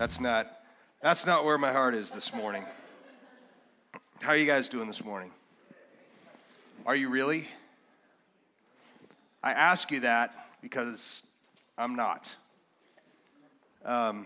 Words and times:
That's 0.00 0.18
not 0.18 0.50
that's 1.02 1.26
not 1.26 1.44
where 1.44 1.58
my 1.58 1.72
heart 1.72 1.94
is 1.94 2.10
this 2.10 2.32
morning. 2.32 2.64
How 4.22 4.30
are 4.30 4.36
you 4.38 4.46
guys 4.46 4.70
doing 4.70 4.86
this 4.86 5.04
morning? 5.04 5.30
Are 6.86 6.96
you 6.96 7.10
really? 7.10 7.46
I 9.42 9.52
ask 9.52 9.90
you 9.90 10.00
that 10.00 10.34
because 10.62 11.22
I'm 11.76 11.96
not. 11.96 12.34
Um, 13.84 14.24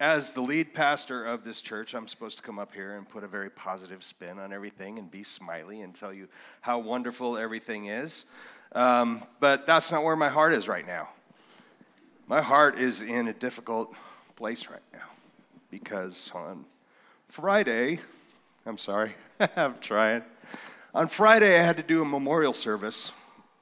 as 0.00 0.32
the 0.32 0.40
lead 0.40 0.74
pastor 0.74 1.26
of 1.26 1.44
this 1.44 1.62
church, 1.62 1.94
I'm 1.94 2.08
supposed 2.08 2.38
to 2.38 2.42
come 2.42 2.58
up 2.58 2.74
here 2.74 2.96
and 2.96 3.08
put 3.08 3.22
a 3.22 3.28
very 3.28 3.50
positive 3.50 4.02
spin 4.02 4.40
on 4.40 4.52
everything 4.52 4.98
and 4.98 5.08
be 5.08 5.22
smiley 5.22 5.82
and 5.82 5.94
tell 5.94 6.12
you 6.12 6.26
how 6.60 6.80
wonderful 6.80 7.38
everything 7.38 7.84
is. 7.84 8.24
Um, 8.72 9.22
but 9.38 9.64
that's 9.64 9.92
not 9.92 10.02
where 10.02 10.16
my 10.16 10.28
heart 10.28 10.52
is 10.52 10.66
right 10.66 10.84
now. 10.84 11.10
My 12.26 12.42
heart 12.42 12.76
is 12.80 13.00
in 13.00 13.28
a 13.28 13.32
difficult 13.32 13.94
place 14.38 14.68
right 14.70 14.80
now 14.92 15.08
because 15.68 16.30
on 16.32 16.64
Friday, 17.28 17.98
I'm 18.64 18.78
sorry, 18.78 19.14
I'm 19.56 19.74
trying. 19.80 20.22
On 20.94 21.08
Friday, 21.08 21.58
I 21.58 21.62
had 21.64 21.76
to 21.78 21.82
do 21.82 22.02
a 22.02 22.04
memorial 22.04 22.52
service 22.52 23.10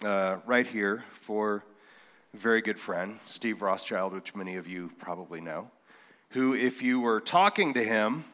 uh, 0.04 0.36
right 0.44 0.66
here 0.66 1.02
for 1.12 1.64
a 2.34 2.36
very 2.36 2.60
good 2.60 2.78
friend, 2.78 3.18
Steve 3.24 3.62
Rothschild, 3.62 4.12
which 4.12 4.34
many 4.34 4.56
of 4.56 4.68
you 4.68 4.90
probably 4.98 5.40
know, 5.40 5.70
who, 6.32 6.54
if 6.54 6.82
you 6.82 7.00
were 7.00 7.22
talking 7.22 7.72
to 7.72 7.82
him 7.82 8.26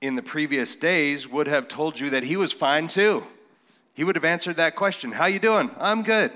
in 0.00 0.16
the 0.16 0.22
previous 0.22 0.74
days, 0.74 1.28
would 1.28 1.46
have 1.46 1.68
told 1.68 2.00
you 2.00 2.10
that 2.10 2.24
he 2.24 2.36
was 2.36 2.52
fine 2.52 2.88
too. 2.88 3.22
He 3.94 4.02
would 4.02 4.16
have 4.16 4.24
answered 4.24 4.56
that 4.56 4.74
question, 4.74 5.12
"How 5.12 5.26
you 5.26 5.38
doing?" 5.38 5.70
"I'm 5.78 6.02
good." 6.02 6.32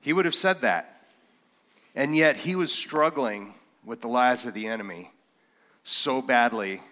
He 0.00 0.14
would 0.14 0.24
have 0.24 0.34
said 0.34 0.62
that. 0.62 0.94
And 1.94 2.16
yet 2.16 2.38
he 2.38 2.54
was 2.54 2.72
struggling 2.72 3.52
with 3.86 4.00
the 4.00 4.08
lies 4.08 4.44
of 4.44 4.52
the 4.52 4.66
enemy 4.66 5.10
so 5.84 6.20
badly 6.20 6.82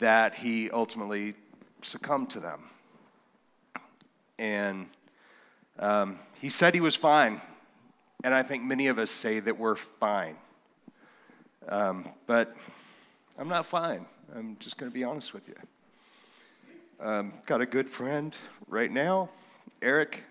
that 0.00 0.34
he 0.34 0.68
ultimately 0.70 1.34
succumbed 1.80 2.28
to 2.28 2.40
them. 2.40 2.60
And 4.38 4.88
um, 5.78 6.18
he 6.40 6.48
said 6.48 6.74
he 6.74 6.80
was 6.80 6.96
fine. 6.96 7.40
And 8.24 8.34
I 8.34 8.42
think 8.42 8.64
many 8.64 8.88
of 8.88 8.98
us 8.98 9.10
say 9.10 9.38
that 9.40 9.56
we're 9.56 9.76
fine. 9.76 10.36
Um, 11.68 12.08
but 12.26 12.54
I'm 13.38 13.48
not 13.48 13.64
fine. 13.64 14.04
I'm 14.34 14.56
just 14.58 14.76
going 14.76 14.90
to 14.90 14.94
be 14.94 15.04
honest 15.04 15.32
with 15.32 15.48
you. 15.48 15.54
Um, 16.98 17.32
got 17.46 17.60
a 17.60 17.66
good 17.66 17.88
friend 17.88 18.34
right 18.66 18.90
now, 18.90 19.28
Eric 19.80 20.24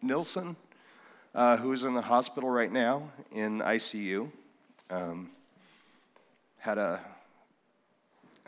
Nilsson, 0.00 0.56
uh, 1.34 1.58
who 1.58 1.72
is 1.72 1.84
in 1.84 1.94
the 1.94 2.02
hospital 2.02 2.48
right 2.48 2.72
now 2.72 3.10
in 3.32 3.58
ICU. 3.58 4.30
Um, 4.88 5.30
had 6.62 6.78
a 6.78 7.00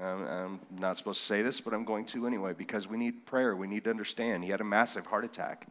I'm 0.01 0.61
not 0.71 0.97
supposed 0.97 1.21
to 1.21 1.27
say 1.27 1.43
this, 1.43 1.61
but 1.61 1.75
I'm 1.75 1.85
going 1.85 2.05
to 2.07 2.27
anyway 2.29 2.53
because 2.53 2.87
we 2.87 2.97
need 2.97 3.27
prayer. 3.27 3.57
We 3.57 3.67
need 3.67 3.85
to 3.85 3.91
understand. 3.91 4.45
He 4.45 4.51
had 4.51 4.61
a 4.61 4.65
massive 4.65 5.07
heart 5.07 5.25
attack 5.25 5.67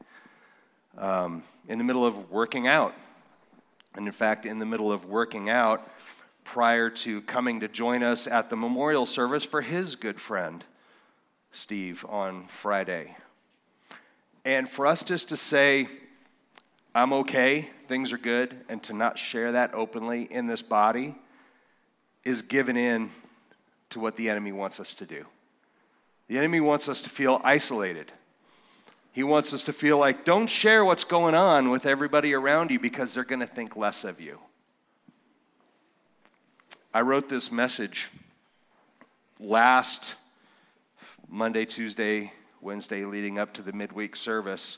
um, 0.97 1.43
in 1.69 1.77
the 1.77 1.83
middle 1.85 2.05
of 2.05 2.31
working 2.31 2.67
out. 2.67 2.93
And 3.95 4.07
in 4.07 4.11
fact, 4.11 4.45
in 4.45 4.59
the 4.59 4.65
middle 4.65 4.91
of 4.91 5.05
working 5.05 5.49
out, 5.49 5.89
prior 6.43 6.89
to 6.89 7.21
coming 7.21 7.61
to 7.61 7.69
join 7.69 8.03
us 8.03 8.27
at 8.27 8.49
the 8.49 8.57
memorial 8.57 9.05
service 9.05 9.45
for 9.45 9.61
his 9.61 9.95
good 9.95 10.19
friend, 10.19 10.65
Steve, 11.53 12.05
on 12.09 12.45
Friday. 12.47 13.15
And 14.43 14.67
for 14.67 14.85
us 14.85 15.03
just 15.03 15.29
to 15.29 15.37
say, 15.37 15.87
I'm 16.93 17.13
okay, 17.13 17.69
things 17.87 18.11
are 18.11 18.17
good, 18.17 18.55
and 18.67 18.83
to 18.83 18.93
not 18.93 19.17
share 19.17 19.53
that 19.53 19.75
openly 19.75 20.23
in 20.23 20.47
this 20.47 20.61
body 20.61 21.15
is 22.23 22.41
given 22.41 22.77
in 22.77 23.09
to 23.89 23.99
what 23.99 24.15
the 24.15 24.29
enemy 24.29 24.51
wants 24.51 24.79
us 24.79 24.93
to 24.95 25.05
do. 25.05 25.25
The 26.27 26.37
enemy 26.37 26.61
wants 26.61 26.87
us 26.87 27.01
to 27.01 27.09
feel 27.09 27.41
isolated. 27.43 28.11
He 29.11 29.23
wants 29.23 29.53
us 29.53 29.63
to 29.63 29.73
feel 29.73 29.97
like, 29.97 30.25
don't 30.25 30.47
share 30.47 30.83
what's 30.83 31.03
going 31.03 31.35
on 31.35 31.69
with 31.69 31.85
everybody 31.85 32.33
around 32.33 32.71
you 32.71 32.79
because 32.79 33.13
they're 33.13 33.23
going 33.23 33.41
to 33.41 33.47
think 33.47 33.75
less 33.75 34.03
of 34.03 34.19
you. 34.19 34.39
I 36.93 37.01
wrote 37.01 37.29
this 37.29 37.51
message 37.51 38.09
last 39.39 40.15
Monday, 41.27 41.65
Tuesday, 41.65 42.31
Wednesday, 42.61 43.05
leading 43.05 43.37
up 43.37 43.53
to 43.53 43.61
the 43.61 43.73
midweek 43.73 44.15
service, 44.15 44.77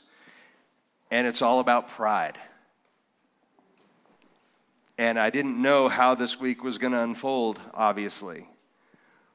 and 1.10 1.26
it's 1.26 1.42
all 1.42 1.60
about 1.60 1.88
pride 1.88 2.36
and 4.98 5.18
I 5.18 5.30
didn't 5.30 5.60
know 5.60 5.88
how 5.88 6.14
this 6.14 6.40
week 6.40 6.64
was 6.64 6.78
going 6.78 6.92
to 6.92 7.02
unfold, 7.02 7.60
obviously. 7.74 8.46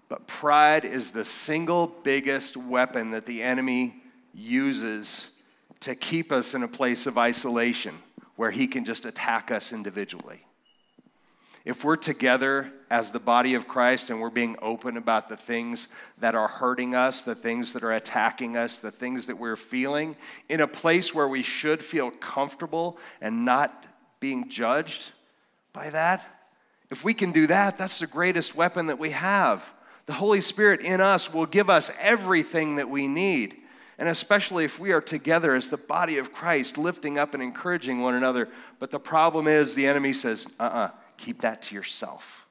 But 0.09 0.27
pride 0.27 0.83
is 0.85 1.11
the 1.11 1.23
single 1.23 1.87
biggest 1.87 2.57
weapon 2.57 3.11
that 3.11 3.25
the 3.25 3.41
enemy 3.41 3.95
uses 4.33 5.29
to 5.81 5.95
keep 5.95 6.31
us 6.31 6.53
in 6.53 6.63
a 6.63 6.67
place 6.67 7.07
of 7.07 7.17
isolation 7.17 7.95
where 8.35 8.51
he 8.51 8.67
can 8.67 8.85
just 8.85 9.05
attack 9.05 9.51
us 9.51 9.71
individually. 9.71 10.45
If 11.63 11.83
we're 11.83 11.95
together 11.95 12.71
as 12.89 13.11
the 13.11 13.19
body 13.19 13.53
of 13.53 13.67
Christ 13.67 14.09
and 14.09 14.19
we're 14.19 14.31
being 14.31 14.55
open 14.63 14.97
about 14.97 15.29
the 15.29 15.37
things 15.37 15.89
that 16.17 16.33
are 16.33 16.47
hurting 16.47 16.95
us, 16.95 17.23
the 17.23 17.35
things 17.35 17.73
that 17.73 17.83
are 17.83 17.91
attacking 17.91 18.57
us, 18.57 18.79
the 18.79 18.89
things 18.89 19.27
that 19.27 19.37
we're 19.37 19.55
feeling, 19.55 20.15
in 20.49 20.59
a 20.59 20.67
place 20.67 21.13
where 21.13 21.27
we 21.27 21.43
should 21.43 21.83
feel 21.83 22.09
comfortable 22.09 22.97
and 23.21 23.45
not 23.45 23.85
being 24.19 24.49
judged, 24.49 25.11
by 25.73 25.89
that? 25.89 26.25
If 26.89 27.03
we 27.03 27.13
can 27.13 27.31
do 27.31 27.47
that, 27.47 27.77
that's 27.77 27.99
the 27.99 28.07
greatest 28.07 28.55
weapon 28.55 28.87
that 28.87 28.99
we 28.99 29.11
have. 29.11 29.71
The 30.05 30.13
Holy 30.13 30.41
Spirit 30.41 30.81
in 30.81 30.99
us 30.99 31.33
will 31.33 31.45
give 31.45 31.69
us 31.69 31.91
everything 31.99 32.75
that 32.75 32.89
we 32.89 33.07
need. 33.07 33.55
And 33.97 34.09
especially 34.09 34.65
if 34.65 34.79
we 34.79 34.91
are 34.91 35.01
together 35.01 35.55
as 35.55 35.69
the 35.69 35.77
body 35.77 36.17
of 36.17 36.33
Christ, 36.33 36.77
lifting 36.77 37.17
up 37.17 37.33
and 37.33 37.41
encouraging 37.41 38.01
one 38.01 38.15
another. 38.15 38.49
But 38.79 38.91
the 38.91 38.99
problem 38.99 39.47
is, 39.47 39.75
the 39.75 39.85
enemy 39.85 40.11
says, 40.11 40.47
uh 40.59 40.63
uh-uh, 40.63 40.77
uh, 40.77 40.89
keep 41.17 41.41
that 41.41 41.61
to 41.63 41.75
yourself. 41.75 42.47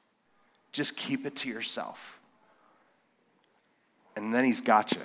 Just 0.72 0.96
keep 0.96 1.26
it 1.26 1.36
to 1.36 1.48
yourself. 1.48 2.20
And 4.16 4.32
then 4.32 4.44
he's 4.44 4.60
got 4.60 4.92
you. 4.92 5.02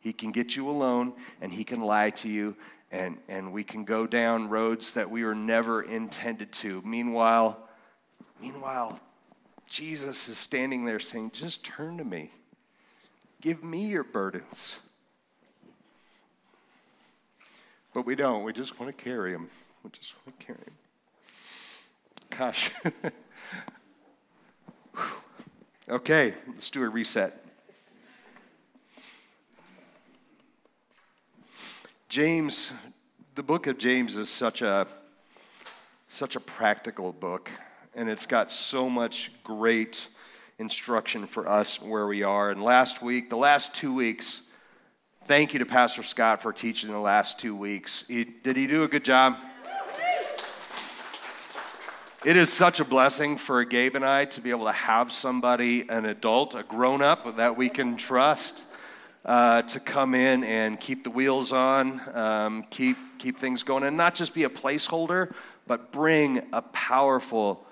He 0.00 0.12
can 0.12 0.32
get 0.32 0.54
you 0.54 0.68
alone 0.68 1.14
and 1.40 1.50
he 1.50 1.64
can 1.64 1.80
lie 1.80 2.10
to 2.10 2.28
you 2.28 2.56
and, 2.94 3.18
and 3.28 3.52
we 3.52 3.64
can 3.64 3.84
go 3.84 4.06
down 4.06 4.48
roads 4.48 4.92
that 4.92 5.10
we 5.10 5.24
were 5.24 5.34
never 5.34 5.82
intended 5.82 6.52
to. 6.52 6.80
Meanwhile, 6.82 7.58
meanwhile, 8.40 9.00
Jesus 9.68 10.28
is 10.28 10.38
standing 10.38 10.84
there 10.84 11.00
saying, 11.00 11.32
just 11.32 11.64
turn 11.64 11.98
to 11.98 12.04
me. 12.04 12.30
Give 13.40 13.64
me 13.64 13.88
your 13.88 14.04
burdens. 14.04 14.78
But 17.92 18.06
we 18.06 18.14
don't. 18.14 18.44
We 18.44 18.52
just 18.52 18.78
want 18.78 18.96
to 18.96 19.04
carry 19.04 19.32
them. 19.32 19.48
We 19.82 19.90
just 19.90 20.14
want 20.24 20.38
to 20.38 20.46
carry 20.46 20.60
them. 20.64 20.74
Gosh. 22.30 22.70
okay, 25.88 26.34
let's 26.46 26.70
do 26.70 26.84
a 26.84 26.88
reset. 26.88 27.43
James, 32.14 32.70
the 33.34 33.42
book 33.42 33.66
of 33.66 33.76
James 33.76 34.16
is 34.16 34.28
such 34.28 34.62
a 34.62 34.86
such 36.06 36.36
a 36.36 36.40
practical 36.40 37.12
book, 37.12 37.50
and 37.96 38.08
it's 38.08 38.24
got 38.24 38.52
so 38.52 38.88
much 38.88 39.32
great 39.42 40.06
instruction 40.60 41.26
for 41.26 41.48
us 41.48 41.82
where 41.82 42.06
we 42.06 42.22
are. 42.22 42.52
And 42.52 42.62
last 42.62 43.02
week, 43.02 43.30
the 43.30 43.36
last 43.36 43.74
two 43.74 43.92
weeks, 43.92 44.42
thank 45.24 45.54
you 45.54 45.58
to 45.58 45.66
Pastor 45.66 46.04
Scott 46.04 46.40
for 46.40 46.52
teaching 46.52 46.92
the 46.92 47.00
last 47.00 47.40
two 47.40 47.56
weeks. 47.56 48.04
He, 48.06 48.22
did 48.22 48.56
he 48.56 48.68
do 48.68 48.84
a 48.84 48.88
good 48.88 49.04
job? 49.04 49.36
It 52.24 52.36
is 52.36 52.52
such 52.52 52.78
a 52.78 52.84
blessing 52.84 53.38
for 53.38 53.64
Gabe 53.64 53.96
and 53.96 54.04
I 54.04 54.26
to 54.26 54.40
be 54.40 54.50
able 54.50 54.66
to 54.66 54.72
have 54.72 55.10
somebody, 55.10 55.88
an 55.88 56.04
adult, 56.04 56.54
a 56.54 56.62
grown 56.62 57.02
up 57.02 57.38
that 57.38 57.56
we 57.56 57.68
can 57.68 57.96
trust 57.96 58.62
uh, 59.24 59.62
to 59.62 59.80
come 59.80 60.14
in 60.14 60.44
and 60.44 60.78
keep 60.78 61.04
the 61.04 61.10
wheels 61.10 61.52
on, 61.52 62.00
um, 62.14 62.62
keep, 62.70 62.96
keep 63.18 63.38
things 63.38 63.62
going, 63.62 63.82
and 63.82 63.96
not 63.96 64.14
just 64.14 64.34
be 64.34 64.44
a 64.44 64.48
placeholder, 64.48 65.32
but 65.66 65.92
bring 65.92 66.42
a 66.52 66.60
powerful, 66.60 67.64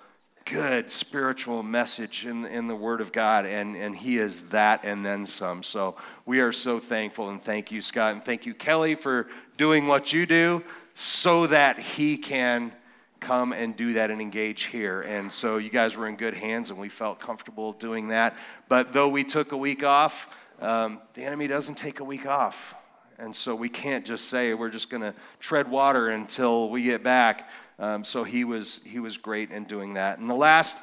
good 0.47 0.91
spiritual 0.91 1.63
message 1.63 2.27
in, 2.27 2.47
in 2.47 2.69
the 2.69 2.75
Word 2.75 3.01
of 3.01 3.13
God. 3.13 3.45
And, 3.45 3.77
and 3.77 3.95
He 3.95 4.17
is 4.17 4.45
that 4.45 4.85
and 4.85 5.05
then 5.05 5.27
some. 5.27 5.63
So 5.63 5.97
we 6.25 6.41
are 6.41 6.53
so 6.53 6.79
thankful. 6.79 7.29
And 7.29 7.43
thank 7.43 7.71
you, 7.71 7.83
Scott. 7.83 8.15
And 8.15 8.25
thank 8.25 8.47
you, 8.47 8.55
Kelly, 8.55 8.95
for 8.95 9.29
doing 9.59 9.87
what 9.87 10.13
you 10.13 10.25
do 10.25 10.65
so 10.95 11.47
that 11.49 11.79
He 11.79 12.17
can 12.17 12.73
come 13.21 13.53
and 13.53 13.77
do 13.77 13.93
that 13.93 14.11
and 14.11 14.21
engage 14.21 14.65
here. 14.65 15.03
And 15.03 15.33
so 15.33 15.59
you 15.59 15.71
guys 15.71 15.97
were 15.97 16.09
in 16.09 16.17
good 16.17 16.35
hands 16.35 16.71
and 16.71 16.79
we 16.79 16.89
felt 16.89 17.21
comfortable 17.21 17.73
doing 17.73 18.09
that. 18.09 18.37
But 18.69 18.93
though 18.93 19.09
we 19.09 19.23
took 19.23 19.53
a 19.53 19.57
week 19.57 19.85
off, 19.85 20.29
um, 20.62 21.00
the 21.14 21.23
enemy 21.25 21.47
doesn't 21.47 21.75
take 21.75 22.00
a 22.00 22.05
week 22.05 22.26
off. 22.26 22.75
And 23.19 23.35
so 23.35 23.55
we 23.55 23.69
can't 23.69 24.06
just 24.06 24.29
say 24.29 24.55
we're 24.55 24.70
just 24.70 24.91
going 24.91 25.03
to 25.03 25.14
tread 25.38 25.70
water 25.70 26.09
until 26.09 26.70
we 26.70 26.82
get 26.82 27.03
back. 27.03 27.49
Um, 27.79 28.05
so 28.05 28.25
he 28.25 28.44
was, 28.44 28.81
he 28.85 28.99
was 28.99 29.17
great 29.17 29.50
in 29.50 29.64
doing 29.64 29.94
that. 29.94 30.19
And 30.19 30.31
the 30.31 30.35
last 30.35 30.76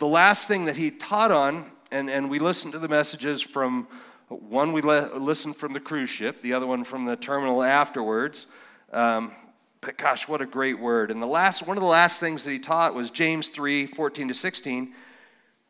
the 0.00 0.06
last 0.06 0.48
thing 0.48 0.64
that 0.64 0.76
he 0.76 0.90
taught 0.90 1.30
on, 1.30 1.70
and, 1.90 2.08
and 2.08 2.30
we 2.30 2.38
listened 2.38 2.72
to 2.72 2.78
the 2.78 2.88
messages 2.88 3.42
from 3.42 3.86
one 4.28 4.72
we 4.72 4.80
le- 4.80 5.14
listened 5.18 5.56
from 5.56 5.74
the 5.74 5.80
cruise 5.80 6.08
ship, 6.08 6.40
the 6.40 6.54
other 6.54 6.66
one 6.66 6.84
from 6.84 7.04
the 7.04 7.16
terminal 7.16 7.62
afterwards. 7.62 8.46
Um, 8.94 9.30
but 9.82 9.98
gosh, 9.98 10.26
what 10.26 10.40
a 10.40 10.46
great 10.46 10.80
word. 10.80 11.10
And 11.10 11.20
the 11.20 11.26
last, 11.26 11.66
one 11.66 11.76
of 11.76 11.82
the 11.82 11.88
last 11.88 12.18
things 12.18 12.44
that 12.44 12.50
he 12.50 12.58
taught 12.58 12.94
was 12.94 13.10
James 13.10 13.50
3 13.50 13.84
14 13.84 14.28
to 14.28 14.34
16. 14.34 14.94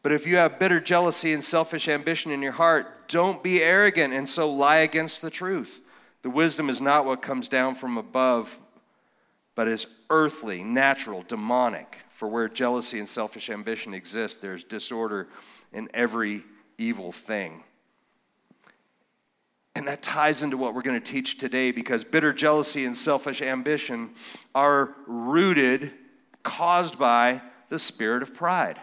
But 0.02 0.12
if 0.12 0.26
you 0.26 0.36
have 0.36 0.58
bitter 0.58 0.80
jealousy 0.80 1.32
and 1.32 1.44
selfish 1.44 1.88
ambition 1.88 2.32
in 2.32 2.40
your 2.42 2.52
heart, 2.52 3.08
don't 3.08 3.42
be 3.42 3.62
arrogant 3.62 4.14
and 4.14 4.28
so 4.28 4.50
lie 4.50 4.78
against 4.78 5.20
the 5.20 5.30
truth. 5.30 5.82
The 6.22 6.30
wisdom 6.30 6.70
is 6.70 6.80
not 6.80 7.04
what 7.04 7.22
comes 7.22 7.48
down 7.48 7.74
from 7.74 7.98
above, 7.98 8.58
but 9.54 9.68
is 9.68 9.86
earthly, 10.08 10.62
natural, 10.62 11.22
demonic. 11.22 11.98
For 12.10 12.28
where 12.28 12.48
jealousy 12.48 12.98
and 12.98 13.08
selfish 13.08 13.48
ambition 13.48 13.94
exist, 13.94 14.42
there's 14.42 14.62
disorder 14.62 15.28
in 15.72 15.88
every 15.94 16.44
evil 16.76 17.12
thing. 17.12 17.64
And 19.74 19.88
that 19.88 20.02
ties 20.02 20.42
into 20.42 20.58
what 20.58 20.74
we're 20.74 20.82
going 20.82 21.00
to 21.00 21.12
teach 21.12 21.38
today 21.38 21.70
because 21.70 22.04
bitter 22.04 22.32
jealousy 22.32 22.84
and 22.84 22.96
selfish 22.96 23.40
ambition 23.40 24.10
are 24.54 24.94
rooted, 25.06 25.92
caused 26.42 26.98
by 26.98 27.40
the 27.70 27.78
spirit 27.78 28.22
of 28.22 28.34
pride. 28.34 28.78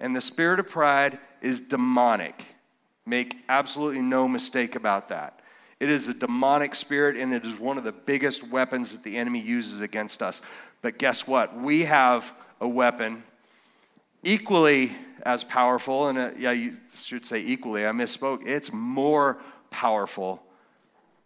And 0.00 0.14
the 0.14 0.20
spirit 0.20 0.60
of 0.60 0.68
pride 0.68 1.18
is 1.40 1.60
demonic. 1.60 2.44
Make 3.06 3.36
absolutely 3.48 4.02
no 4.02 4.28
mistake 4.28 4.74
about 4.74 5.08
that. 5.08 5.40
It 5.80 5.90
is 5.90 6.08
a 6.08 6.14
demonic 6.14 6.74
spirit, 6.74 7.16
and 7.16 7.32
it 7.32 7.44
is 7.44 7.58
one 7.58 7.78
of 7.78 7.84
the 7.84 7.92
biggest 7.92 8.46
weapons 8.48 8.92
that 8.92 9.02
the 9.04 9.16
enemy 9.16 9.40
uses 9.40 9.80
against 9.80 10.22
us. 10.22 10.42
But 10.82 10.98
guess 10.98 11.26
what? 11.26 11.56
We 11.56 11.84
have 11.84 12.34
a 12.60 12.68
weapon 12.68 13.22
equally 14.22 14.92
as 15.22 15.44
powerful, 15.44 16.08
and 16.08 16.18
uh, 16.18 16.30
yeah, 16.36 16.52
you 16.52 16.76
should 16.92 17.24
say 17.24 17.38
equally, 17.38 17.86
I 17.86 17.90
misspoke. 17.90 18.46
It's 18.46 18.72
more 18.72 19.38
powerful, 19.70 20.42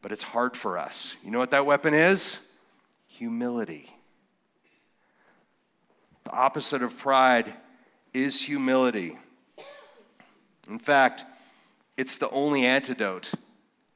but 0.02 0.12
it's 0.12 0.22
hard 0.22 0.56
for 0.56 0.78
us. 0.78 1.16
You 1.24 1.30
know 1.30 1.38
what 1.38 1.50
that 1.50 1.64
weapon 1.64 1.94
is? 1.94 2.38
Humility. 3.08 3.90
The 6.24 6.30
opposite 6.32 6.82
of 6.82 6.96
pride 6.96 7.54
is 8.12 8.42
humility. 8.42 9.18
In 10.68 10.78
fact, 10.78 11.24
it's 11.96 12.18
the 12.18 12.30
only 12.30 12.64
antidote 12.64 13.32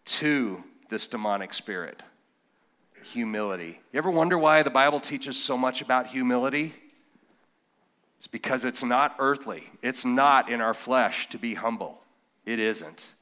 to 0.05 0.63
this 0.89 1.07
demonic 1.07 1.53
spirit 1.55 2.03
humility. 3.03 3.81
You 3.93 3.99
ever 3.99 4.11
wonder 4.11 4.37
why 4.37 4.65
the 4.65 4.71
Bible 4.71 4.99
teaches 4.99 5.41
so 5.41 5.57
much 5.57 5.81
about 5.81 6.09
humility? 6.09 6.75
It's 8.19 8.27
because 8.27 8.65
it's 8.65 8.83
not 8.83 9.15
earthly, 9.21 9.71
it's 9.81 10.05
not 10.05 10.51
in 10.51 10.61
our 10.61 10.75
flesh 10.75 11.29
to 11.29 11.39
be 11.39 11.55
humble. 11.55 12.03
It 12.45 12.59
isn't 12.59 13.13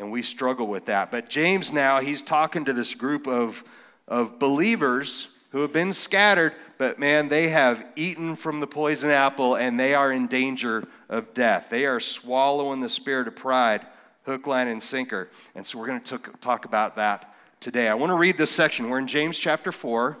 and 0.00 0.10
we 0.10 0.22
struggle 0.22 0.66
with 0.66 0.86
that. 0.86 1.10
But 1.10 1.28
James 1.28 1.72
now, 1.72 2.00
he's 2.00 2.22
talking 2.22 2.64
to 2.64 2.72
this 2.72 2.94
group 2.94 3.26
of, 3.26 3.62
of 4.08 4.38
believers 4.38 5.28
who 5.50 5.60
have 5.62 5.72
been 5.72 5.92
scattered, 5.92 6.54
but 6.78 6.98
man, 6.98 7.28
they 7.28 7.48
have 7.48 7.84
eaten 7.96 8.36
from 8.36 8.60
the 8.60 8.66
poison 8.66 9.10
apple 9.10 9.56
and 9.56 9.78
they 9.78 9.94
are 9.94 10.12
in 10.12 10.26
danger 10.26 10.86
of 11.08 11.34
death. 11.34 11.68
They 11.70 11.86
are 11.86 12.00
swallowing 12.00 12.80
the 12.80 12.88
spirit 12.88 13.28
of 13.28 13.36
pride, 13.36 13.84
hook, 14.24 14.46
line, 14.46 14.68
and 14.68 14.82
sinker. 14.82 15.28
And 15.54 15.66
so 15.66 15.78
we're 15.78 15.88
going 15.88 16.00
to 16.00 16.18
talk 16.40 16.64
about 16.64 16.96
that 16.96 17.34
today. 17.58 17.88
I 17.88 17.94
want 17.94 18.10
to 18.10 18.16
read 18.16 18.38
this 18.38 18.50
section. 18.50 18.88
We're 18.88 19.00
in 19.00 19.08
James 19.08 19.38
chapter 19.38 19.72
4. 19.72 20.16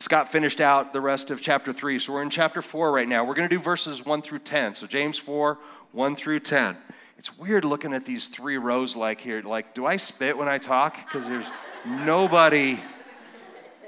Scott 0.00 0.32
finished 0.32 0.60
out 0.60 0.92
the 0.92 1.00
rest 1.00 1.30
of 1.30 1.40
chapter 1.40 1.72
3, 1.72 1.98
so 2.00 2.14
we're 2.14 2.22
in 2.22 2.30
chapter 2.30 2.60
4 2.60 2.90
right 2.90 3.06
now. 3.06 3.24
We're 3.24 3.34
going 3.34 3.48
to 3.48 3.56
do 3.56 3.62
verses 3.62 4.04
1 4.04 4.22
through 4.22 4.40
10. 4.40 4.74
So, 4.74 4.88
James 4.88 5.16
4, 5.16 5.58
1 5.92 6.16
through 6.16 6.40
10. 6.40 6.76
It's 7.18 7.38
weird 7.38 7.64
looking 7.64 7.94
at 7.94 8.04
these 8.04 8.26
three 8.26 8.56
rows 8.56 8.96
like 8.96 9.20
here. 9.20 9.42
Like, 9.42 9.74
do 9.74 9.86
I 9.86 9.96
spit 9.96 10.36
when 10.36 10.48
I 10.48 10.58
talk? 10.58 10.96
Because 10.96 11.24
there's 11.28 11.48
nobody 11.86 12.80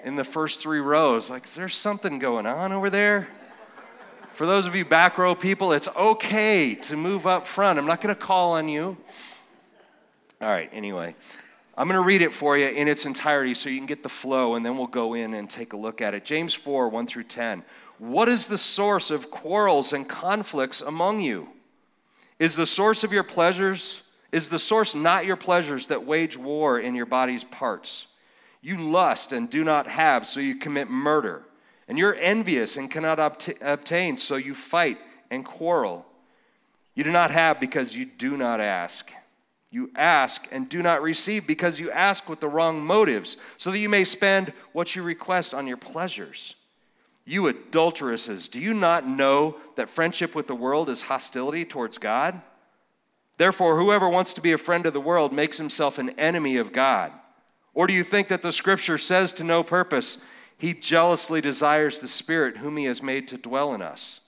in 0.05 0.17
the 0.17 0.25
first 0.25 0.61
three 0.61 0.81
rows. 0.81 1.31
Like, 1.31 1.47
is 1.47 1.55
there 1.55 1.69
something 1.69 2.19
going 2.19 2.47
on 2.47 2.73
over 2.73 2.91
there? 2.91 3.27
For 4.35 4.47
those 4.47 4.67
of 4.67 4.75
you 4.75 4.85
back 4.85 5.17
row 5.17 5.35
people, 5.35 5.73
it's 5.73 5.89
okay 5.97 6.75
to 6.75 6.97
move 6.97 7.27
up 7.27 7.47
front. 7.47 7.79
I'm 7.79 7.87
not 7.87 8.01
going 8.01 8.15
to 8.15 8.21
call 8.21 8.53
on 8.53 8.69
you. 8.69 8.97
All 10.41 10.49
right, 10.49 10.69
anyway. 10.73 11.15
I'm 11.77 11.89
going 11.89 12.01
to 12.01 12.07
read 12.07 12.23
it 12.23 12.33
for 12.33 12.57
you 12.57 12.67
in 12.67 12.87
its 12.87 13.07
entirety 13.07 13.55
so 13.55 13.69
you 13.69 13.79
can 13.79 13.87
get 13.87 14.03
the 14.03 14.09
flow, 14.09 14.55
and 14.55 14.65
then 14.65 14.77
we'll 14.77 14.87
go 14.87 15.15
in 15.15 15.35
and 15.35 15.49
take 15.49 15.73
a 15.73 15.77
look 15.77 16.01
at 16.01 16.15
it. 16.15 16.25
James 16.25 16.53
4 16.55 16.89
1 16.89 17.07
through 17.07 17.25
10. 17.25 17.65
What 17.99 18.29
is 18.29 18.47
the 18.47 18.59
source 18.59 19.11
of 19.11 19.31
quarrels 19.31 19.93
and 19.93 20.09
conflicts 20.09 20.83
among 20.83 21.21
you? 21.21 21.49
Is 22.39 22.57
the 22.57 22.67
source 22.67 23.05
of 23.05 23.13
your 23.13 23.23
pleasures, 23.23 24.03
is 24.33 24.49
the 24.49 24.59
source 24.59 24.95
not 24.95 25.27
your 25.27 25.37
pleasures 25.37 25.87
that 25.87 26.05
wage 26.05 26.37
war 26.37 26.79
in 26.79 26.95
your 26.95 27.07
body's 27.07 27.45
parts? 27.45 28.09
You 28.65 28.81
lust 28.81 29.35
and 29.35 29.51
do 29.51 29.63
not 29.63 29.89
have, 29.89 30.27
so 30.27 30.41
you 30.41 30.57
commit 30.57 30.89
murder. 30.89 31.43
And 31.87 31.99
you're 31.99 32.15
envious 32.15 32.79
and 32.79 32.91
cannot 32.91 33.21
obt- 33.21 33.61
obtain, 33.61 34.17
so 34.17 34.37
you 34.37 34.55
fight 34.55 34.97
and 35.31 35.45
quarrel. 35.45 36.07
You 36.95 37.05
do 37.05 37.13
not 37.13 37.31
have 37.31 37.61
because 37.61 37.95
you 37.95 38.07
do 38.07 38.39
not 38.39 38.61
ask. 38.63 39.13
You 39.71 39.91
ask 39.95 40.49
and 40.51 40.67
do 40.67 40.83
not 40.83 41.03
receive 41.03 41.47
because 41.47 41.79
you 41.79 41.91
ask 41.91 42.27
with 42.27 42.41
the 42.41 42.49
wrong 42.49 42.83
motives, 42.83 43.37
so 43.59 43.71
that 43.71 43.81
you 43.81 43.91
may 43.91 44.03
spend 44.03 44.55
what 44.73 44.97
you 44.97 45.03
request 45.03 45.53
on 45.53 45.67
your 45.67 45.77
pleasures. 45.77 46.57
You 47.27 47.49
adulteresses, 47.49 48.49
do 48.49 48.61
you 48.61 48.73
not 48.73 49.07
know 49.07 49.59
that 49.77 49.91
friendship 49.91 50.35
with 50.35 50.47
the 50.47 50.55
world 50.55 50.89
is 50.89 51.03
hostility 51.03 51.67
towards 51.67 51.99
God? 51.99 52.41
Therefore, 53.37 53.77
whoever 53.79 54.09
wants 54.09 54.33
to 54.33 54.41
be 54.41 54.53
a 54.53 54.59
friend 54.59 54.87
of 54.87 54.95
the 54.95 55.03
world 55.03 55.35
makes 55.35 55.59
himself 55.59 55.99
an 55.99 56.19
enemy 56.19 56.57
of 56.57 56.73
God. 56.73 57.13
Or 57.75 57.87
do 57.87 57.93
you 57.93 58.05
think 58.05 58.29
that 58.29 58.43
the 58.43 58.53
scripture 58.53 58.99
says 58.99 59.33
to 59.35 59.45
no 59.45 59.63
purpose, 59.63 60.23
He 60.57 60.73
jealously 60.73 61.41
desires 61.41 62.01
the 62.01 62.09
Spirit 62.09 62.59
whom 62.59 62.77
He 62.77 62.85
has 62.85 63.03
made 63.03 63.29
to 63.29 63.37
dwell 63.37 63.75
in 63.75 63.83
us? 63.83 64.21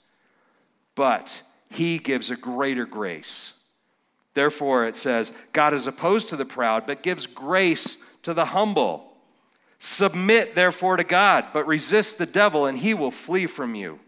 But 0.95 1.43
He 1.71 1.99
gives 1.99 2.31
a 2.31 2.37
greater 2.37 2.85
grace. 2.85 3.55
Therefore, 4.35 4.87
it 4.87 4.97
says, 4.97 5.33
God 5.53 5.73
is 5.73 5.87
opposed 5.87 6.29
to 6.29 6.37
the 6.37 6.45
proud, 6.45 6.87
but 6.87 7.03
gives 7.03 7.27
grace 7.27 7.97
to 8.23 8.35
the 8.35 8.45
humble. 8.45 9.15
Submit, 9.79 10.55
therefore, 10.55 10.97
to 10.97 11.05
God, 11.05 11.47
but 11.53 11.67
resist 11.67 12.19
the 12.19 12.27
devil, 12.27 12.67
and 12.67 12.77
he 12.77 12.93
will 12.93 13.11
flee 13.11 13.47
from 13.47 13.75
you. 13.75 13.99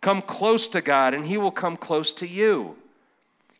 Come 0.00 0.20
close 0.20 0.68
to 0.68 0.80
God, 0.80 1.14
and 1.14 1.24
he 1.24 1.38
will 1.38 1.50
come 1.50 1.76
close 1.76 2.12
to 2.14 2.26
you. 2.26 2.76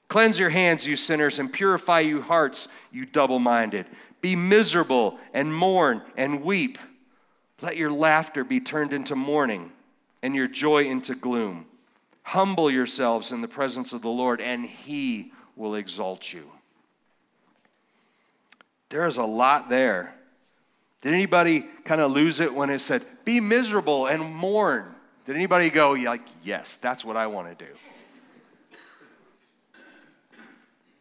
Cleanse 0.09 0.39
your 0.39 0.51
hands, 0.51 0.87
you 0.87 0.97
sinners, 0.97 1.39
and 1.39 1.53
purify 1.53 2.01
you 2.01 2.23
hearts, 2.23 2.69
you 2.93 3.07
double 3.07 3.39
minded. 3.39 3.87
Be 4.27 4.35
miserable 4.35 5.21
and 5.33 5.55
mourn 5.55 6.03
and 6.17 6.43
weep. 6.43 6.79
Let 7.63 7.77
your 7.77 7.93
laughter 7.93 8.43
be 8.43 8.59
turned 8.59 8.93
into 8.93 9.15
mourning 9.15 9.71
and 10.21 10.35
your 10.35 10.49
joy 10.49 10.87
into 10.87 11.15
gloom. 11.15 11.67
Humble 12.25 12.69
yourselves 12.69 13.31
in 13.31 13.41
the 13.41 13.47
presence 13.47 13.93
of 13.93 14.03
the 14.03 14.09
Lord, 14.09 14.41
and 14.41 14.67
he 14.67 15.31
will 15.55 15.77
exalt 15.77 16.33
you. 16.33 16.51
There 18.89 19.07
is 19.07 19.17
a 19.17 19.23
lot 19.23 19.71
there 19.71 20.17
did 21.03 21.15
anybody 21.15 21.65
kind 21.85 22.01
of 22.01 22.11
lose 22.11 22.41
it 22.41 22.53
when 22.53 22.69
it 22.69 22.81
said, 22.81 23.05
be 23.25 23.39
miserable 23.39 24.07
and 24.07 24.35
mourn? 24.35 24.93
Did 25.25 25.37
anybody 25.37 25.71
go, 25.71 25.93
like, 25.93 26.27
yes, 26.43 26.75
that's 26.75 27.05
what 27.05 27.17
I 27.17 27.29
want 27.29 27.57
to 27.57 27.65
do? 27.65 27.71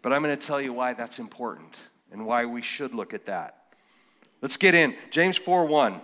But 0.03 0.13
I'm 0.13 0.22
going 0.22 0.38
to 0.38 0.48
tell 0.48 0.62
you 0.62 0.74
why 0.74 0.94
that's 0.94 1.17
important 1.17 1.75
and 2.12 2.25
why 2.25 2.45
we 2.45 2.62
should 2.62 2.93
look 2.93 3.13
at 3.13 3.25
that. 3.25 3.57
Let's 4.41 4.57
get 4.57 4.74
in. 4.74 4.95
James 5.12 5.38
4 5.38 5.65
1. 5.65 6.01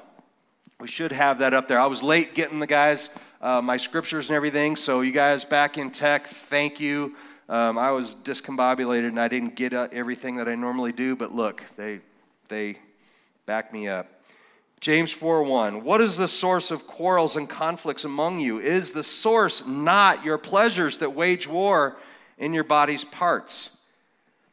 We 0.79 0.87
should 0.87 1.11
have 1.11 1.39
that 1.39 1.53
up 1.53 1.67
there. 1.67 1.79
I 1.79 1.85
was 1.85 2.01
late 2.01 2.33
getting 2.33 2.59
the 2.59 2.67
guys 2.67 3.09
uh, 3.41 3.61
my 3.61 3.77
scriptures 3.77 4.29
and 4.29 4.35
everything, 4.35 4.75
so 4.75 5.01
you 5.01 5.11
guys 5.11 5.43
back 5.43 5.77
in 5.77 5.91
tech, 5.91 6.27
thank 6.27 6.79
you. 6.79 7.15
Um, 7.49 7.77
I 7.77 7.91
was 7.91 8.15
discombobulated 8.15 9.07
and 9.07 9.19
I 9.19 9.27
didn't 9.27 9.55
get 9.55 9.73
uh, 9.73 9.87
everything 9.91 10.37
that 10.37 10.47
I 10.47 10.55
normally 10.55 10.91
do, 10.91 11.15
but 11.15 11.33
look, 11.33 11.63
they, 11.75 12.01
they 12.49 12.77
Back 13.45 13.73
me 13.73 13.87
up. 13.87 14.07
James 14.79 15.11
4 15.11 15.43
1. 15.43 15.83
What 15.83 16.01
is 16.01 16.17
the 16.17 16.27
source 16.27 16.71
of 16.71 16.87
quarrels 16.87 17.35
and 17.35 17.49
conflicts 17.49 18.05
among 18.05 18.39
you? 18.39 18.59
Is 18.59 18.91
the 18.91 19.03
source 19.03 19.65
not 19.65 20.23
your 20.23 20.37
pleasures 20.37 20.99
that 20.99 21.11
wage 21.11 21.47
war 21.47 21.97
in 22.37 22.53
your 22.53 22.63
body's 22.63 23.03
parts? 23.03 23.71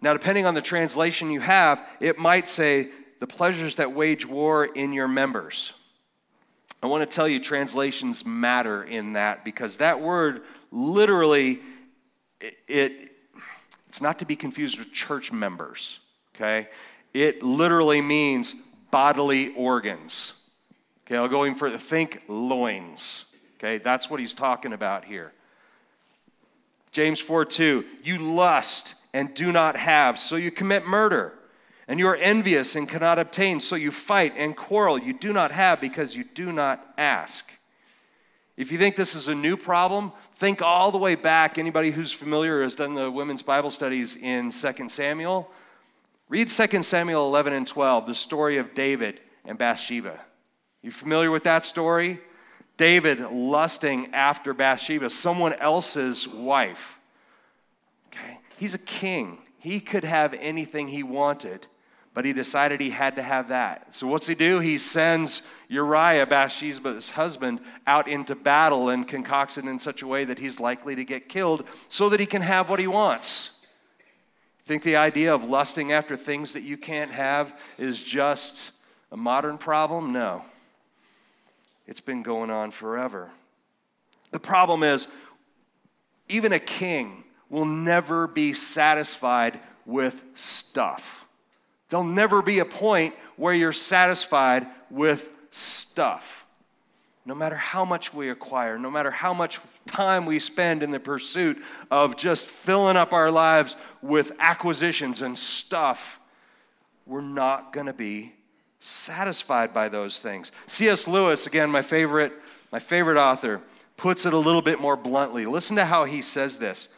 Now, 0.01 0.13
depending 0.13 0.47
on 0.47 0.55
the 0.55 0.63
translation 0.63 1.31
you 1.31 1.41
have, 1.41 1.87
it 2.01 2.19
might 2.19 2.49
say 2.49 2.89
the 3.21 3.27
pleasures 3.27 3.77
that 3.77 3.93
wage 3.93 4.25
war 4.27 4.65
in 4.65 4.93
your 4.93 5.09
members. 5.09 5.73
I 6.83 6.87
want 6.87 7.09
to 7.09 7.15
tell 7.15 7.27
you, 7.27 7.41
translations 7.41 8.25
matter 8.25 8.85
in 8.85 9.15
that 9.15 9.45
because 9.45 9.79
that 9.79 10.01
word 10.01 10.43
literally, 10.71 11.61
it, 12.41 12.57
it 12.69 13.13
it's 13.89 14.01
not 14.01 14.21
to 14.21 14.25
be 14.25 14.37
confused 14.37 14.79
with 14.79 14.93
church 14.93 15.33
members, 15.33 15.99
okay? 16.37 16.69
It 17.15 17.43
literally 17.43 18.01
means 18.01 18.55
bodily 18.91 19.55
organs. 19.55 20.35
Okay, 21.07 21.17
I'll 21.17 21.27
go 21.27 21.45
in 21.45 21.55
for 21.55 21.71
the 21.71 21.79
think 21.79 22.23
loins. 22.29 23.25
Okay, 23.57 23.79
that's 23.79 24.09
what 24.09 24.21
he's 24.21 24.35
talking 24.35 24.73
about 24.73 25.05
here. 25.05 25.33
James 26.93 27.19
4 27.19 27.45
2, 27.47 27.85
you 28.05 28.19
lust 28.35 28.95
and 29.13 29.33
do 29.35 29.53
not 29.53 29.77
have, 29.77 30.19
so 30.19 30.37
you 30.37 30.51
commit 30.51 30.87
murder. 30.87 31.35
And 31.87 31.99
you 31.99 32.07
are 32.09 32.17
envious 32.17 32.77
and 32.77 32.87
cannot 32.87 33.19
obtain, 33.19 33.61
so 33.61 33.75
you 33.75 33.91
fight 33.91 34.35
and 34.37 34.55
quarrel. 34.55 34.99
You 34.99 35.15
do 35.15 35.33
not 35.33 35.53
have 35.53 35.81
because 35.81 36.15
you 36.15 36.23
do 36.23 36.53
not 36.53 36.87
ask. 36.99 37.51
If 38.59 38.73
you 38.73 38.77
think 38.77 38.97
this 38.97 39.15
is 39.15 39.29
a 39.29 39.35
new 39.35 39.57
problem, 39.57 40.13
think 40.35 40.61
all 40.61 40.91
the 40.91 40.99
way 40.99 41.15
back. 41.15 41.57
Anybody 41.57 41.91
who's 41.91 42.13
familiar 42.13 42.63
has 42.63 42.75
done 42.75 42.95
the 42.95 43.11
women's 43.11 43.43
Bible 43.43 43.71
studies 43.71 44.17
in 44.17 44.51
2 44.51 44.89
Samuel, 44.89 45.51
read 46.29 46.49
2 46.49 46.83
Samuel 46.83 47.27
11 47.29 47.53
and 47.53 47.67
12, 47.67 48.07
the 48.07 48.15
story 48.15 48.59
of 48.59 48.75
David 48.75 49.21
and 49.45 49.57
Bathsheba. 49.57 50.21
You 50.83 50.91
familiar 50.91 51.31
with 51.31 51.45
that 51.45 51.65
story? 51.65 52.21
David 52.77 53.21
lusting 53.21 54.13
after 54.13 54.53
Bathsheba, 54.53 55.09
someone 55.09 55.53
else's 55.55 56.29
wife. 56.29 56.98
He's 58.59 58.75
a 58.75 58.79
king. 58.79 59.39
He 59.59 59.81
could 59.81 60.05
have 60.05 60.35
anything 60.35 60.89
he 60.89 61.03
wanted, 61.03 61.67
but 62.13 62.25
he 62.25 62.33
decided 62.33 62.81
he 62.81 62.91
had 62.91 63.17
to 63.17 63.23
have 63.23 63.49
that. 63.49 63.95
So 63.95 64.07
what's 64.07 64.27
he 64.27 64.35
do? 64.35 64.59
He 64.59 64.79
sends 64.79 65.43
Uriah, 65.69 66.27
Bathsheba's 66.27 67.11
husband, 67.11 67.61
out 67.87 68.09
into 68.09 68.35
battle 68.35 68.89
and 68.89 69.07
concocts 69.07 69.59
it 69.59 69.65
in 69.65 69.79
such 69.79 70.03
a 70.03 70.07
way 70.07 70.25
that 70.25 70.39
he's 70.39 70.59
likely 70.59 70.97
to 70.97 71.05
get 71.05 71.29
killed 71.29 71.65
so 71.89 72.09
that 72.09 72.21
he 72.21 72.27
can 72.27 72.43
have 72.43 72.69
what 72.69 72.81
he 72.81 72.87
wants. 72.87 73.65
Think 74.65 74.83
the 74.83 74.97
idea 74.97 75.33
of 75.33 75.45
lusting 75.45 75.93
after 75.93 76.17
things 76.17 76.53
that 76.53 76.63
you 76.63 76.77
can't 76.77 77.13
have 77.13 77.59
is 77.79 78.03
just 78.03 78.73
a 79.11 79.17
modern 79.17 79.57
problem? 79.57 80.13
No. 80.13 80.45
It's 81.87 82.01
been 82.01 82.23
going 82.23 82.51
on 82.51 82.71
forever. 82.71 83.31
The 84.31 84.41
problem 84.41 84.83
is, 84.83 85.07
even 86.29 86.53
a 86.53 86.59
king 86.59 87.25
will 87.51 87.65
never 87.65 88.27
be 88.27 88.53
satisfied 88.53 89.61
with 89.87 90.23
stuff. 90.35 91.27
There'll 91.89 92.05
never 92.05 92.43
be 92.43 92.59
a 92.59 92.65
point 92.65 93.15
where 93.37 93.55
you're 93.55 93.73
satisfied 93.73 94.67
with 94.91 95.31
stuff. 95.51 96.45
No 97.25 97.35
matter 97.35 97.57
how 97.57 97.85
much 97.85 98.15
we 98.15 98.31
acquire, 98.31 98.79
no 98.79 98.91
matter 98.91 99.11
how 99.11 99.35
much 99.35 99.61
time 99.87 100.27
we 100.27 100.39
spend 100.39 100.83
in 100.83 100.91
the 100.91 101.01
pursuit 101.01 101.59
of 101.91 102.17
just 102.17 102.47
filling 102.47 102.97
up 102.97 103.13
our 103.13 103.31
lives 103.31 103.77
with 104.03 104.33
acquisitions 104.39 105.23
and 105.23 105.37
stuff, 105.37 106.21
we're 107.07 107.21
not 107.21 107.73
going 107.73 107.87
to 107.87 107.93
be 107.93 108.33
satisfied 108.81 109.73
by 109.73 109.89
those 109.89 110.21
things. 110.21 110.53
C.S. 110.67 111.09
Lewis, 111.09 111.47
again, 111.47 111.71
my 111.71 111.83
favorite, 111.83 112.33
my 112.71 112.79
favorite 112.79 113.19
author, 113.19 113.61
puts 113.97 114.25
it 114.25 114.33
a 114.33 114.39
little 114.39 114.63
bit 114.63 114.81
more 114.81 114.97
bluntly. 114.97 115.47
Listen 115.47 115.77
to 115.77 115.85
how 115.85 116.05
he 116.05 116.23
says 116.23 116.59
this. 116.59 116.89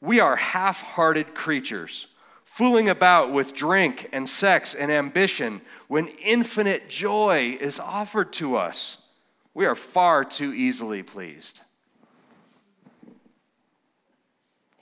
We 0.00 0.20
are 0.20 0.36
half 0.36 0.82
hearted 0.82 1.34
creatures, 1.34 2.06
fooling 2.44 2.88
about 2.88 3.32
with 3.32 3.54
drink 3.54 4.08
and 4.12 4.28
sex 4.28 4.74
and 4.74 4.90
ambition 4.90 5.60
when 5.88 6.08
infinite 6.08 6.88
joy 6.88 7.58
is 7.60 7.78
offered 7.78 8.32
to 8.34 8.56
us. 8.56 9.06
We 9.52 9.66
are 9.66 9.74
far 9.74 10.24
too 10.24 10.54
easily 10.54 11.02
pleased. 11.02 11.60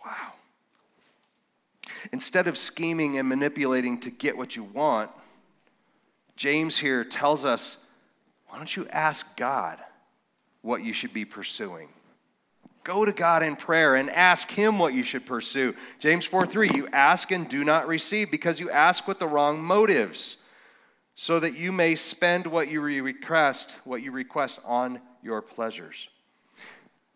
Wow. 0.05 0.33
Instead 2.13 2.47
of 2.47 2.57
scheming 2.57 3.19
and 3.19 3.29
manipulating 3.29 3.99
to 4.01 4.11
get 4.11 4.37
what 4.37 4.55
you 4.55 4.63
want, 4.63 5.11
James 6.37 6.79
here 6.79 7.05
tells 7.05 7.45
us 7.45 7.85
why 8.47 8.57
don't 8.57 8.75
you 8.77 8.87
ask 8.89 9.37
God 9.37 9.79
what 10.63 10.83
you 10.83 10.93
should 10.93 11.13
be 11.13 11.25
pursuing? 11.25 11.89
Go 12.85 13.05
to 13.05 13.13
God 13.13 13.43
in 13.43 13.57
prayer 13.57 13.97
and 13.97 14.09
ask 14.11 14.51
Him 14.51 14.79
what 14.79 14.95
you 14.95 15.03
should 15.03 15.27
pursue. 15.27 15.75
James 15.99 16.25
4 16.25 16.47
3, 16.47 16.71
you 16.75 16.89
ask 16.93 17.31
and 17.31 17.49
do 17.49 17.65
not 17.65 17.87
receive 17.87 18.31
because 18.31 18.61
you 18.61 18.71
ask 18.71 19.07
with 19.07 19.19
the 19.19 19.27
wrong 19.27 19.63
motives, 19.63 20.39
so 21.15 21.39
that 21.41 21.57
you 21.57 21.73
may 21.73 21.95
spend 21.95 22.47
what 22.47 22.71
you 22.71 22.81
request, 22.81 23.81
what 23.85 24.03
you 24.03 24.13
request 24.13 24.61
on 24.65 25.01
your 25.23 25.43
pleasures. 25.43 26.09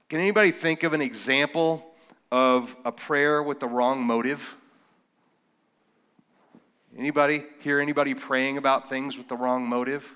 Can 0.09 0.21
anybody 0.21 0.51
think 0.51 0.83
of 0.83 0.93
an 0.93 1.01
example 1.01 1.87
of 2.31 2.77
a 2.85 2.93
prayer 2.93 3.43
with 3.43 3.61
the 3.61 3.67
wrong 3.67 4.03
motive? 4.03 4.57
Anybody 6.99 7.45
hear 7.61 7.81
anybody 7.81 8.13
praying 8.13 8.59
about 8.59 8.91
things 8.91 9.17
with 9.17 9.29
the 9.29 9.37
wrong 9.37 9.67
motive? 9.67 10.15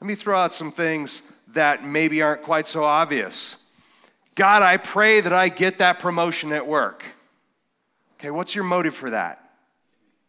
Let 0.00 0.06
me 0.06 0.14
throw 0.14 0.40
out 0.40 0.54
some 0.54 0.70
things 0.70 1.22
that 1.52 1.84
maybe 1.84 2.22
aren't 2.22 2.42
quite 2.42 2.66
so 2.66 2.84
obvious. 2.84 3.56
God, 4.34 4.62
I 4.62 4.76
pray 4.76 5.20
that 5.20 5.32
I 5.32 5.48
get 5.48 5.78
that 5.78 5.98
promotion 5.98 6.52
at 6.52 6.66
work. 6.66 7.04
Okay, 8.18 8.30
what's 8.30 8.54
your 8.54 8.64
motive 8.64 8.94
for 8.94 9.10
that? 9.10 9.50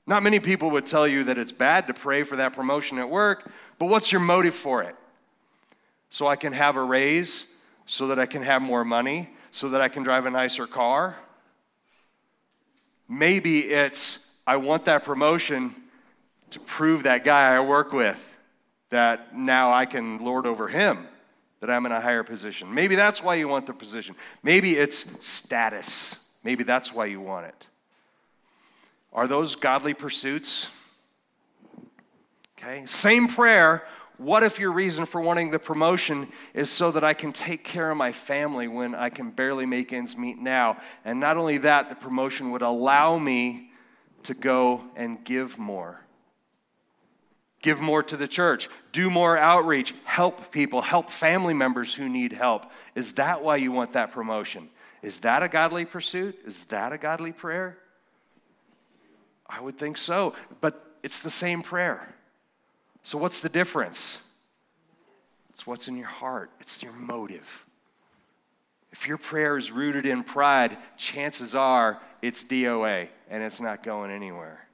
Not 0.08 0.24
many 0.24 0.40
people 0.40 0.72
would 0.72 0.86
tell 0.86 1.08
you 1.08 1.26
that 1.26 1.38
it's 1.38 1.52
bad 1.52 1.88
to 1.88 1.94
pray 1.94 2.24
for 2.24 2.38
that 2.38 2.54
promotion 2.54 2.98
at 2.98 3.10
work, 3.10 3.50
but 3.78 3.86
what's 3.86 4.12
your 4.12 4.22
motive 4.22 4.56
for 4.56 4.84
it? 4.84 4.96
So 6.10 6.28
I 6.28 6.36
can 6.36 6.54
have 6.54 6.76
a 6.76 6.84
raise, 6.84 7.48
so 7.86 8.08
that 8.08 8.20
I 8.20 8.26
can 8.26 8.42
have 8.42 8.62
more 8.62 8.86
money, 8.86 9.30
so 9.52 9.70
that 9.70 9.82
I 9.82 9.90
can 9.90 10.04
drive 10.04 10.26
a 10.26 10.32
nicer 10.32 10.66
car? 10.66 11.18
Maybe 13.08 13.70
it's 13.70 14.30
I 14.48 14.56
want 14.56 14.86
that 14.86 15.04
promotion 15.04 15.76
to 16.52 16.60
prove 16.60 17.04
that 17.04 17.24
guy 17.24 17.56
I 17.56 17.60
work 17.60 17.92
with 17.92 18.38
that 18.90 19.36
now 19.36 19.74
I 19.74 19.86
can 19.86 20.24
lord 20.24 20.46
over 20.46 20.68
him, 20.68 21.08
that 21.62 21.70
I'm 21.70 21.86
in 21.86 21.92
a 21.92 22.02
higher 22.02 22.24
position. 22.24 22.74
Maybe 22.74 22.96
that's 22.96 23.24
why 23.24 23.36
you 23.36 23.48
want 23.48 23.68
the 23.68 23.74
position. 23.74 24.16
Maybe 24.44 24.76
it's 24.76 25.26
status. 25.26 26.28
Maybe 26.44 26.64
that's 26.64 26.94
why 26.94 27.06
you 27.06 27.22
want 27.22 27.46
it. 27.46 27.68
Are 29.14 29.28
those 29.28 29.56
godly 29.56 29.94
pursuits? 29.94 30.70
Okay, 32.58 32.86
same 32.86 33.28
prayer. 33.28 33.86
What 34.18 34.44
if 34.44 34.60
your 34.60 34.72
reason 34.72 35.06
for 35.06 35.22
wanting 35.22 35.50
the 35.50 35.60
promotion 35.60 36.28
is 36.54 36.70
so 36.70 36.92
that 36.92 37.04
I 37.04 37.14
can 37.14 37.32
take 37.34 37.64
care 37.64 37.90
of 37.90 37.98
my 37.98 38.12
family 38.12 38.68
when 38.68 38.94
I 38.94 39.10
can 39.10 39.32
barely 39.32 39.66
make 39.66 39.94
ends 39.94 40.16
meet 40.16 40.38
now? 40.38 40.78
And 41.06 41.20
not 41.20 41.38
only 41.38 41.58
that, 41.60 41.90
the 41.90 41.96
promotion 41.96 42.52
would 42.52 42.62
allow 42.62 43.18
me 43.18 43.72
to 44.24 44.34
go 44.34 44.84
and 44.96 45.24
give 45.24 45.58
more. 45.58 46.02
Give 47.62 47.80
more 47.80 48.02
to 48.04 48.18
the 48.18 48.28
church, 48.28 48.70
do 48.92 49.10
more 49.10 49.38
outreach, 49.38 49.94
help 50.04 50.52
people, 50.52 50.82
help 50.82 51.10
family 51.10 51.54
members 51.54 51.94
who 51.94 52.10
need 52.10 52.34
help. 52.34 52.66
Is 52.96 53.14
that 53.14 53.44
why 53.44 53.58
you 53.58 53.72
want 53.72 53.94
that 53.94 54.12
promotion? 54.12 54.70
Is 55.04 55.20
that 55.20 55.44
a 55.44 55.48
godly 55.48 55.86
pursuit? 55.86 56.40
Is 56.46 56.66
that 56.66 56.92
a 56.92 56.98
godly 56.98 57.32
prayer? 57.32 57.78
I 59.48 59.60
would 59.60 59.78
think 59.78 59.98
so, 59.98 60.34
but 60.60 60.96
it's 61.04 61.22
the 61.22 61.30
same 61.30 61.62
prayer. 61.62 62.16
So, 63.04 63.18
what's 63.18 63.42
the 63.42 63.50
difference? 63.50 64.22
It's 65.50 65.68
what's 65.68 65.88
in 65.88 65.98
your 65.98 66.08
heart, 66.08 66.50
it's 66.60 66.82
your 66.82 66.94
motive. 66.94 67.66
If 68.92 69.08
your 69.08 69.18
prayer 69.18 69.58
is 69.58 69.72
rooted 69.72 70.06
in 70.06 70.24
pride, 70.24 70.78
chances 70.98 71.56
are 71.56 72.02
it's 72.22 72.44
DOA 72.44 73.08
and 73.30 73.44
it's 73.44 73.62
not 73.62 73.84
going 73.84 74.12
anywhere. 74.12 74.68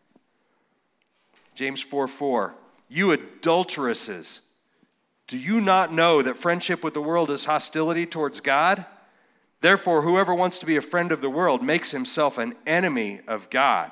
James 1.55 1.81
4 1.81 2.07
4, 2.07 2.55
you 2.87 3.11
adulteresses, 3.11 4.41
do 5.27 5.37
you 5.37 5.59
not 5.59 5.93
know 5.93 6.21
that 6.21 6.37
friendship 6.37 6.83
with 6.83 6.93
the 6.93 7.01
world 7.01 7.29
is 7.29 7.45
hostility 7.45 8.05
towards 8.05 8.39
God? 8.39 8.85
Therefore, 9.61 10.01
whoever 10.01 10.33
wants 10.33 10.59
to 10.59 10.65
be 10.65 10.77
a 10.77 10.81
friend 10.81 11.11
of 11.11 11.21
the 11.21 11.29
world 11.29 11.63
makes 11.63 11.91
himself 11.91 12.37
an 12.37 12.55
enemy 12.65 13.21
of 13.27 13.49
God. 13.49 13.91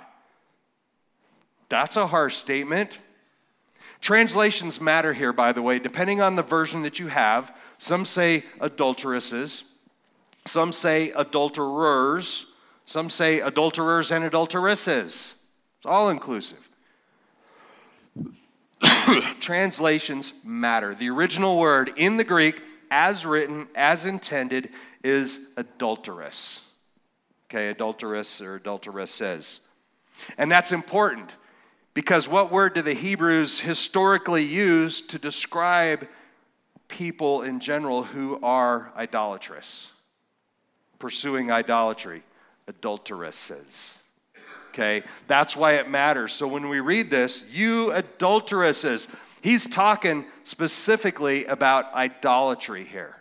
That's 1.70 1.98
a 1.98 2.08
harsh 2.08 2.36
statement. 2.36 3.02
Translations 4.00 4.80
matter 4.80 5.14
here, 5.14 5.34
by 5.34 5.52
the 5.52 5.62
way, 5.62 5.80
depending 5.80 6.22
on 6.22 6.36
the 6.36 6.44
version 6.44 6.84
that 6.84 7.00
you 7.00 7.08
have. 7.08 7.56
Some 7.80 8.06
say 8.06 8.46
adulteresses, 8.62 9.64
some 10.46 10.72
say 10.72 11.10
adulterers, 11.12 12.46
some 12.86 13.10
say 13.10 13.40
adulterers 13.40 14.12
and 14.12 14.24
adulteresses. 14.24 15.36
It's 15.78 15.86
all 15.86 16.10
inclusive. 16.10 16.70
Translations 19.39 20.34
matter. 20.44 20.96
The 20.96 21.10
original 21.10 21.58
word 21.58 21.91
in 21.98 22.17
the 22.17 22.24
Greek, 22.24 22.62
as 22.91 23.25
written, 23.25 23.67
as 23.75 24.05
intended, 24.05 24.70
is 25.03 25.48
adulterous. 25.58 26.67
Okay, 27.48 27.70
adulterous 27.70 28.41
or 28.41 28.55
adulteress 28.55 29.12
says. 29.12 29.62
And 30.38 30.51
that's 30.51 30.72
important 30.72 31.32
because 31.94 32.27
what 32.27 32.51
word 32.51 32.74
do 32.74 32.82
the 32.82 32.94
Hebrews 32.94 33.60
historically 33.60 34.44
use 34.44 35.01
to 35.08 35.20
describe 35.20 36.08
people 36.88 37.44
in 37.44 37.60
general 37.60 38.03
who 38.03 38.39
are 38.41 38.91
idolatrous, 38.96 39.91
pursuing 41.00 41.51
idolatry? 41.51 42.24
adulteresses. 42.67 44.01
Okay, 44.75 45.03
that's 45.27 45.55
why 45.55 45.75
it 45.75 45.89
matters. 45.89 46.34
So 46.34 46.48
when 46.48 46.67
we 46.67 46.82
read 46.82 47.10
this, 47.10 47.50
you 47.50 47.94
adulteresses, 47.94 49.08
He's 49.46 49.67
talking 49.67 50.25
specifically 50.44 51.46
about 51.46 51.94
idolatry 51.94 52.84
here. 52.84 53.15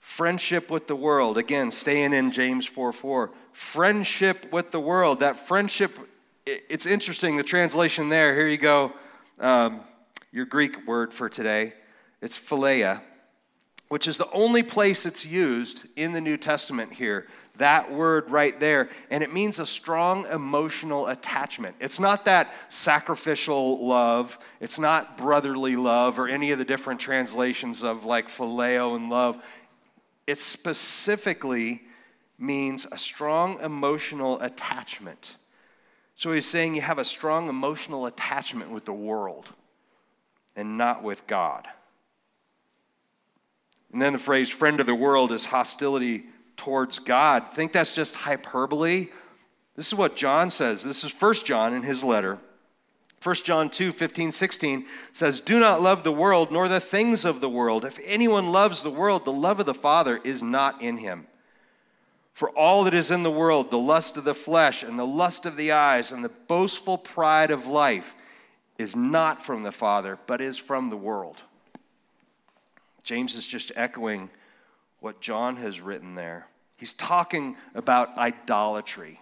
Friendship 0.00 0.70
with 0.70 0.86
the 0.86 0.96
world, 0.96 1.36
again, 1.36 1.70
staying 1.70 2.14
in 2.14 2.30
James 2.30 2.64
4 2.64 2.94
4. 2.94 3.30
Friendship 3.52 4.50
with 4.50 4.70
the 4.70 4.80
world. 4.80 5.20
That 5.20 5.36
friendship, 5.36 5.98
it's 6.46 6.86
interesting, 6.86 7.36
the 7.36 7.42
translation 7.42 8.08
there. 8.08 8.34
Here 8.34 8.48
you 8.48 8.56
go. 8.56 8.94
Um, 9.38 9.82
your 10.32 10.46
Greek 10.46 10.86
word 10.86 11.12
for 11.12 11.28
today. 11.28 11.74
It's 12.22 12.38
philia, 12.38 13.02
which 13.94 14.08
is 14.08 14.18
the 14.18 14.30
only 14.32 14.64
place 14.64 15.06
it's 15.06 15.24
used 15.24 15.86
in 15.94 16.10
the 16.10 16.20
New 16.20 16.36
Testament 16.36 16.92
here 16.92 17.28
that 17.58 17.92
word 17.92 18.28
right 18.28 18.58
there, 18.58 18.90
and 19.08 19.22
it 19.22 19.32
means 19.32 19.60
a 19.60 19.66
strong 19.66 20.26
emotional 20.26 21.06
attachment. 21.06 21.76
It's 21.78 22.00
not 22.00 22.24
that 22.24 22.52
sacrificial 22.70 23.86
love, 23.86 24.36
it's 24.58 24.80
not 24.80 25.16
brotherly 25.16 25.76
love 25.76 26.18
or 26.18 26.26
any 26.26 26.50
of 26.50 26.58
the 26.58 26.64
different 26.64 26.98
translations 26.98 27.84
of 27.84 28.04
like 28.04 28.26
phileo 28.26 28.96
and 28.96 29.10
love. 29.10 29.40
It 30.26 30.40
specifically 30.40 31.82
means 32.36 32.88
a 32.90 32.98
strong 32.98 33.60
emotional 33.60 34.40
attachment. 34.40 35.36
So 36.16 36.32
he's 36.32 36.46
saying 36.46 36.74
you 36.74 36.80
have 36.80 36.98
a 36.98 37.04
strong 37.04 37.48
emotional 37.48 38.06
attachment 38.06 38.72
with 38.72 38.86
the 38.86 38.92
world 38.92 39.50
and 40.56 40.76
not 40.76 41.04
with 41.04 41.28
God. 41.28 41.68
And 43.94 44.02
then 44.02 44.12
the 44.12 44.18
phrase 44.18 44.50
friend 44.50 44.80
of 44.80 44.86
the 44.86 44.94
world 44.94 45.30
is 45.30 45.46
hostility 45.46 46.24
towards 46.56 46.98
God. 46.98 47.48
Think 47.48 47.70
that's 47.70 47.94
just 47.94 48.16
hyperbole? 48.16 49.06
This 49.76 49.86
is 49.86 49.94
what 49.94 50.16
John 50.16 50.50
says. 50.50 50.82
This 50.82 51.04
is 51.04 51.12
First 51.12 51.46
John 51.46 51.72
in 51.72 51.84
his 51.84 52.02
letter. 52.02 52.40
1 53.22 53.34
John 53.36 53.70
2 53.70 53.92
15, 53.92 54.32
16 54.32 54.86
says, 55.12 55.40
Do 55.40 55.60
not 55.60 55.80
love 55.80 56.02
the 56.02 56.10
world 56.10 56.50
nor 56.50 56.66
the 56.66 56.80
things 56.80 57.24
of 57.24 57.40
the 57.40 57.48
world. 57.48 57.84
If 57.84 58.00
anyone 58.04 58.50
loves 58.50 58.82
the 58.82 58.90
world, 58.90 59.24
the 59.24 59.30
love 59.30 59.60
of 59.60 59.66
the 59.66 59.72
Father 59.72 60.20
is 60.24 60.42
not 60.42 60.82
in 60.82 60.96
him. 60.96 61.28
For 62.32 62.50
all 62.50 62.82
that 62.82 62.94
is 62.94 63.12
in 63.12 63.22
the 63.22 63.30
world, 63.30 63.70
the 63.70 63.78
lust 63.78 64.16
of 64.16 64.24
the 64.24 64.34
flesh 64.34 64.82
and 64.82 64.98
the 64.98 65.06
lust 65.06 65.46
of 65.46 65.56
the 65.56 65.70
eyes 65.70 66.10
and 66.10 66.24
the 66.24 66.30
boastful 66.48 66.98
pride 66.98 67.52
of 67.52 67.68
life, 67.68 68.16
is 68.76 68.96
not 68.96 69.40
from 69.40 69.62
the 69.62 69.70
Father, 69.70 70.18
but 70.26 70.40
is 70.40 70.58
from 70.58 70.90
the 70.90 70.96
world. 70.96 71.44
James 73.04 73.36
is 73.36 73.46
just 73.46 73.70
echoing 73.76 74.30
what 75.00 75.20
John 75.20 75.56
has 75.56 75.80
written 75.80 76.14
there. 76.14 76.48
He's 76.76 76.94
talking 76.94 77.56
about 77.74 78.16
idolatry. 78.18 79.20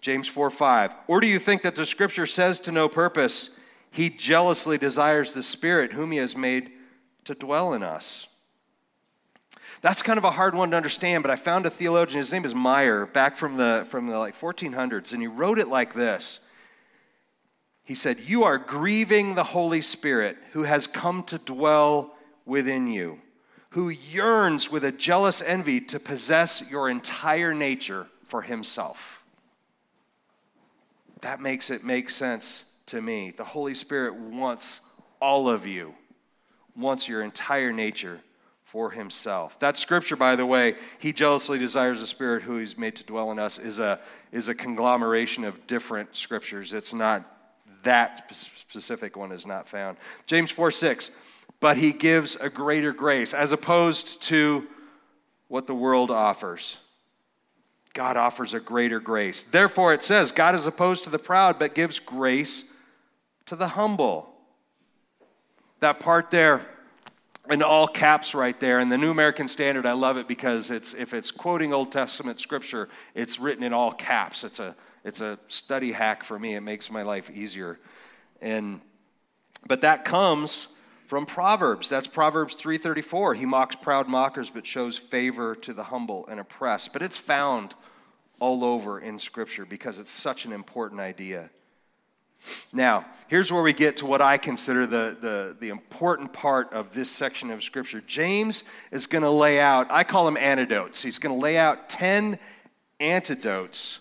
James 0.00 0.28
4 0.28 0.50
5. 0.50 0.94
Or 1.06 1.20
do 1.20 1.26
you 1.26 1.38
think 1.38 1.62
that 1.62 1.76
the 1.76 1.86
scripture 1.86 2.26
says 2.26 2.60
to 2.60 2.72
no 2.72 2.88
purpose, 2.88 3.50
He 3.90 4.10
jealously 4.10 4.76
desires 4.76 5.32
the 5.32 5.42
Spirit 5.42 5.92
whom 5.92 6.10
He 6.10 6.18
has 6.18 6.36
made 6.36 6.72
to 7.24 7.34
dwell 7.34 7.72
in 7.72 7.82
us? 7.82 8.26
That's 9.80 10.02
kind 10.02 10.18
of 10.18 10.24
a 10.24 10.32
hard 10.32 10.56
one 10.56 10.72
to 10.72 10.76
understand, 10.76 11.22
but 11.22 11.30
I 11.30 11.36
found 11.36 11.64
a 11.64 11.70
theologian, 11.70 12.18
his 12.18 12.32
name 12.32 12.44
is 12.44 12.54
Meyer, 12.54 13.06
back 13.06 13.36
from 13.36 13.54
the, 13.54 13.86
from 13.88 14.08
the 14.08 14.18
like 14.18 14.36
1400s, 14.36 15.12
and 15.12 15.22
he 15.22 15.28
wrote 15.28 15.58
it 15.58 15.68
like 15.68 15.94
this. 15.94 16.40
He 17.88 17.96
said, 17.96 18.20
You 18.20 18.44
are 18.44 18.58
grieving 18.58 19.34
the 19.34 19.42
Holy 19.42 19.80
Spirit 19.80 20.36
who 20.52 20.62
has 20.62 20.86
come 20.86 21.24
to 21.24 21.38
dwell 21.38 22.14
within 22.44 22.86
you 22.86 23.18
who 23.70 23.88
yearns 23.90 24.70
with 24.70 24.84
a 24.84 24.92
jealous 24.92 25.42
envy 25.42 25.80
to 25.80 26.00
possess 26.00 26.70
your 26.70 26.88
entire 26.88 27.52
nature 27.52 28.06
for 28.24 28.42
himself. 28.42 29.24
That 31.20 31.40
makes 31.40 31.70
it 31.70 31.84
make 31.84 32.10
sense 32.10 32.64
to 32.86 33.02
me. 33.02 33.32
The 33.36 33.44
Holy 33.44 33.74
Spirit 33.74 34.14
wants 34.14 34.80
all 35.20 35.48
of 35.48 35.66
you, 35.66 35.94
wants 36.76 37.08
your 37.08 37.22
entire 37.22 37.72
nature 37.72 38.20
for 38.62 38.90
himself. 38.90 39.58
That 39.60 39.76
scripture, 39.76 40.16
by 40.16 40.36
the 40.36 40.46
way, 40.46 40.74
he 40.98 41.12
jealously 41.12 41.58
desires 41.58 42.00
the 42.00 42.06
Spirit 42.06 42.42
who 42.42 42.58
he's 42.58 42.78
made 42.78 42.96
to 42.96 43.04
dwell 43.04 43.32
in 43.32 43.38
us, 43.38 43.58
is 43.58 43.78
a, 43.78 44.00
is 44.30 44.48
a 44.48 44.54
conglomeration 44.54 45.44
of 45.44 45.66
different 45.66 46.14
scriptures. 46.14 46.72
It's 46.72 46.92
not 46.92 47.37
that 47.82 48.34
specific 48.34 49.16
one 49.16 49.32
is 49.32 49.46
not 49.46 49.68
found. 49.68 49.96
James 50.26 50.50
4 50.50 50.70
6 50.70 51.10
but 51.60 51.76
he 51.76 51.92
gives 51.92 52.36
a 52.36 52.48
greater 52.48 52.92
grace 52.92 53.34
as 53.34 53.52
opposed 53.52 54.22
to 54.24 54.66
what 55.48 55.66
the 55.66 55.74
world 55.74 56.10
offers. 56.10 56.78
God 57.94 58.16
offers 58.16 58.54
a 58.54 58.60
greater 58.60 59.00
grace. 59.00 59.42
Therefore, 59.42 59.92
it 59.92 60.02
says, 60.02 60.30
God 60.30 60.54
is 60.54 60.66
opposed 60.66 61.04
to 61.04 61.10
the 61.10 61.18
proud, 61.18 61.58
but 61.58 61.74
gives 61.74 61.98
grace 61.98 62.64
to 63.46 63.56
the 63.56 63.68
humble. 63.68 64.32
That 65.80 65.98
part 65.98 66.30
there, 66.30 66.60
in 67.50 67.62
all 67.62 67.88
caps 67.88 68.34
right 68.34 68.60
there 68.60 68.78
in 68.78 68.90
the 68.90 68.98
new 68.98 69.10
american 69.10 69.48
standard 69.48 69.86
i 69.86 69.92
love 69.92 70.18
it 70.18 70.28
because 70.28 70.70
it's 70.70 70.92
if 70.92 71.14
it's 71.14 71.30
quoting 71.30 71.72
old 71.72 71.90
testament 71.90 72.38
scripture 72.38 72.90
it's 73.14 73.38
written 73.38 73.64
in 73.64 73.72
all 73.72 73.90
caps 73.90 74.44
it's 74.44 74.60
a 74.60 74.76
it's 75.04 75.20
a 75.20 75.38
study 75.46 75.92
hack 75.92 76.24
for 76.24 76.38
me 76.38 76.54
it 76.54 76.60
makes 76.60 76.90
my 76.90 77.02
life 77.02 77.30
easier 77.30 77.78
and 78.40 78.80
but 79.66 79.80
that 79.80 80.04
comes 80.04 80.68
from 81.08 81.24
Proverbs. 81.24 81.88
That's 81.88 82.06
Proverbs 82.06 82.54
3:34. 82.54 83.34
He 83.34 83.46
mocks 83.46 83.74
proud 83.74 84.08
mockers 84.08 84.50
but 84.50 84.66
shows 84.66 84.98
favor 84.98 85.54
to 85.56 85.72
the 85.72 85.84
humble 85.84 86.26
and 86.26 86.38
oppressed. 86.38 86.92
But 86.92 87.02
it's 87.02 87.16
found 87.16 87.74
all 88.38 88.62
over 88.62 89.00
in 89.00 89.18
scripture 89.18 89.64
because 89.64 89.98
it's 89.98 90.10
such 90.10 90.44
an 90.44 90.52
important 90.52 91.00
idea. 91.00 91.50
Now, 92.72 93.04
here's 93.26 93.50
where 93.50 93.62
we 93.62 93.72
get 93.72 93.96
to 93.96 94.06
what 94.06 94.22
I 94.22 94.38
consider 94.38 94.86
the, 94.86 95.16
the, 95.20 95.56
the 95.58 95.70
important 95.70 96.32
part 96.32 96.72
of 96.72 96.94
this 96.94 97.10
section 97.10 97.50
of 97.50 97.64
Scripture. 97.64 98.00
James 98.06 98.62
is 98.92 99.08
going 99.08 99.24
to 99.24 99.30
lay 99.30 99.58
out, 99.58 99.90
I 99.90 100.04
call 100.04 100.24
them 100.24 100.36
antidotes. 100.36 101.02
He's 101.02 101.18
going 101.18 101.34
to 101.34 101.42
lay 101.42 101.58
out 101.58 101.88
10 101.88 102.38
antidotes 103.00 103.98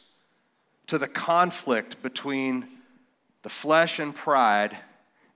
to 0.87 0.97
the 0.97 1.07
conflict 1.07 2.01
between 2.01 2.65
the 3.43 3.49
flesh 3.49 3.99
and 3.99 4.15
pride 4.15 4.77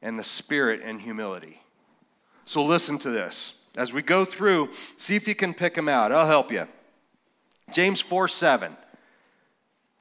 and 0.02 0.18
the 0.18 0.24
spirit 0.24 0.82
and 0.84 1.02
humility. 1.02 1.62
So 2.46 2.66
listen 2.66 2.98
to 3.00 3.10
this. 3.10 3.56
As 3.78 3.94
we 3.94 4.02
go 4.02 4.26
through, 4.26 4.70
see 4.98 5.16
if 5.16 5.28
you 5.28 5.36
can 5.36 5.54
pick 5.54 5.76
them 5.76 5.88
out. 5.88 6.12
I'll 6.12 6.28
help 6.28 6.52
you. 6.52 6.68
James 7.72 8.02
4 8.02 8.28
7. 8.28 8.76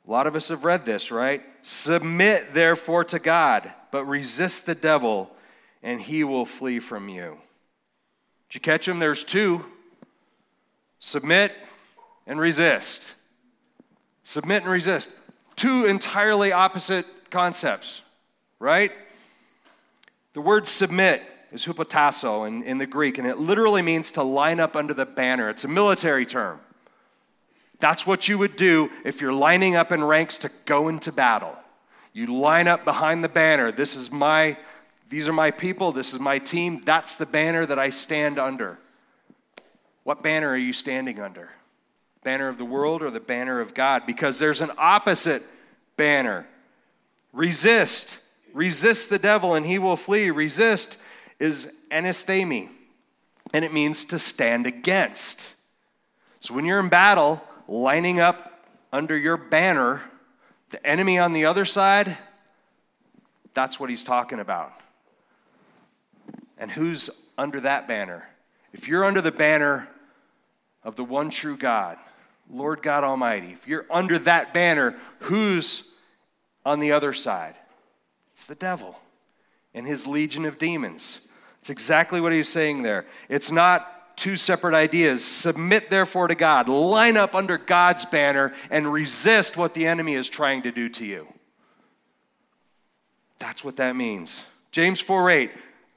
A 0.07 0.11
lot 0.11 0.27
of 0.27 0.35
us 0.35 0.49
have 0.49 0.65
read 0.65 0.85
this, 0.85 1.13
right? 1.13 1.43
Submit 1.63 2.53
therefore 2.53 3.05
to 3.05 3.19
God, 3.19 3.73
but 3.93 4.05
resist 4.07 4.67
the 4.67 4.75
devil, 4.75 5.31
and 5.83 6.01
he 6.01 6.25
will 6.25 6.47
flee 6.47 6.81
from 6.81 7.09
you. 7.09 7.39
Did 8.49 8.55
you 8.55 8.61
catch 8.61 8.87
them? 8.87 8.99
There's 8.99 9.23
two 9.23 9.65
submit 10.99 11.53
and 12.27 12.41
resist. 12.41 13.15
Submit 14.25 14.63
and 14.63 14.73
resist. 14.73 15.17
Two 15.57 15.85
entirely 15.85 16.53
opposite 16.53 17.07
concepts, 17.31 18.03
right? 18.59 18.93
The 20.33 20.41
word 20.41 20.67
submit 20.67 21.23
is 21.53 21.67
hupotasso 21.67 22.47
in, 22.47 22.63
in 22.63 22.79
the 22.79 22.87
Greek, 22.87 23.19
and 23.19 23.27
it 23.27 23.39
literally 23.39 23.83
means 23.83 24.13
to 24.13 24.23
line 24.23 24.61
up 24.61 24.77
under 24.77 24.95
the 24.95 25.07
banner. 25.07 25.49
It's 25.51 25.65
a 25.65 25.69
military 25.69 26.25
term. 26.25 26.61
That's 27.81 28.07
what 28.07 28.29
you 28.29 28.39
would 28.39 28.57
do 28.57 28.91
if 29.05 29.21
you're 29.21 29.33
lining 29.33 29.75
up 29.75 29.91
in 29.91 30.05
ranks 30.05 30.37
to 30.39 30.51
go 30.67 30.89
into 30.89 31.11
battle. 31.11 31.57
You 32.13 32.27
line 32.27 32.69
up 32.69 32.85
behind 32.85 33.25
the 33.25 33.29
banner. 33.29 33.73
This 33.73 33.97
is 33.97 34.11
my, 34.11 34.57
these 35.09 35.29
are 35.29 35.33
my 35.33 35.51
people, 35.51 35.91
this 35.93 36.13
is 36.13 36.21
my 36.21 36.39
team. 36.39 36.83
That's 36.85 37.17
the 37.17 37.27
banner 37.27 37.65
that 37.67 37.79
I 37.79 37.91
stand 37.91 38.39
under. 38.39 38.79
What 40.05 40.23
banner 40.23 40.49
are 40.49 40.57
you 40.57 40.73
standing 40.73 41.21
under? 41.21 41.51
Banner 42.23 42.49
of 42.49 42.59
the 42.59 42.65
world 42.65 43.03
or 43.03 43.11
the 43.11 43.21
banner 43.21 43.61
of 43.61 43.75
God? 43.75 44.07
Because 44.07 44.39
there's 44.39 44.61
an 44.61 44.71
opposite 44.77 45.43
banner. 45.97 46.47
Resist. 47.33 48.21
Resist 48.53 49.11
the 49.11 49.19
devil 49.19 49.55
and 49.55 49.65
he 49.65 49.79
will 49.79 49.97
flee. 49.97 50.31
Resist 50.31 50.99
is 51.39 51.73
anasthemi, 51.91 52.69
and 53.53 53.65
it 53.65 53.73
means 53.73 54.05
to 54.07 54.19
stand 54.19 54.67
against. 54.67 55.55
So 56.41 56.55
when 56.55 56.65
you're 56.65 56.81
in 56.81 56.89
battle, 56.89 57.43
lining 57.67 58.21
up 58.21 58.67
under 58.93 59.17
your 59.17 59.37
banner, 59.37 60.03
the 60.71 60.85
enemy 60.87 61.19
on 61.19 61.33
the 61.33 61.47
other 61.47 61.65
side, 61.65 62.17
that's 63.55 63.81
what 63.81 63.91
he's 63.91 64.05
talking 64.05 64.39
about. 64.39 64.73
And 66.59 66.71
who's 66.71 67.11
under 67.39 67.61
that 67.61 67.89
banner? 67.89 68.29
If 68.73 68.87
you're 68.87 69.05
under 69.05 69.21
the 69.21 69.33
banner 69.33 69.89
of 70.85 70.97
the 70.97 71.05
one 71.05 71.31
true 71.31 71.57
God, 71.57 71.97
Lord 72.53 72.83
God 72.83 73.05
Almighty, 73.05 73.53
if 73.53 73.69
you're 73.69 73.87
under 73.91 74.19
that 74.21 74.53
banner, 74.53 74.97
who's 75.21 75.93
on 76.65 76.81
the 76.81 76.93
other 76.93 77.13
side? 77.13 77.55
It's 78.33 78.47
the 78.47 78.55
devil 78.55 78.99
and 79.75 79.87
his 79.87 80.07
legion 80.07 80.45
of 80.45 80.59
demons. 80.59 81.21
It's 81.61 81.71
exactly 81.71 82.21
what 82.21 82.33
he's 82.33 82.49
saying 82.49 82.83
there. 82.83 83.07
It's 83.29 83.53
not 83.53 84.17
two 84.17 84.37
separate 84.37 84.75
ideas. 84.75 85.25
Submit, 85.25 85.91
therefore, 85.91 86.29
to 86.29 86.35
God. 86.35 86.69
Line 86.69 87.17
up 87.17 87.35
under 87.35 87.59
God's 87.59 88.05
banner 88.05 88.53
and 88.71 88.93
resist 88.93 89.57
what 89.57 89.75
the 89.75 89.87
enemy 89.87 90.15
is 90.15 90.29
trying 90.29 90.63
to 90.63 90.73
do 90.73 90.89
to 90.91 91.05
you. 91.05 91.27
That's 93.39 93.65
what 93.65 93.77
that 93.77 93.97
means. 93.97 94.45
James 94.73 95.01
4 95.01 95.31
8, 95.31 95.51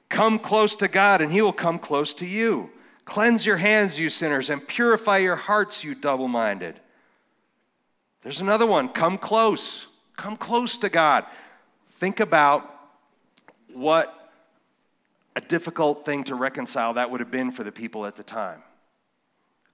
come 0.08 0.38
close 0.38 0.76
to 0.76 0.88
God 0.88 1.20
and 1.20 1.30
he 1.30 1.42
will 1.42 1.52
come 1.52 1.78
close 1.78 2.14
to 2.14 2.26
you. 2.26 2.70
Cleanse 3.04 3.44
your 3.44 3.56
hands, 3.56 3.98
you 4.00 4.08
sinners, 4.08 4.50
and 4.50 4.66
purify 4.66 5.18
your 5.18 5.36
hearts, 5.36 5.84
you 5.84 5.94
double 5.94 6.28
minded. 6.28 6.78
There's 8.22 8.40
another 8.40 8.66
one, 8.66 8.88
come 8.88 9.18
close. 9.18 9.88
Come 10.16 10.36
close 10.36 10.78
to 10.78 10.88
God. 10.88 11.24
Think 11.88 12.20
about 12.20 12.70
what 13.72 14.30
a 15.36 15.40
difficult 15.40 16.04
thing 16.04 16.24
to 16.24 16.34
reconcile 16.34 16.94
that 16.94 17.10
would 17.10 17.20
have 17.20 17.30
been 17.30 17.50
for 17.50 17.64
the 17.64 17.72
people 17.72 18.06
at 18.06 18.14
the 18.16 18.22
time. 18.22 18.62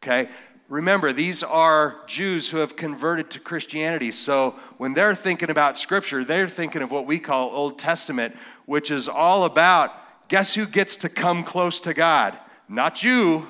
Okay? 0.03 0.31
Remember, 0.69 1.13
these 1.13 1.43
are 1.43 1.97
Jews 2.07 2.49
who 2.49 2.59
have 2.59 2.77
converted 2.77 3.31
to 3.33 3.41
Christianity. 3.41 4.13
So 4.13 4.55
when 4.79 4.95
they're 4.95 5.15
thinking 5.15 5.51
about 5.51 5.77
Scripture, 5.77 6.25
they're 6.25 6.49
thinking 6.49 6.81
of 6.81 6.91
what 6.91 7.07
we 7.07 7.19
call 7.19 7.51
Old 7.51 7.79
Testament, 7.79 8.35
which 8.67 8.91
is 8.91 9.09
all 9.09 9.45
about 9.45 9.93
guess 10.29 10.55
who 10.55 10.65
gets 10.65 10.97
to 10.97 11.09
come 11.09 11.43
close 11.43 11.81
to 11.81 11.93
God? 11.93 12.39
Not 12.71 13.03
you, 13.03 13.49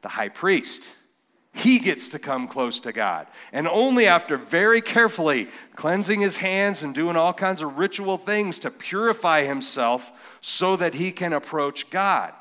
the 0.00 0.08
high 0.08 0.30
priest. 0.30 0.96
He 1.52 1.78
gets 1.78 2.08
to 2.08 2.18
come 2.18 2.48
close 2.48 2.80
to 2.80 2.92
God. 2.92 3.26
And 3.52 3.68
only 3.68 4.06
after 4.06 4.38
very 4.38 4.80
carefully 4.80 5.48
cleansing 5.74 6.20
his 6.20 6.38
hands 6.38 6.82
and 6.82 6.94
doing 6.94 7.16
all 7.16 7.34
kinds 7.34 7.60
of 7.60 7.76
ritual 7.76 8.16
things 8.16 8.60
to 8.60 8.70
purify 8.70 9.44
himself 9.44 10.10
so 10.40 10.74
that 10.76 10.94
he 10.94 11.12
can 11.12 11.34
approach 11.34 11.90
God. 11.90 12.32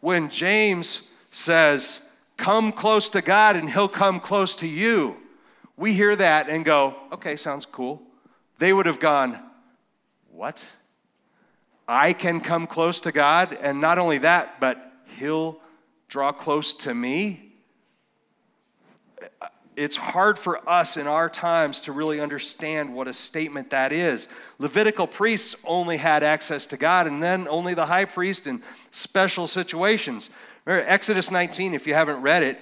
When 0.00 0.28
James 0.28 1.10
says, 1.32 2.00
Come 2.36 2.70
close 2.70 3.08
to 3.08 3.20
God 3.20 3.56
and 3.56 3.68
he'll 3.68 3.88
come 3.88 4.20
close 4.20 4.54
to 4.56 4.68
you, 4.68 5.16
we 5.76 5.94
hear 5.94 6.14
that 6.14 6.48
and 6.48 6.64
go, 6.64 6.94
Okay, 7.10 7.34
sounds 7.34 7.66
cool. 7.66 8.00
They 8.58 8.72
would 8.72 8.86
have 8.86 9.00
gone, 9.00 9.40
What? 10.30 10.64
I 11.88 12.12
can 12.12 12.40
come 12.40 12.68
close 12.68 13.00
to 13.00 13.12
God, 13.12 13.56
and 13.60 13.80
not 13.80 13.98
only 13.98 14.18
that, 14.18 14.60
but 14.60 14.87
he'll 15.16 15.58
draw 16.08 16.32
close 16.32 16.72
to 16.72 16.94
me 16.94 17.48
it's 19.78 19.96
hard 19.96 20.40
for 20.40 20.68
us 20.68 20.96
in 20.96 21.06
our 21.06 21.30
times 21.30 21.80
to 21.80 21.92
really 21.92 22.20
understand 22.20 22.92
what 22.92 23.06
a 23.06 23.12
statement 23.12 23.70
that 23.70 23.92
is. 23.92 24.26
Levitical 24.58 25.06
priests 25.06 25.54
only 25.64 25.96
had 25.96 26.24
access 26.24 26.66
to 26.66 26.76
God, 26.76 27.06
and 27.06 27.22
then 27.22 27.46
only 27.46 27.74
the 27.74 27.86
high 27.86 28.04
priest 28.04 28.48
in 28.48 28.60
special 28.90 29.46
situations. 29.46 30.30
Remember, 30.64 30.90
Exodus 30.90 31.30
19, 31.30 31.74
if 31.74 31.86
you 31.86 31.94
haven't 31.94 32.22
read 32.22 32.42
it, 32.42 32.58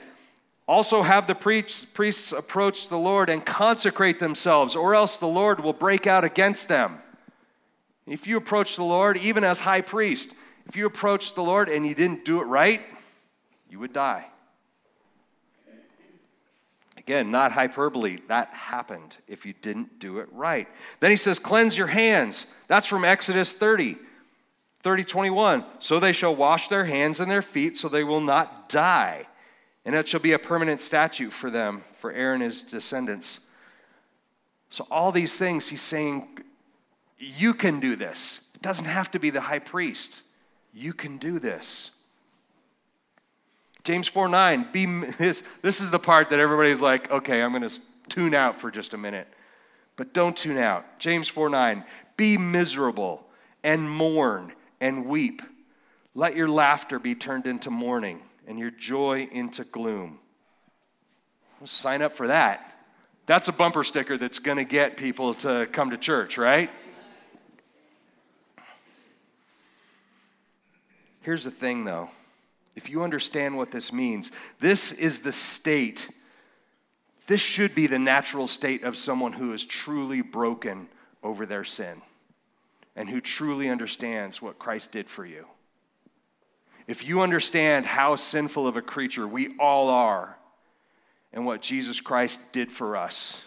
also 0.68 1.02
have 1.02 1.26
the 1.26 1.35
priests, 1.35 1.87
priests 1.87 2.32
approach 2.32 2.90
the 2.90 2.98
Lord 2.98 3.30
and 3.30 3.44
consecrate 3.44 4.18
themselves, 4.18 4.76
or 4.76 4.94
else 4.94 5.16
the 5.16 5.26
Lord 5.26 5.61
will 5.61 5.72
break 5.72 6.06
out 6.06 6.22
against 6.22 6.68
them. 6.68 6.98
If 8.06 8.26
you 8.26 8.37
approach 8.37 8.76
the 8.76 8.85
Lord, 8.85 9.16
even 9.16 9.42
as 9.42 9.61
high 9.61 9.80
priest, 9.80 10.35
if 10.66 10.76
you 10.76 10.87
approached 10.87 11.35
the 11.35 11.42
Lord 11.42 11.68
and 11.68 11.87
you 11.87 11.94
didn't 11.94 12.24
do 12.24 12.40
it 12.40 12.44
right, 12.44 12.81
you 13.70 13.79
would 13.79 13.92
die. 13.92 14.26
Again, 16.96 17.31
not 17.31 17.52
hyperbole. 17.52 18.18
That 18.26 18.48
happened 18.48 19.18
if 19.29 19.46
you 19.46 19.55
didn't 19.62 20.00
do 20.00 20.18
it 20.18 20.29
right. 20.33 20.66
Then 20.98 21.11
he 21.11 21.16
says, 21.16 21.38
Cleanse 21.38 21.79
your 21.79 21.87
hands. 21.87 22.46
That's 22.66 22.87
from 22.87 23.05
Exodus 23.05 23.55
30, 23.55 23.96
30, 24.79 25.05
21. 25.05 25.64
So 25.79 26.00
they 26.00 26.11
shall 26.11 26.35
wash 26.35 26.66
their 26.66 26.85
hands 26.85 27.20
and 27.20 27.31
their 27.31 27.42
feet 27.42 27.76
so 27.76 27.88
they 27.88 28.02
will 28.02 28.20
not 28.20 28.68
die. 28.68 29.26
And 29.85 29.94
it 29.94 30.09
shall 30.09 30.20
be 30.20 30.33
a 30.33 30.38
permanent 30.38 30.81
statute 30.81 31.33
for 31.33 31.48
them, 31.48 31.83
for 31.92 32.11
Aaron 32.11 32.42
and 32.42 32.50
his 32.50 32.62
descendants. 32.62 33.38
So, 34.70 34.85
all 34.90 35.12
these 35.12 35.38
things, 35.38 35.68
he's 35.68 35.83
saying, 35.83 36.40
You 37.18 37.55
can 37.55 37.79
do 37.79 37.94
this. 37.94 38.40
It 38.57 38.62
doesn't 38.62 38.87
have 38.87 39.12
to 39.12 39.20
be 39.20 39.31
the 39.31 39.42
high 39.42 39.61
priest. 39.61 40.22
You 40.76 40.92
can 40.92 41.16
do 41.16 41.38
this. 41.38 41.90
James 43.82 44.06
4 44.08 44.28
9, 44.28 44.68
be, 44.72 44.84
this, 45.18 45.42
this 45.62 45.80
is 45.80 45.90
the 45.90 45.98
part 45.98 46.28
that 46.28 46.38
everybody's 46.38 46.82
like, 46.82 47.10
okay, 47.10 47.42
I'm 47.42 47.52
going 47.52 47.66
to 47.66 47.80
tune 48.10 48.34
out 48.34 48.60
for 48.60 48.70
just 48.70 48.92
a 48.92 48.98
minute. 48.98 49.26
But 49.96 50.12
don't 50.12 50.36
tune 50.36 50.58
out. 50.58 50.98
James 50.98 51.28
4 51.28 51.48
9, 51.48 51.82
be 52.18 52.36
miserable 52.36 53.26
and 53.64 53.90
mourn 53.90 54.52
and 54.78 55.06
weep. 55.06 55.40
Let 56.14 56.36
your 56.36 56.48
laughter 56.48 56.98
be 56.98 57.14
turned 57.14 57.46
into 57.46 57.70
mourning 57.70 58.20
and 58.46 58.58
your 58.58 58.70
joy 58.70 59.28
into 59.32 59.64
gloom. 59.64 60.18
Well, 61.58 61.66
sign 61.66 62.02
up 62.02 62.12
for 62.12 62.26
that. 62.26 62.78
That's 63.24 63.48
a 63.48 63.52
bumper 63.52 63.82
sticker 63.82 64.18
that's 64.18 64.38
going 64.38 64.58
to 64.58 64.64
get 64.64 64.98
people 64.98 65.32
to 65.34 65.68
come 65.72 65.90
to 65.90 65.96
church, 65.96 66.36
right? 66.36 66.70
Here's 71.26 71.42
the 71.42 71.50
thing, 71.50 71.84
though 71.84 72.08
if 72.76 72.88
you 72.88 73.02
understand 73.02 73.56
what 73.56 73.72
this 73.72 73.92
means, 73.92 74.30
this 74.60 74.92
is 74.92 75.20
the 75.20 75.32
state, 75.32 76.08
this 77.26 77.40
should 77.40 77.74
be 77.74 77.88
the 77.88 77.98
natural 77.98 78.46
state 78.46 78.84
of 78.84 78.96
someone 78.96 79.32
who 79.32 79.52
is 79.52 79.66
truly 79.66 80.20
broken 80.20 80.88
over 81.24 81.44
their 81.44 81.64
sin 81.64 82.00
and 82.94 83.10
who 83.10 83.20
truly 83.20 83.68
understands 83.68 84.40
what 84.40 84.60
Christ 84.60 84.92
did 84.92 85.10
for 85.10 85.26
you. 85.26 85.46
If 86.86 87.04
you 87.04 87.22
understand 87.22 87.86
how 87.86 88.14
sinful 88.14 88.68
of 88.68 88.76
a 88.76 88.82
creature 88.82 89.26
we 89.26 89.56
all 89.58 89.88
are 89.88 90.38
and 91.32 91.44
what 91.44 91.60
Jesus 91.60 92.00
Christ 92.00 92.38
did 92.52 92.70
for 92.70 92.96
us, 92.96 93.44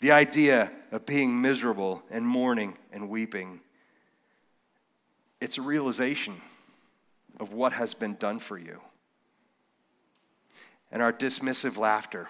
the 0.00 0.10
idea 0.10 0.72
of 0.90 1.06
being 1.06 1.40
miserable 1.40 2.02
and 2.10 2.26
mourning 2.26 2.76
and 2.90 3.08
weeping, 3.08 3.60
it's 5.40 5.58
a 5.58 5.62
realization 5.62 6.34
of 7.42 7.52
what 7.52 7.72
has 7.72 7.92
been 7.92 8.14
done 8.14 8.38
for 8.38 8.56
you. 8.56 8.80
And 10.90 11.02
our 11.02 11.12
dismissive 11.12 11.76
laughter. 11.76 12.28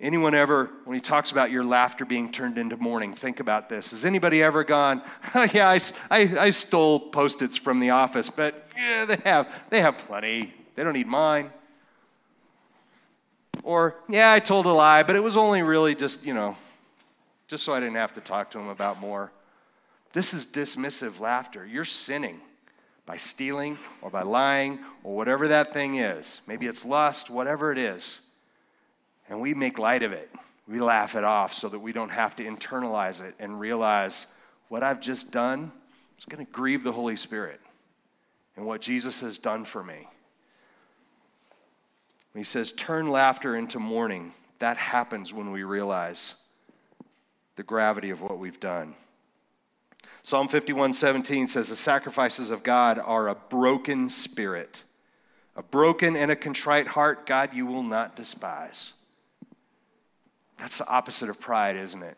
Anyone 0.00 0.34
ever, 0.34 0.70
when 0.84 0.94
he 0.94 1.00
talks 1.00 1.30
about 1.30 1.50
your 1.50 1.64
laughter 1.64 2.04
being 2.04 2.32
turned 2.32 2.56
into 2.56 2.76
mourning, 2.78 3.12
think 3.12 3.38
about 3.38 3.68
this. 3.68 3.90
Has 3.90 4.04
anybody 4.04 4.42
ever 4.42 4.64
gone, 4.64 5.02
oh, 5.34 5.46
yeah, 5.52 5.68
I, 5.68 5.78
I, 6.10 6.38
I 6.38 6.50
stole 6.50 6.98
post 6.98 7.42
its 7.42 7.56
from 7.56 7.78
the 7.78 7.90
office, 7.90 8.30
but 8.30 8.66
yeah, 8.76 9.04
they 9.04 9.18
have, 9.24 9.64
they 9.68 9.80
have 9.80 9.98
plenty. 9.98 10.54
They 10.74 10.82
don't 10.82 10.94
need 10.94 11.06
mine. 11.06 11.52
Or, 13.62 13.96
yeah, 14.08 14.32
I 14.32 14.40
told 14.40 14.66
a 14.66 14.72
lie, 14.72 15.02
but 15.02 15.14
it 15.14 15.22
was 15.22 15.36
only 15.36 15.62
really 15.62 15.94
just, 15.94 16.24
you 16.24 16.34
know, 16.34 16.56
just 17.46 17.64
so 17.64 17.74
I 17.74 17.80
didn't 17.80 17.96
have 17.96 18.14
to 18.14 18.20
talk 18.20 18.50
to 18.52 18.58
him 18.58 18.68
about 18.68 18.98
more. 18.98 19.30
This 20.14 20.32
is 20.32 20.46
dismissive 20.46 21.20
laughter. 21.20 21.66
You're 21.66 21.84
sinning 21.84 22.40
by 23.06 23.16
stealing 23.16 23.78
or 24.00 24.10
by 24.10 24.22
lying 24.22 24.78
or 25.02 25.16
whatever 25.16 25.48
that 25.48 25.72
thing 25.72 25.96
is. 25.96 26.40
Maybe 26.46 26.66
it's 26.66 26.84
lust, 26.84 27.30
whatever 27.30 27.72
it 27.72 27.78
is. 27.78 28.20
And 29.28 29.40
we 29.40 29.54
make 29.54 29.78
light 29.78 30.02
of 30.02 30.12
it. 30.12 30.30
We 30.68 30.78
laugh 30.78 31.16
it 31.16 31.24
off 31.24 31.54
so 31.54 31.68
that 31.68 31.78
we 31.78 31.92
don't 31.92 32.12
have 32.12 32.36
to 32.36 32.44
internalize 32.44 33.20
it 33.20 33.34
and 33.40 33.58
realize 33.58 34.26
what 34.68 34.82
I've 34.82 35.00
just 35.00 35.32
done 35.32 35.72
is 36.18 36.24
going 36.24 36.44
to 36.44 36.50
grieve 36.52 36.84
the 36.84 36.92
Holy 36.92 37.16
Spirit 37.16 37.60
and 38.56 38.64
what 38.64 38.80
Jesus 38.80 39.20
has 39.20 39.38
done 39.38 39.64
for 39.64 39.82
me. 39.82 40.08
He 42.34 42.44
says, 42.44 42.72
turn 42.72 43.10
laughter 43.10 43.56
into 43.56 43.78
mourning, 43.78 44.32
that 44.58 44.78
happens 44.78 45.34
when 45.34 45.50
we 45.50 45.64
realize 45.64 46.34
the 47.56 47.62
gravity 47.62 48.10
of 48.10 48.22
what 48.22 48.38
we've 48.38 48.60
done. 48.60 48.94
Psalm 50.22 50.48
51 50.48 50.92
17 50.92 51.46
says, 51.48 51.68
The 51.68 51.76
sacrifices 51.76 52.50
of 52.50 52.62
God 52.62 52.98
are 52.98 53.28
a 53.28 53.34
broken 53.34 54.08
spirit. 54.08 54.84
A 55.54 55.62
broken 55.62 56.16
and 56.16 56.30
a 56.30 56.36
contrite 56.36 56.86
heart, 56.86 57.26
God, 57.26 57.50
you 57.52 57.66
will 57.66 57.82
not 57.82 58.16
despise. 58.16 58.92
That's 60.56 60.78
the 60.78 60.88
opposite 60.88 61.28
of 61.28 61.40
pride, 61.40 61.76
isn't 61.76 62.02
it? 62.02 62.16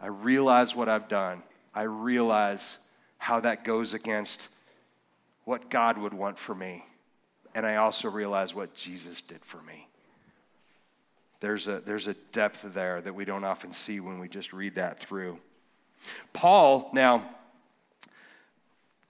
I 0.00 0.08
realize 0.08 0.74
what 0.74 0.88
I've 0.88 1.08
done. 1.08 1.42
I 1.74 1.82
realize 1.82 2.78
how 3.18 3.40
that 3.40 3.64
goes 3.64 3.94
against 3.94 4.48
what 5.44 5.70
God 5.70 5.98
would 5.98 6.14
want 6.14 6.38
for 6.38 6.54
me. 6.54 6.84
And 7.54 7.66
I 7.66 7.76
also 7.76 8.08
realize 8.08 8.54
what 8.54 8.74
Jesus 8.74 9.20
did 9.20 9.44
for 9.44 9.60
me. 9.62 9.88
There's 11.40 11.68
a, 11.68 11.80
there's 11.80 12.08
a 12.08 12.14
depth 12.32 12.62
there 12.74 13.00
that 13.00 13.14
we 13.14 13.24
don't 13.24 13.44
often 13.44 13.72
see 13.72 14.00
when 14.00 14.18
we 14.18 14.28
just 14.28 14.52
read 14.52 14.74
that 14.76 14.98
through. 14.98 15.38
Paul, 16.32 16.90
now, 16.92 17.22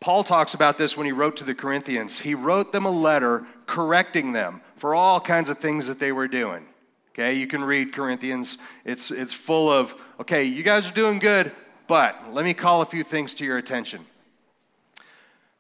Paul 0.01 0.25
talks 0.25 0.55
about 0.55 0.79
this 0.79 0.97
when 0.97 1.07
he 1.07 1.13
wrote 1.13 1.37
to 1.37 1.45
the 1.45 1.55
Corinthians. 1.55 2.21
He 2.21 2.35
wrote 2.35 2.73
them 2.73 2.87
a 2.87 2.91
letter 2.91 3.45
correcting 3.67 4.33
them 4.33 4.63
for 4.77 4.95
all 4.95 5.21
kinds 5.21 5.51
of 5.51 5.59
things 5.59 5.87
that 5.89 5.99
they 5.99 6.11
were 6.11 6.27
doing. 6.27 6.67
Okay, 7.13 7.35
you 7.35 7.47
can 7.47 7.63
read 7.63 7.93
Corinthians. 7.93 8.57
It's, 8.85 9.11
it's 9.11 9.35
full 9.35 9.71
of, 9.71 9.95
okay, 10.19 10.45
you 10.45 10.63
guys 10.63 10.89
are 10.89 10.95
doing 10.95 11.19
good, 11.19 11.53
but 11.87 12.33
let 12.33 12.45
me 12.45 12.55
call 12.55 12.83
a 12.83 12.87
few 12.87 13.05
things 13.05 13.35
to 13.35 13.45
your 13.45 13.59
attention. 13.59 14.07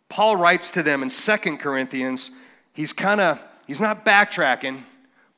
Paul 0.09 0.37
writes 0.37 0.71
to 0.73 0.83
them 0.83 1.03
in 1.03 1.11
Second 1.11 1.59
Corinthians. 1.59 2.31
He's 2.73 2.93
kind 2.93 3.21
of, 3.21 3.43
he's 3.66 3.81
not 3.81 4.05
backtracking, 4.05 4.81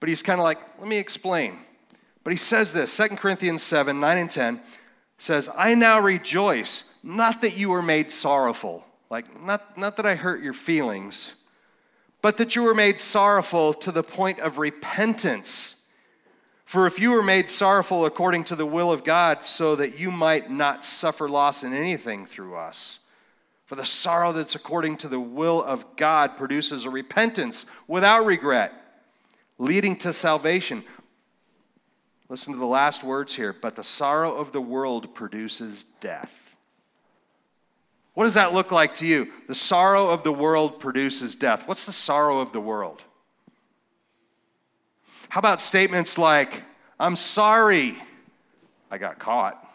but 0.00 0.08
he's 0.08 0.22
kind 0.22 0.38
of 0.38 0.44
like, 0.44 0.58
let 0.78 0.88
me 0.88 0.98
explain. 0.98 1.58
But 2.24 2.32
he 2.32 2.36
says 2.36 2.72
this, 2.72 2.92
Second 2.92 3.16
Corinthians 3.16 3.62
7, 3.62 3.98
9 3.98 4.18
and 4.18 4.30
10 4.30 4.60
says, 5.22 5.48
I 5.56 5.76
now 5.76 6.00
rejoice, 6.00 6.92
not 7.04 7.42
that 7.42 7.56
you 7.56 7.70
were 7.70 7.80
made 7.80 8.10
sorrowful, 8.10 8.84
like, 9.08 9.40
not, 9.40 9.78
not 9.78 9.96
that 9.96 10.04
I 10.04 10.16
hurt 10.16 10.42
your 10.42 10.52
feelings, 10.52 11.36
but 12.22 12.38
that 12.38 12.56
you 12.56 12.64
were 12.64 12.74
made 12.74 12.98
sorrowful 12.98 13.72
to 13.74 13.92
the 13.92 14.02
point 14.02 14.40
of 14.40 14.58
repentance. 14.58 15.76
For 16.64 16.88
if 16.88 16.98
you 16.98 17.12
were 17.12 17.22
made 17.22 17.48
sorrowful 17.48 18.04
according 18.04 18.42
to 18.44 18.56
the 18.56 18.66
will 18.66 18.90
of 18.90 19.04
God, 19.04 19.44
so 19.44 19.76
that 19.76 19.96
you 19.96 20.10
might 20.10 20.50
not 20.50 20.84
suffer 20.84 21.28
loss 21.28 21.62
in 21.62 21.72
anything 21.72 22.26
through 22.26 22.56
us. 22.56 22.98
For 23.66 23.76
the 23.76 23.86
sorrow 23.86 24.32
that's 24.32 24.56
according 24.56 24.96
to 24.98 25.08
the 25.08 25.20
will 25.20 25.62
of 25.62 25.94
God 25.94 26.36
produces 26.36 26.84
a 26.84 26.90
repentance 26.90 27.66
without 27.86 28.26
regret, 28.26 28.72
leading 29.56 29.94
to 29.98 30.12
salvation. 30.12 30.82
Listen 32.32 32.54
to 32.54 32.58
the 32.58 32.64
last 32.64 33.04
words 33.04 33.34
here. 33.34 33.52
But 33.52 33.76
the 33.76 33.84
sorrow 33.84 34.34
of 34.36 34.52
the 34.52 34.60
world 34.60 35.14
produces 35.14 35.84
death. 36.00 36.56
What 38.14 38.24
does 38.24 38.32
that 38.34 38.54
look 38.54 38.72
like 38.72 38.94
to 38.94 39.06
you? 39.06 39.30
The 39.48 39.54
sorrow 39.54 40.08
of 40.08 40.22
the 40.22 40.32
world 40.32 40.80
produces 40.80 41.34
death. 41.34 41.68
What's 41.68 41.84
the 41.84 41.92
sorrow 41.92 42.38
of 42.40 42.52
the 42.52 42.60
world? 42.60 43.02
How 45.28 45.40
about 45.40 45.60
statements 45.60 46.16
like, 46.16 46.64
I'm 46.98 47.16
sorry 47.16 47.98
I 48.90 48.96
got 48.96 49.18
caught? 49.18 49.70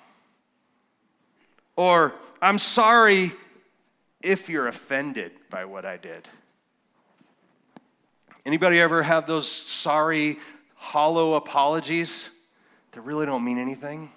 Or, 1.76 2.16
I'm 2.42 2.58
sorry 2.58 3.34
if 4.24 4.50
you're 4.50 4.68
offended 4.68 5.32
by 5.52 5.66
what 5.66 5.86
I 5.86 5.98
did. 5.98 6.28
Anybody 8.48 8.80
ever 8.80 9.04
have 9.04 9.28
those 9.28 9.48
sorry, 9.48 10.38
hollow 10.74 11.36
apologies? 11.36 12.32
That 12.92 13.02
really 13.02 13.26
don't 13.26 13.44
mean 13.44 13.58
anything. 13.58 14.12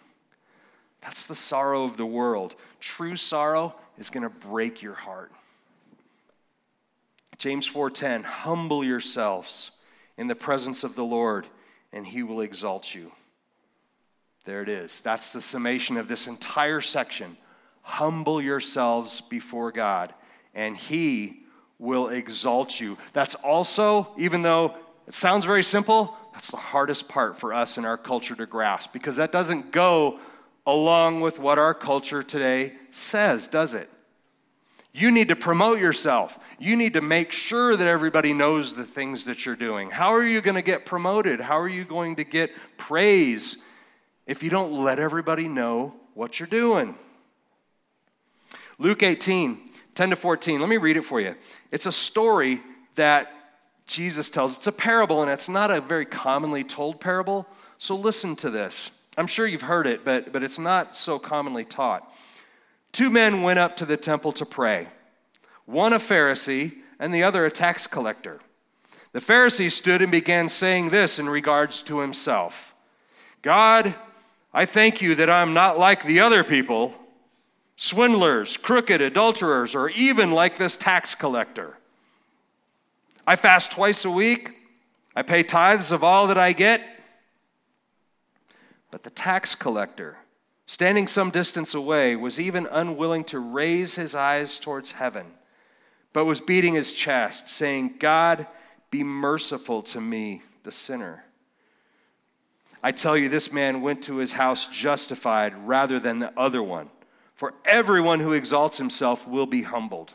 That's 1.01 1.27
the 1.27 1.35
sorrow 1.35 1.85
of 1.85 1.97
the 1.97 2.07
world. 2.07 2.55
True 2.79 3.17
sorrow 3.17 3.75
is 3.99 4.11
going 4.11 4.23
to 4.23 4.31
break 4.31 4.83
your 4.83 4.95
heart. 4.95 5.33
James 7.39 7.69
4:10 7.69 8.23
Humble 8.25 8.85
yourselves 8.85 9.71
in 10.19 10.27
the 10.27 10.35
presence 10.35 10.85
of 10.85 10.95
the 10.95 11.05
Lord 11.05 11.47
and 11.93 12.07
he 12.07 12.23
will 12.23 12.43
exalt 12.43 12.95
you. 12.95 13.13
There 14.45 14.63
it 14.63 14.69
is. 14.69 15.01
That's 15.01 15.33
the 15.33 15.41
summation 15.41 15.97
of 15.97 16.07
this 16.09 16.27
entire 16.27 16.81
section. 16.81 17.37
Humble 17.83 18.43
yourselves 18.43 19.23
before 19.23 19.73
God 19.73 20.13
and 20.55 20.77
he 20.77 21.45
will 21.79 22.09
exalt 22.09 22.79
you. 22.79 22.99
That's 23.15 23.35
also 23.37 24.09
even 24.19 24.43
though 24.43 24.75
it 25.07 25.15
sounds 25.15 25.47
very 25.47 25.63
simple, 25.63 26.17
that's 26.33 26.51
the 26.51 26.57
hardest 26.57 27.09
part 27.09 27.39
for 27.39 27.53
us 27.53 27.79
in 27.79 27.85
our 27.85 27.97
culture 27.97 28.35
to 28.35 28.47
grasp 28.47 28.93
because 28.93 29.17
that 29.17 29.33
doesn't 29.33 29.73
go 29.73 30.21
along 30.67 31.21
with 31.21 31.39
what 31.39 31.59
our 31.59 31.75
culture 31.75 32.23
today 32.23 32.75
says, 32.91 33.49
does 33.49 33.75
it? 33.75 33.91
You 34.93 35.11
need 35.11 35.29
to 35.29 35.37
promote 35.37 35.79
yourself. 35.79 36.39
You 36.59 36.77
need 36.77 36.95
to 36.95 37.01
make 37.01 37.33
sure 37.33 37.77
that 37.77 37.87
everybody 37.87 38.33
knows 38.33 38.75
the 38.75 38.85
things 38.85 39.27
that 39.27 39.47
you're 39.47 39.57
doing. 39.57 39.91
How 39.91 40.15
are 40.15 40.25
you 40.25 40.41
going 40.41 40.57
to 40.57 40.63
get 40.63 40.85
promoted? 40.85 41.41
How 41.41 41.61
are 41.61 41.69
you 41.69 41.85
going 41.85 42.17
to 42.17 42.25
get 42.25 42.51
praise 42.77 43.57
if 44.27 44.43
you 44.43 44.51
don't 44.51 44.73
let 44.73 44.99
everybody 44.99 45.49
know 45.49 45.95
what 46.15 46.41
you're 46.41 46.49
doing? 46.49 46.97
Luke 48.79 49.03
18, 49.03 49.61
10 49.95 50.11
to 50.11 50.17
14. 50.17 50.59
Let 50.59 50.69
me 50.69 50.77
read 50.77 50.97
it 50.97 51.05
for 51.05 51.21
you. 51.21 51.37
It's 51.71 51.87
a 51.87 51.93
story 51.93 52.61
that 52.97 53.33
Jesus 53.91 54.31
tells. 54.31 54.57
It's 54.57 54.69
a 54.69 54.73
parable, 54.73 55.21
and 55.21 55.31
it's 55.31 55.49
not 55.49 55.73
a 55.73 55.81
very 55.81 56.05
commonly 56.05 56.63
told 56.63 57.01
parable. 57.01 57.47
So 57.77 57.97
listen 57.97 58.37
to 58.37 58.49
this. 58.49 58.97
I'm 59.19 59.27
sure 59.27 59.49
you've 59.49 59.63
heard 59.63 59.89
it, 59.89 60.05
but, 60.05 60.33
but 60.33 60.45
it's 60.45 60.61
not 60.61 60.97
so 60.97 61.19
commonly 61.19 61.65
taught. 61.65 62.09
Two 62.93 63.11
men 63.11 63.43
went 63.43 63.59
up 63.59 63.77
to 63.79 63.85
the 63.85 63.97
temple 63.97 64.33
to 64.33 64.47
pray 64.47 64.87
one 65.67 65.93
a 65.93 65.99
Pharisee, 65.99 66.79
and 66.99 67.13
the 67.15 67.23
other 67.23 67.45
a 67.45 67.51
tax 67.51 67.87
collector. 67.87 68.41
The 69.13 69.21
Pharisee 69.21 69.71
stood 69.71 70.03
and 70.03 70.11
began 70.11 70.49
saying 70.49 70.91
this 70.91 71.19
in 71.19 71.29
regards 71.29 71.83
to 71.85 71.99
himself 72.01 72.73
God, 73.43 73.95
I 74.55 74.67
thank 74.67 75.03
you 75.03 75.17
that 75.17 75.31
I'm 75.31 75.53
not 75.53 75.79
like 75.79 76.05
the 76.05 76.21
other 76.21 76.45
people, 76.45 76.95
swindlers, 77.75 78.57
crooked, 78.57 79.01
adulterers, 79.01 79.75
or 79.75 79.91
even 79.91 80.31
like 80.31 80.59
this 80.59 80.77
tax 80.77 81.17
collector. 81.17 81.77
I 83.31 83.37
fast 83.37 83.71
twice 83.71 84.05
a 84.05 84.11
week. 84.11 84.57
I 85.15 85.23
pay 85.23 85.45
tithes 85.45 85.93
of 85.93 86.03
all 86.03 86.27
that 86.27 86.37
I 86.37 86.53
get. 86.53 86.83
But 88.91 89.05
the 89.05 89.11
tax 89.11 89.55
collector, 89.55 90.17
standing 90.67 91.07
some 91.07 91.31
distance 91.31 91.73
away, 91.73 92.17
was 92.17 92.41
even 92.41 92.67
unwilling 92.67 93.23
to 93.27 93.39
raise 93.39 93.95
his 93.95 94.17
eyes 94.17 94.59
towards 94.59 94.91
heaven, 94.91 95.27
but 96.13 96.25
was 96.25 96.41
beating 96.41 96.75
his 96.75 96.93
chest, 96.93 97.49
saying, 97.49 97.99
God, 98.01 98.49
be 98.91 99.05
merciful 99.05 99.81
to 99.83 100.01
me, 100.01 100.43
the 100.65 100.73
sinner. 100.73 101.25
I 102.83 102.91
tell 102.91 103.17
you, 103.17 103.29
this 103.29 103.53
man 103.53 103.81
went 103.81 104.03
to 104.03 104.17
his 104.17 104.33
house 104.33 104.67
justified 104.67 105.69
rather 105.69 106.01
than 106.01 106.19
the 106.19 106.37
other 106.37 106.65
one. 106.65 106.91
For 107.37 107.55
everyone 107.65 108.19
who 108.19 108.33
exalts 108.33 108.79
himself 108.79 109.25
will 109.25 109.47
be 109.47 109.63
humbled, 109.63 110.15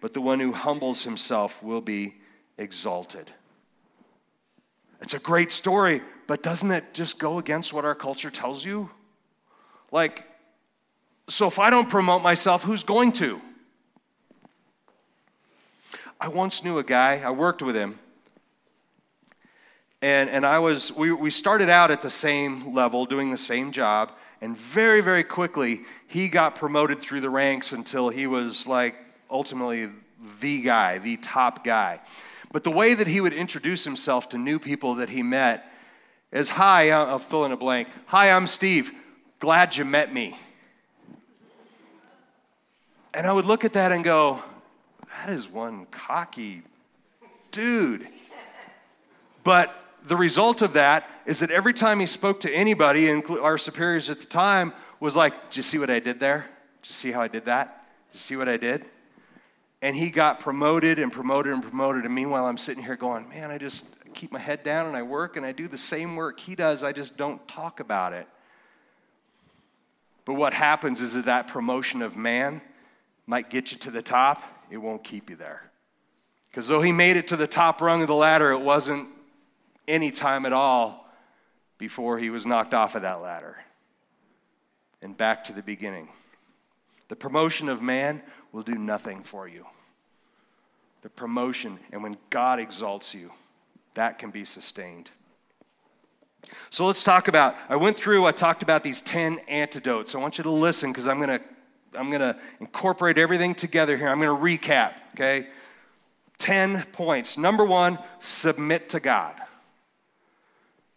but 0.00 0.12
the 0.12 0.20
one 0.20 0.40
who 0.40 0.50
humbles 0.50 1.04
himself 1.04 1.62
will 1.62 1.80
be 1.80 2.16
exalted. 2.58 3.30
It's 5.00 5.14
a 5.14 5.18
great 5.18 5.50
story, 5.50 6.02
but 6.26 6.42
doesn't 6.42 6.70
it 6.70 6.92
just 6.92 7.18
go 7.18 7.38
against 7.38 7.72
what 7.72 7.84
our 7.84 7.94
culture 7.94 8.30
tells 8.30 8.64
you? 8.64 8.90
Like, 9.92 10.24
so 11.28 11.46
if 11.46 11.58
I 11.58 11.70
don't 11.70 11.88
promote 11.88 12.22
myself, 12.22 12.62
who's 12.64 12.82
going 12.82 13.12
to? 13.12 13.40
I 16.20 16.28
once 16.28 16.64
knew 16.64 16.78
a 16.78 16.84
guy, 16.84 17.22
I 17.24 17.30
worked 17.30 17.62
with 17.62 17.76
him, 17.76 17.98
and, 20.02 20.28
and 20.30 20.44
I 20.44 20.58
was, 20.58 20.92
we, 20.92 21.12
we 21.12 21.30
started 21.30 21.68
out 21.68 21.90
at 21.90 22.00
the 22.00 22.10
same 22.10 22.74
level, 22.74 23.04
doing 23.04 23.30
the 23.30 23.38
same 23.38 23.72
job, 23.72 24.12
and 24.40 24.56
very, 24.56 25.00
very 25.00 25.24
quickly, 25.24 25.82
he 26.06 26.28
got 26.28 26.54
promoted 26.54 27.00
through 27.00 27.20
the 27.20 27.30
ranks 27.30 27.72
until 27.72 28.08
he 28.08 28.26
was 28.26 28.66
like 28.66 28.96
ultimately 29.30 29.90
the 30.40 30.60
guy, 30.60 30.98
the 30.98 31.16
top 31.18 31.64
guy. 31.64 32.00
But 32.52 32.64
the 32.64 32.70
way 32.70 32.94
that 32.94 33.06
he 33.06 33.20
would 33.20 33.32
introduce 33.32 33.84
himself 33.84 34.30
to 34.30 34.38
new 34.38 34.58
people 34.58 34.96
that 34.96 35.10
he 35.10 35.22
met 35.22 35.70
is 36.32 36.50
Hi, 36.50 36.90
I'll 36.90 37.18
fill 37.18 37.44
in 37.44 37.52
a 37.52 37.56
blank. 37.56 37.88
Hi, 38.06 38.30
I'm 38.30 38.46
Steve. 38.46 38.92
Glad 39.38 39.76
you 39.76 39.84
met 39.84 40.12
me. 40.12 40.36
And 43.14 43.26
I 43.26 43.32
would 43.32 43.44
look 43.44 43.64
at 43.64 43.74
that 43.74 43.92
and 43.92 44.02
go, 44.02 44.42
That 45.08 45.30
is 45.30 45.48
one 45.48 45.86
cocky 45.86 46.62
dude. 47.50 48.08
But 49.44 49.74
the 50.04 50.16
result 50.16 50.62
of 50.62 50.74
that 50.74 51.08
is 51.26 51.40
that 51.40 51.50
every 51.50 51.74
time 51.74 52.00
he 52.00 52.06
spoke 52.06 52.40
to 52.40 52.50
anybody, 52.50 53.08
including 53.08 53.44
our 53.44 53.58
superiors 53.58 54.10
at 54.10 54.20
the 54.20 54.26
time, 54.26 54.72
was 55.00 55.16
like, 55.16 55.50
Did 55.50 55.58
you 55.58 55.62
see 55.62 55.78
what 55.78 55.90
I 55.90 56.00
did 56.00 56.20
there? 56.20 56.46
Did 56.82 56.88
you 56.88 56.94
see 56.94 57.12
how 57.12 57.20
I 57.20 57.28
did 57.28 57.44
that? 57.44 57.84
Did 58.12 58.16
you 58.16 58.20
see 58.20 58.36
what 58.36 58.48
I 58.48 58.56
did? 58.56 58.84
And 59.80 59.94
he 59.94 60.10
got 60.10 60.40
promoted 60.40 60.98
and 60.98 61.12
promoted 61.12 61.52
and 61.52 61.62
promoted. 61.62 62.04
And 62.04 62.14
meanwhile, 62.14 62.46
I'm 62.46 62.56
sitting 62.56 62.82
here 62.82 62.96
going, 62.96 63.28
man, 63.28 63.50
I 63.50 63.58
just 63.58 63.84
keep 64.14 64.32
my 64.32 64.38
head 64.38 64.64
down 64.64 64.86
and 64.86 64.96
I 64.96 65.02
work 65.02 65.36
and 65.36 65.46
I 65.46 65.52
do 65.52 65.68
the 65.68 65.78
same 65.78 66.16
work 66.16 66.40
he 66.40 66.54
does. 66.54 66.82
I 66.82 66.92
just 66.92 67.16
don't 67.16 67.46
talk 67.46 67.78
about 67.78 68.12
it. 68.12 68.26
But 70.24 70.34
what 70.34 70.52
happens 70.52 71.00
is 71.00 71.14
that 71.14 71.26
that 71.26 71.48
promotion 71.48 72.02
of 72.02 72.16
man 72.16 72.60
might 73.26 73.50
get 73.50 73.72
you 73.72 73.78
to 73.78 73.90
the 73.90 74.02
top, 74.02 74.42
it 74.70 74.78
won't 74.78 75.04
keep 75.04 75.30
you 75.30 75.36
there. 75.36 75.70
Because 76.50 76.66
though 76.68 76.82
he 76.82 76.92
made 76.92 77.16
it 77.16 77.28
to 77.28 77.36
the 77.36 77.46
top 77.46 77.80
rung 77.80 78.02
of 78.02 78.08
the 78.08 78.14
ladder, 78.14 78.50
it 78.50 78.60
wasn't 78.60 79.08
any 79.86 80.10
time 80.10 80.44
at 80.44 80.52
all 80.52 81.08
before 81.78 82.18
he 82.18 82.30
was 82.30 82.44
knocked 82.44 82.74
off 82.74 82.94
of 82.94 83.02
that 83.02 83.22
ladder 83.22 83.56
and 85.00 85.16
back 85.16 85.44
to 85.44 85.52
the 85.52 85.62
beginning. 85.62 86.08
The 87.08 87.16
promotion 87.16 87.68
of 87.68 87.80
man 87.80 88.22
will 88.52 88.62
do 88.62 88.74
nothing 88.74 89.22
for 89.22 89.48
you. 89.48 89.66
The 91.02 91.10
promotion, 91.10 91.78
and 91.92 92.02
when 92.02 92.16
God 92.30 92.58
exalts 92.58 93.14
you, 93.14 93.30
that 93.94 94.18
can 94.18 94.30
be 94.30 94.44
sustained. 94.44 95.10
So 96.70 96.86
let's 96.86 97.04
talk 97.04 97.28
about. 97.28 97.56
I 97.68 97.76
went 97.76 97.96
through, 97.96 98.26
I 98.26 98.32
talked 98.32 98.62
about 98.62 98.82
these 98.82 99.00
10 99.00 99.38
antidotes. 99.48 100.14
I 100.14 100.18
want 100.18 100.38
you 100.38 100.44
to 100.44 100.50
listen 100.50 100.90
because 100.90 101.06
I'm 101.06 101.18
going 101.18 101.38
to 101.38 101.44
I'm 101.94 102.10
going 102.10 102.20
to 102.20 102.38
incorporate 102.60 103.18
everything 103.18 103.54
together 103.54 103.96
here. 103.96 104.08
I'm 104.08 104.20
going 104.20 104.36
to 104.36 104.42
recap, 104.42 104.94
okay? 105.14 105.48
10 106.38 106.84
points. 106.92 107.38
Number 107.38 107.64
1, 107.64 107.98
submit 108.20 108.90
to 108.90 109.00
God. 109.00 109.34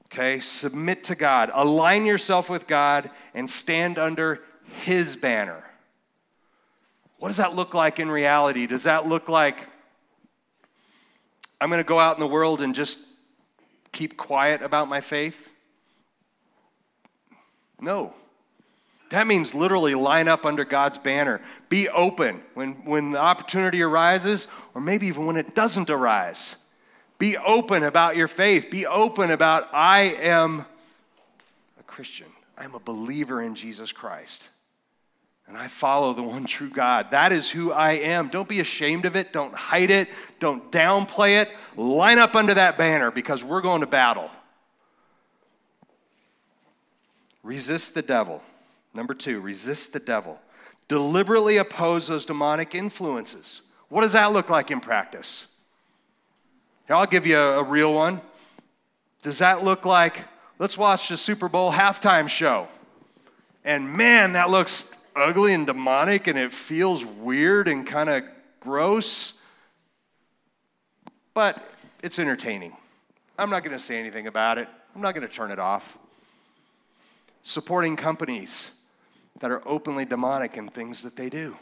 Okay? 0.05 0.39
Submit 0.39 1.05
to 1.05 1.15
God. 1.15 1.49
Align 1.53 2.05
yourself 2.05 2.49
with 2.49 2.67
God 2.67 3.09
and 3.33 3.49
stand 3.49 3.97
under 3.97 4.41
his 4.83 5.15
banner. 5.15 5.63
What 7.21 7.27
does 7.27 7.38
that 7.38 7.55
look 7.55 7.75
like 7.75 7.99
in 7.99 8.10
reality? 8.10 8.65
Does 8.65 8.81
that 8.86 9.07
look 9.07 9.29
like 9.29 9.67
I'm 11.62 11.69
going 11.69 11.79
to 11.79 11.88
go 11.88 11.99
out 11.99 12.15
in 12.15 12.19
the 12.19 12.25
world 12.25 12.63
and 12.63 12.73
just 12.73 12.97
keep 13.91 14.17
quiet 14.17 14.63
about 14.63 14.89
my 14.89 15.01
faith? 15.01 15.53
No. 17.79 18.15
That 19.12 19.27
means 19.27 19.53
literally 19.53 19.93
line 19.93 20.27
up 20.27 20.47
under 20.47 20.65
God's 20.65 20.97
banner. 20.97 21.41
Be 21.69 21.88
open 21.89 22.41
when, 22.55 22.71
when 22.86 23.12
the 23.12 23.21
opportunity 23.21 23.84
arises, 23.84 24.47
or 24.73 24.81
maybe 24.81 25.05
even 25.05 25.27
when 25.27 25.38
it 25.38 25.53
doesn't 25.53 25.91
arise. 25.91 26.55
Be 27.19 27.38
open 27.38 27.84
about 27.84 28.15
your 28.15 28.27
faith. 28.27 28.71
Be 28.71 28.88
open 28.88 29.29
about, 29.29 29.71
I 29.75 30.15
am 30.21 30.65
a 31.79 31.84
Christian. 31.84 32.29
I 32.57 32.63
am 32.63 32.73
a 32.73 32.79
believer 32.79 33.43
in 33.43 33.53
Jesus 33.53 33.91
Christ. 33.91 34.49
And 35.47 35.58
I 35.58 35.67
follow 35.67 36.13
the 36.13 36.23
one 36.23 36.45
true 36.45 36.69
God. 36.69 37.12
That 37.12 37.34
is 37.34 37.49
who 37.49 37.73
I 37.73 37.93
am. 37.93 38.30
Don't 38.30 38.47
be 38.47 38.62
ashamed 38.62 39.06
of 39.06 39.15
it. 39.17 39.34
Don't 39.34 39.54
hide 39.54 39.89
it. 39.89 40.08
Don't 40.39 40.71
downplay 40.71 41.41
it. 41.41 41.49
Line 41.75 42.19
up 42.19 42.36
under 42.36 42.54
that 42.54 42.77
banner 42.77 43.12
because 43.12 43.43
we're 43.43 43.62
going 43.62 43.82
to 43.82 43.88
battle. 43.88 44.30
Resist 47.43 47.95
the 47.95 48.01
devil. 48.01 48.41
Number 48.93 49.13
two, 49.13 49.41
resist 49.41 49.93
the 49.93 49.99
devil. 49.99 50.39
Deliberately 50.88 51.58
oppose 51.58 52.08
those 52.08 52.25
demonic 52.25 52.75
influences. 52.75 53.62
What 53.89 54.01
does 54.01 54.13
that 54.13 54.32
look 54.32 54.49
like 54.49 54.71
in 54.71 54.80
practice? 54.80 55.47
Here, 56.88 56.95
I'll 56.95 57.06
give 57.06 57.25
you 57.25 57.38
a, 57.38 57.60
a 57.60 57.63
real 57.63 57.93
one. 57.93 58.21
Does 59.21 59.39
that 59.39 59.63
look 59.63 59.86
like, 59.86 60.23
let's 60.60 60.77
watch 60.77 61.10
the 61.10 61.17
Super 61.17 61.49
Bowl 61.49 61.71
halftime 61.71 62.27
show? 62.27 62.67
And 63.63 63.91
man, 63.91 64.34
that 64.34 64.49
looks 64.49 64.95
ugly 65.15 65.54
and 65.54 65.65
demonic 65.65 66.28
and 66.28 66.38
it 66.38 66.54
feels 66.54 67.06
weird 67.06 67.67
and 67.67 67.86
kind 67.86 68.10
of 68.10 68.30
gross. 68.60 69.39
But 71.34 71.63
it's 72.02 72.19
entertaining. 72.19 72.76
I'm 73.38 73.50
not 73.50 73.63
going 73.63 73.76
to 73.76 73.84
say 73.84 74.00
anything 74.00 74.28
about 74.28 74.58
it, 74.58 74.67
I'm 74.95 75.02
not 75.02 75.15
going 75.15 75.28
to 75.28 75.34
turn 75.34 75.52
it 75.52 75.60
off. 75.60 75.97
Supporting 77.43 77.95
companies 77.95 78.71
that 79.39 79.50
are 79.50 79.62
openly 79.67 80.06
demonic 80.06 80.58
in 80.58 80.67
things 80.67 81.04
that 81.04 81.15
they 81.15 81.30
do. 81.30 81.56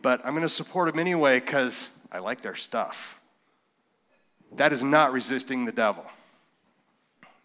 But 0.00 0.24
I'm 0.24 0.32
going 0.32 0.42
to 0.42 0.48
support 0.48 0.90
them 0.90 0.98
anyway 0.98 1.38
because 1.38 1.88
I 2.10 2.18
like 2.18 2.42
their 2.42 2.56
stuff. 2.56 3.20
That 4.56 4.72
is 4.72 4.82
not 4.82 5.12
resisting 5.12 5.64
the 5.64 5.72
devil. 5.72 6.04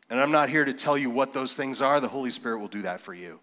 And 0.10 0.20
I'm 0.20 0.32
not 0.32 0.50
here 0.50 0.66
to 0.66 0.74
tell 0.74 0.98
you 0.98 1.10
what 1.10 1.34
those 1.34 1.56
things 1.56 1.82
are. 1.82 2.00
The 2.00 2.08
Holy 2.08 2.32
Spirit 2.32 2.60
will 2.60 2.68
do 2.68 2.82
that 2.84 3.00
for 3.00 3.14
you. 3.14 3.40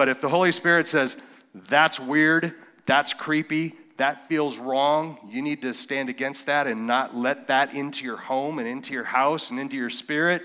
But 0.00 0.08
if 0.08 0.22
the 0.22 0.30
Holy 0.30 0.50
Spirit 0.50 0.88
says, 0.88 1.18
that's 1.54 2.00
weird, 2.00 2.54
that's 2.86 3.12
creepy, 3.12 3.74
that 3.98 4.26
feels 4.28 4.56
wrong, 4.56 5.18
you 5.28 5.42
need 5.42 5.60
to 5.60 5.74
stand 5.74 6.08
against 6.08 6.46
that 6.46 6.66
and 6.66 6.86
not 6.86 7.14
let 7.14 7.48
that 7.48 7.74
into 7.74 8.06
your 8.06 8.16
home 8.16 8.58
and 8.58 8.66
into 8.66 8.94
your 8.94 9.04
house 9.04 9.50
and 9.50 9.60
into 9.60 9.76
your 9.76 9.90
spirit, 9.90 10.40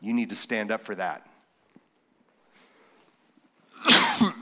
you 0.00 0.14
need 0.14 0.30
to 0.30 0.36
stand 0.36 0.70
up 0.70 0.80
for 0.80 0.94
that. 0.94 1.26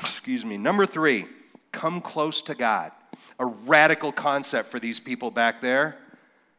Excuse 0.00 0.44
me. 0.44 0.56
Number 0.56 0.84
three, 0.84 1.26
come 1.70 2.00
close 2.00 2.42
to 2.42 2.56
God. 2.56 2.90
A 3.38 3.46
radical 3.46 4.10
concept 4.10 4.70
for 4.70 4.80
these 4.80 4.98
people 4.98 5.30
back 5.30 5.60
there, 5.60 5.98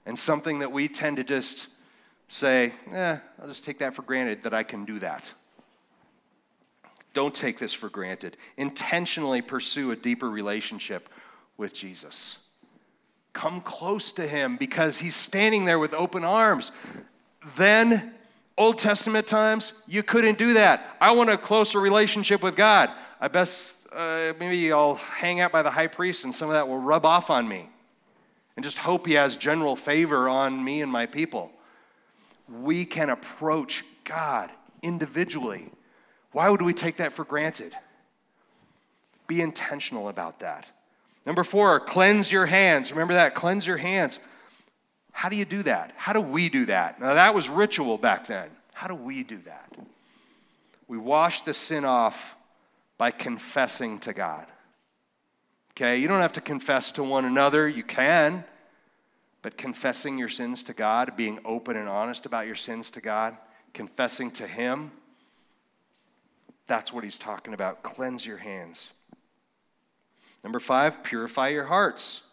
and 0.06 0.18
something 0.18 0.60
that 0.60 0.72
we 0.72 0.88
tend 0.88 1.18
to 1.18 1.26
just 1.26 1.68
say, 2.30 2.72
eh, 2.94 3.18
I'll 3.42 3.50
just 3.50 3.66
take 3.66 3.80
that 3.80 3.94
for 3.94 4.04
granted 4.04 4.44
that 4.44 4.54
I 4.54 4.64
can 4.64 4.86
do 4.86 5.00
that. 5.00 5.34
Don't 7.14 7.34
take 7.34 7.60
this 7.60 7.74
for 7.74 7.90
granted. 7.90 8.38
Intentionally 8.58 9.42
pursue 9.42 9.92
a 9.92 9.96
deeper 9.96 10.30
relationship 10.30 11.10
with 11.58 11.74
Jesus. 11.74 12.38
Come 13.34 13.62
close 13.62 14.12
to 14.14 14.28
him 14.28 14.58
because 14.58 15.00
he's 15.00 15.16
standing 15.16 15.66
there 15.66 15.80
with 15.80 15.94
open 15.94 16.24
arms. 16.24 16.72
Then, 17.58 18.14
Old 18.58 18.78
Testament 18.78 19.28
times, 19.28 19.84
you 19.88 20.04
couldn't 20.04 20.38
do 20.38 20.54
that. 20.54 20.96
I 21.02 21.12
want 21.12 21.30
a 21.30 21.38
closer 21.38 21.80
relationship 21.80 22.44
with 22.44 22.56
God. 22.56 22.90
I 23.20 23.28
best, 23.28 23.78
uh, 23.92 24.34
maybe 24.40 24.72
I'll 24.72 24.96
hang 24.96 25.40
out 25.40 25.52
by 25.52 25.62
the 25.62 25.72
high 25.72 25.88
priest 25.88 26.26
and 26.26 26.34
some 26.34 26.50
of 26.50 26.54
that 26.54 26.68
will 26.68 26.80
rub 26.80 27.06
off 27.06 27.30
on 27.30 27.48
me. 27.48 27.70
And 28.56 28.64
just 28.64 28.78
hope 28.78 29.08
he 29.08 29.14
has 29.14 29.36
general 29.38 29.76
favor 29.76 30.30
on 30.30 30.64
me 30.64 30.82
and 30.82 30.92
my 30.92 31.08
people. 31.08 31.52
We 32.62 32.86
can 32.86 33.10
approach 33.10 33.84
God 34.04 34.52
individually. 34.84 35.72
Why 36.34 36.50
would 36.50 36.62
we 36.62 36.74
take 36.74 36.98
that 36.98 37.14
for 37.14 37.24
granted? 37.24 37.74
Be 39.28 39.42
intentional 39.42 40.10
about 40.10 40.40
that. 40.40 40.68
Number 41.26 41.44
four, 41.44 41.80
cleanse 41.80 42.32
your 42.32 42.46
hands. 42.46 42.92
Remember 42.92 43.14
that? 43.14 43.34
Cleanse 43.34 43.66
your 43.66 43.78
hands. 43.78 44.20
How 45.14 45.30
do 45.30 45.38
you 45.38 45.46
do 45.46 45.64
that? 45.64 45.94
How 45.96 46.12
do 46.12 46.20
we 46.20 46.50
do 46.50 46.66
that? 46.66 47.00
Now, 47.00 47.14
that 47.14 47.34
was 47.34 47.48
ritual 47.48 47.98
back 47.98 48.28
then. 48.28 48.50
How 48.74 48.88
do 48.88 48.96
we 48.96 49.24
do 49.24 49.38
that? 49.46 49.72
We 50.88 50.98
wash 50.98 51.44
the 51.44 51.54
sin 51.54 51.86
off 51.86 52.36
by 52.98 53.12
confessing 53.12 54.00
to 54.00 54.14
God. 54.14 54.48
Okay, 55.72 55.98
you 55.98 56.08
don't 56.08 56.22
have 56.22 56.34
to 56.34 56.42
confess 56.42 56.92
to 56.94 57.04
one 57.04 57.26
another, 57.26 57.68
you 57.68 57.84
can, 57.84 58.44
but 59.42 59.58
confessing 59.58 60.18
your 60.18 60.30
sins 60.30 60.64
to 60.64 60.74
God, 60.74 61.16
being 61.16 61.40
open 61.46 61.78
and 61.78 61.90
honest 61.90 62.26
about 62.26 62.46
your 62.46 62.56
sins 62.56 62.92
to 62.92 63.02
God, 63.02 63.38
confessing 63.74 64.30
to 64.32 64.46
Him, 64.46 64.92
that's 66.68 66.92
what 66.94 67.04
He's 67.04 67.18
talking 67.18 67.54
about. 67.54 67.84
Cleanse 67.84 68.26
your 68.26 68.38
hands. 68.38 68.92
Number 70.44 70.60
five, 70.60 71.04
purify 71.04 71.50
your 71.50 71.66
hearts 71.66 72.24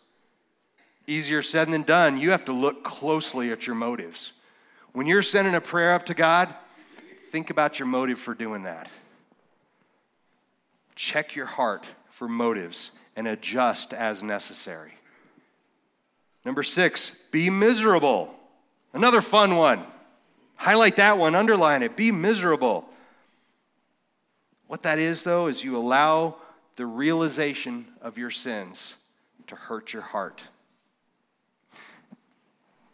easier 1.10 1.42
said 1.42 1.70
than 1.70 1.82
done. 1.82 2.18
You 2.18 2.30
have 2.30 2.44
to 2.46 2.52
look 2.52 2.84
closely 2.84 3.50
at 3.50 3.66
your 3.66 3.76
motives. 3.76 4.32
When 4.92 5.06
you're 5.06 5.22
sending 5.22 5.54
a 5.54 5.60
prayer 5.60 5.94
up 5.94 6.06
to 6.06 6.14
God, 6.14 6.54
think 7.30 7.50
about 7.50 7.78
your 7.78 7.86
motive 7.86 8.18
for 8.18 8.34
doing 8.34 8.62
that. 8.62 8.88
Check 10.94 11.34
your 11.34 11.46
heart 11.46 11.86
for 12.08 12.28
motives 12.28 12.92
and 13.16 13.26
adjust 13.26 13.92
as 13.92 14.22
necessary. 14.22 14.92
Number 16.44 16.62
six, 16.62 17.16
be 17.30 17.50
miserable. 17.50 18.34
Another 18.92 19.20
fun 19.20 19.56
one. 19.56 19.84
Highlight 20.56 20.96
that 20.96 21.18
one, 21.18 21.34
underline 21.34 21.82
it. 21.82 21.96
Be 21.96 22.12
miserable. 22.12 22.84
What 24.70 24.84
that 24.84 25.00
is, 25.00 25.24
though, 25.24 25.48
is 25.48 25.64
you 25.64 25.76
allow 25.76 26.36
the 26.76 26.86
realization 26.86 27.86
of 28.00 28.16
your 28.16 28.30
sins 28.30 28.94
to 29.48 29.56
hurt 29.56 29.92
your 29.92 30.02
heart. 30.02 30.44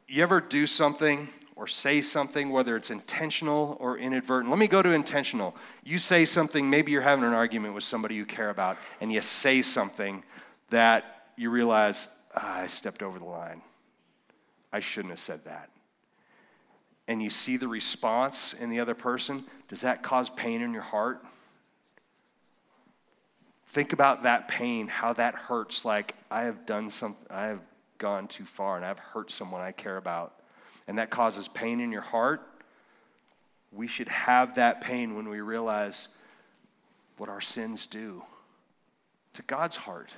You 0.09 0.23
ever 0.23 0.41
do 0.41 0.67
something 0.67 1.29
or 1.55 1.67
say 1.67 2.01
something, 2.01 2.49
whether 2.49 2.77
it's 2.77 2.91
intentional 2.91 3.77
or 3.79 3.99
inadvertent? 3.99 4.49
Let 4.49 4.59
me 4.59 4.69
go 4.69 4.81
to 4.81 4.93
intentional. 4.93 5.55
You 5.85 5.99
say 5.99 6.25
something, 6.25 6.71
maybe 6.71 6.93
you're 6.93 7.03
having 7.03 7.27
an 7.27 7.35
argument 7.35 7.75
with 7.75 7.85
somebody 7.85 8.15
you 8.15 8.25
care 8.25 8.49
about, 8.49 8.79
and 9.03 9.13
you 9.13 9.21
say 9.21 9.61
something 9.61 10.25
that 10.71 11.27
you 11.37 11.51
realize, 11.51 12.09
ah, 12.35 12.61
I 12.61 12.69
stepped 12.69 13.03
over 13.03 13.19
the 13.19 13.27
line. 13.27 13.61
I 14.73 14.81
shouldn't 14.81 15.13
have 15.13 15.21
said 15.21 15.45
that. 15.45 15.69
And 17.07 17.23
you 17.23 17.29
see 17.29 17.59
the 17.59 17.69
response 17.69 18.55
in 18.55 18.71
the 18.71 18.81
other 18.81 18.95
person, 18.95 19.45
does 19.69 19.83
that 19.83 20.03
cause 20.03 20.31
pain 20.31 20.63
in 20.63 20.73
your 20.73 20.81
heart? 20.81 21.23
Think 23.77 23.93
about 23.93 24.23
that 24.23 24.49
pain, 24.49 24.89
how 24.89 25.13
that 25.13 25.35
hurts. 25.35 25.85
Like, 25.85 26.15
I 26.31 26.45
have 26.45 26.65
done 26.65 26.89
something, 26.89 27.27
I 27.29 27.49
have 27.49 27.61
gone 27.99 28.27
too 28.27 28.45
far 28.45 28.79
and 28.79 28.87
I've 28.87 28.99
hurt 28.99 29.31
someone 29.31 29.61
I 29.61 29.73
care 29.73 29.99
about, 29.99 30.33
and 30.89 30.99
that 30.99 31.11
causes 31.11 31.47
pain 31.47 31.81
in 31.81 31.93
your 31.93 32.01
heart, 32.01 32.41
we 33.71 33.87
should 33.87 34.09
have 34.09 34.55
that 34.55 34.81
pain 34.81 35.15
when 35.15 35.29
we 35.29 35.43
realize 35.43 36.09
what 37.19 37.29
our 37.29 37.43
sins 37.43 37.85
do 37.85 38.23
to 39.35 39.43
God's 39.43 39.77
heart. 39.77 40.09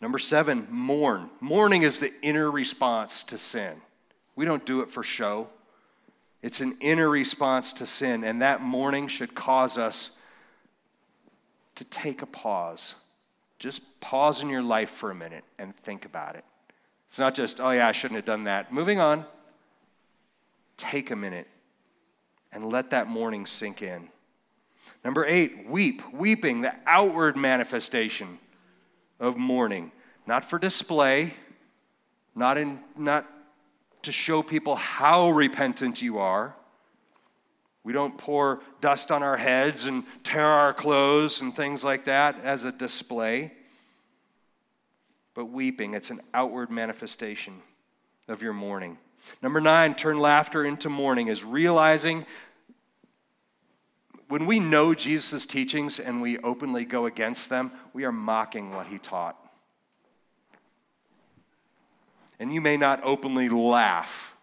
Number 0.00 0.18
seven, 0.18 0.66
mourn. 0.70 1.28
Mourning 1.42 1.82
is 1.82 2.00
the 2.00 2.10
inner 2.22 2.50
response 2.50 3.22
to 3.24 3.36
sin. 3.36 3.82
We 4.34 4.46
don't 4.46 4.64
do 4.64 4.80
it 4.80 4.90
for 4.90 5.02
show. 5.02 5.48
It's 6.40 6.62
an 6.62 6.78
inner 6.80 7.10
response 7.10 7.74
to 7.74 7.84
sin, 7.84 8.24
and 8.24 8.40
that 8.40 8.62
mourning 8.62 9.08
should 9.08 9.34
cause 9.34 9.76
us 9.76 10.12
to 11.78 11.84
take 11.84 12.22
a 12.22 12.26
pause 12.26 12.94
just 13.58 14.00
pause 14.00 14.42
in 14.42 14.48
your 14.48 14.62
life 14.62 14.90
for 14.90 15.10
a 15.10 15.14
minute 15.14 15.44
and 15.58 15.74
think 15.76 16.04
about 16.04 16.36
it. 16.36 16.44
It's 17.08 17.18
not 17.18 17.34
just, 17.34 17.60
oh 17.60 17.70
yeah, 17.70 17.88
I 17.88 17.92
shouldn't 17.92 18.16
have 18.16 18.24
done 18.24 18.44
that. 18.44 18.72
Moving 18.72 19.00
on, 19.00 19.24
take 20.76 21.10
a 21.10 21.16
minute 21.16 21.48
and 22.52 22.70
let 22.70 22.90
that 22.90 23.08
mourning 23.08 23.46
sink 23.46 23.82
in. 23.82 24.08
Number 25.04 25.24
eight, 25.24 25.68
weep. 25.68 26.02
Weeping, 26.12 26.60
the 26.60 26.74
outward 26.86 27.36
manifestation 27.36 28.38
of 29.18 29.36
mourning. 29.36 29.90
Not 30.26 30.44
for 30.44 30.58
display, 30.58 31.34
not, 32.34 32.58
in, 32.58 32.78
not 32.96 33.26
to 34.02 34.12
show 34.12 34.42
people 34.42 34.76
how 34.76 35.30
repentant 35.30 36.00
you 36.00 36.18
are, 36.18 36.54
we 37.84 37.92
don't 37.92 38.18
pour 38.18 38.60
dust 38.80 39.10
on 39.10 39.22
our 39.22 39.36
heads 39.36 39.86
and 39.86 40.04
tear 40.22 40.44
our 40.44 40.74
clothes 40.74 41.40
and 41.40 41.54
things 41.54 41.84
like 41.84 42.04
that 42.04 42.40
as 42.40 42.64
a 42.64 42.72
display. 42.72 43.52
But 45.34 45.46
weeping, 45.46 45.94
it's 45.94 46.10
an 46.10 46.20
outward 46.34 46.70
manifestation 46.70 47.54
of 48.26 48.42
your 48.42 48.52
mourning. 48.52 48.98
Number 49.42 49.60
nine, 49.60 49.94
turn 49.94 50.18
laughter 50.18 50.64
into 50.64 50.88
mourning, 50.88 51.28
is 51.28 51.44
realizing 51.44 52.26
when 54.28 54.44
we 54.44 54.60
know 54.60 54.94
Jesus' 54.94 55.46
teachings 55.46 55.98
and 55.98 56.20
we 56.20 56.38
openly 56.38 56.84
go 56.84 57.06
against 57.06 57.48
them, 57.48 57.72
we 57.94 58.04
are 58.04 58.12
mocking 58.12 58.74
what 58.74 58.86
he 58.86 58.98
taught. 58.98 59.36
And 62.38 62.52
you 62.52 62.60
may 62.60 62.76
not 62.76 63.02
openly 63.02 63.48
laugh, 63.48 64.34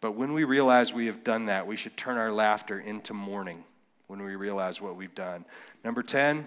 but 0.00 0.12
when 0.12 0.32
we 0.32 0.44
realize 0.44 0.92
we 0.92 1.06
have 1.06 1.22
done 1.22 1.46
that, 1.46 1.66
we 1.66 1.76
should 1.76 1.96
turn 1.96 2.16
our 2.16 2.32
laughter 2.32 2.78
into 2.80 3.12
mourning 3.14 3.64
when 4.06 4.22
we 4.22 4.34
realize 4.34 4.80
what 4.80 4.96
we've 4.96 5.14
done. 5.14 5.44
Number 5.84 6.02
10, 6.02 6.46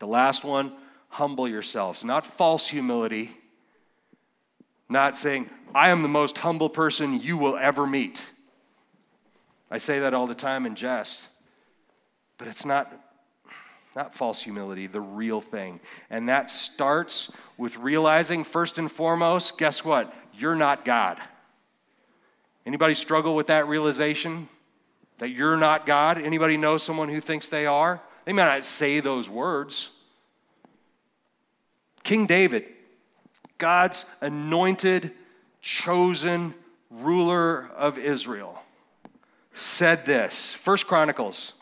the 0.00 0.06
last 0.06 0.44
one, 0.44 0.72
humble 1.08 1.48
yourselves. 1.48 2.04
Not 2.04 2.26
false 2.26 2.68
humility, 2.68 3.30
not 4.88 5.16
saying, 5.16 5.48
I 5.74 5.90
am 5.90 6.02
the 6.02 6.08
most 6.08 6.38
humble 6.38 6.68
person 6.68 7.20
you 7.20 7.36
will 7.38 7.56
ever 7.56 7.86
meet. 7.86 8.30
I 9.70 9.78
say 9.78 10.00
that 10.00 10.14
all 10.14 10.26
the 10.26 10.34
time 10.34 10.66
in 10.66 10.74
jest, 10.74 11.28
but 12.38 12.48
it's 12.48 12.64
not, 12.64 12.92
not 13.94 14.14
false 14.14 14.42
humility, 14.42 14.86
the 14.86 15.00
real 15.00 15.40
thing. 15.40 15.80
And 16.10 16.28
that 16.28 16.50
starts 16.50 17.32
with 17.56 17.76
realizing, 17.78 18.44
first 18.44 18.78
and 18.78 18.90
foremost, 18.90 19.58
guess 19.58 19.84
what? 19.84 20.14
You're 20.34 20.56
not 20.56 20.84
God. 20.84 21.18
Anybody 22.66 22.94
struggle 22.94 23.34
with 23.34 23.46
that 23.46 23.68
realization? 23.68 24.48
That 25.18 25.30
you're 25.30 25.56
not 25.56 25.86
God? 25.86 26.18
Anybody 26.18 26.56
know 26.56 26.76
someone 26.76 27.08
who 27.08 27.20
thinks 27.20 27.48
they 27.48 27.64
are? 27.64 28.02
They 28.24 28.32
may 28.32 28.42
not 28.42 28.64
say 28.64 29.00
those 29.00 29.30
words. 29.30 29.90
King 32.02 32.26
David, 32.26 32.66
God's 33.56 34.04
anointed, 34.20 35.12
chosen 35.60 36.54
ruler 36.90 37.70
of 37.76 37.98
Israel 37.98 38.62
said 39.56 40.04
this. 40.04 40.52
First 40.52 40.86
Chronicles. 40.86 41.54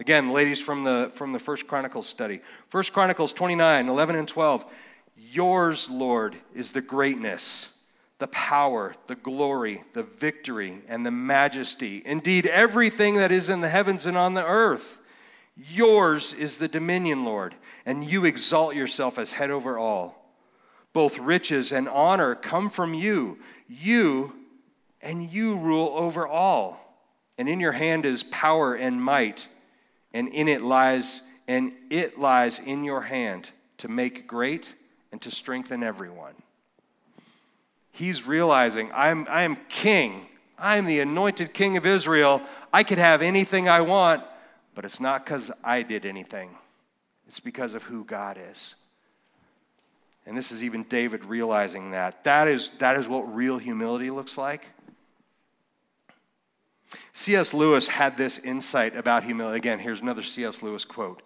Again, 0.00 0.32
ladies 0.32 0.60
from 0.60 0.84
the 0.84 1.10
from 1.14 1.32
the 1.32 1.38
First 1.38 1.66
Chronicles 1.68 2.06
study. 2.06 2.40
First 2.68 2.92
Chronicles 2.92 3.32
29, 3.32 3.88
11 3.88 4.16
and 4.16 4.26
12. 4.26 4.64
Yours, 5.16 5.88
Lord, 5.88 6.34
is 6.54 6.72
the 6.72 6.80
greatness, 6.80 7.71
the 8.22 8.28
power, 8.28 8.94
the 9.08 9.16
glory, 9.16 9.82
the 9.94 10.04
victory, 10.04 10.80
and 10.86 11.04
the 11.04 11.10
majesty. 11.10 12.00
Indeed, 12.06 12.46
everything 12.46 13.14
that 13.14 13.32
is 13.32 13.50
in 13.50 13.62
the 13.62 13.68
heavens 13.68 14.06
and 14.06 14.16
on 14.16 14.34
the 14.34 14.46
earth. 14.46 15.00
Yours 15.56 16.32
is 16.32 16.58
the 16.58 16.68
dominion, 16.68 17.24
Lord, 17.24 17.52
and 17.84 18.04
you 18.04 18.24
exalt 18.24 18.76
yourself 18.76 19.18
as 19.18 19.32
head 19.32 19.50
over 19.50 19.76
all. 19.76 20.32
Both 20.92 21.18
riches 21.18 21.72
and 21.72 21.88
honor 21.88 22.36
come 22.36 22.70
from 22.70 22.94
you. 22.94 23.40
You 23.66 24.32
and 25.00 25.28
you 25.28 25.56
rule 25.56 25.92
over 25.96 26.24
all. 26.24 26.78
And 27.38 27.48
in 27.48 27.58
your 27.58 27.72
hand 27.72 28.06
is 28.06 28.22
power 28.22 28.74
and 28.74 29.02
might, 29.02 29.48
and 30.14 30.28
in 30.28 30.46
it 30.46 30.62
lies 30.62 31.22
and 31.48 31.72
it 31.90 32.20
lies 32.20 32.60
in 32.60 32.84
your 32.84 33.02
hand 33.02 33.50
to 33.78 33.88
make 33.88 34.28
great 34.28 34.72
and 35.10 35.20
to 35.22 35.30
strengthen 35.32 35.82
everyone. 35.82 36.34
He's 37.92 38.26
realizing 38.26 38.90
I'm 38.94 39.26
I 39.30 39.42
am 39.42 39.56
king. 39.68 40.26
I 40.58 40.76
am 40.76 40.86
the 40.86 41.00
anointed 41.00 41.54
king 41.54 41.76
of 41.76 41.86
Israel. 41.86 42.42
I 42.72 42.82
could 42.82 42.98
have 42.98 43.22
anything 43.22 43.68
I 43.68 43.80
want, 43.80 44.24
but 44.74 44.84
it's 44.84 45.00
not 45.00 45.24
cuz 45.24 45.50
I 45.62 45.82
did 45.82 46.04
anything. 46.04 46.56
It's 47.26 47.40
because 47.40 47.74
of 47.74 47.84
who 47.84 48.04
God 48.04 48.36
is. 48.38 48.74
And 50.26 50.36
this 50.36 50.52
is 50.52 50.62
even 50.62 50.84
David 50.84 51.24
realizing 51.24 51.90
that. 51.90 52.24
That 52.24 52.46
is, 52.46 52.70
that 52.78 52.96
is 52.96 53.08
what 53.08 53.34
real 53.34 53.58
humility 53.58 54.10
looks 54.10 54.38
like. 54.38 54.68
C.S. 57.12 57.52
Lewis 57.52 57.88
had 57.88 58.16
this 58.16 58.38
insight 58.38 58.96
about 58.96 59.24
humility. 59.24 59.56
Again, 59.56 59.78
here's 59.78 60.00
another 60.00 60.22
C.S. 60.22 60.62
Lewis 60.62 60.84
quote. 60.84 61.22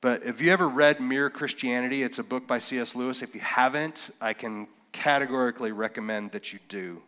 But 0.00 0.24
have 0.24 0.40
you 0.40 0.52
ever 0.52 0.68
read 0.68 1.00
Mere 1.00 1.30
Christianity? 1.30 2.02
It's 2.02 2.18
a 2.18 2.24
book 2.24 2.46
by 2.46 2.58
C.S. 2.58 2.96
Lewis. 2.96 3.22
If 3.22 3.34
you 3.34 3.40
haven't, 3.40 4.10
I 4.20 4.32
can 4.32 4.66
categorically 4.92 5.72
recommend 5.72 6.32
that 6.32 6.52
you 6.52 6.58
do. 6.68 7.02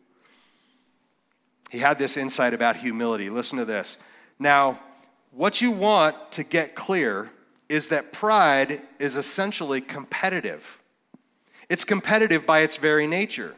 He 1.71 1.79
had 1.79 1.99
this 1.99 2.17
insight 2.17 2.55
about 2.55 2.77
humility. 2.77 3.31
Listen 3.31 3.59
to 3.59 3.65
this. 3.65 3.99
Now, 4.39 4.79
what 5.31 5.61
you 5.61 5.71
want 5.71 6.33
to 6.33 6.45
get 6.45 6.75
clear 6.75 7.31
is 7.69 7.89
that 7.89 8.13
pride 8.13 8.83
is 8.99 9.17
essentially 9.17 9.81
competitive. 9.81 10.81
It's 11.69 11.85
competitive 11.85 12.47
by 12.47 12.61
its 12.61 12.77
very 12.77 13.07
nature. 13.07 13.55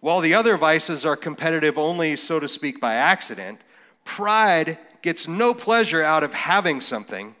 While 0.00 0.20
the 0.20 0.34
other 0.34 0.56
vices 0.56 1.06
are 1.06 1.16
competitive 1.16 1.78
only, 1.78 2.16
so 2.16 2.40
to 2.40 2.48
speak, 2.48 2.80
by 2.80 2.94
accident, 2.94 3.60
pride 4.04 4.78
gets 5.00 5.28
no 5.28 5.54
pleasure 5.54 6.02
out 6.02 6.24
of 6.24 6.34
having 6.34 6.80
something, 6.80 7.34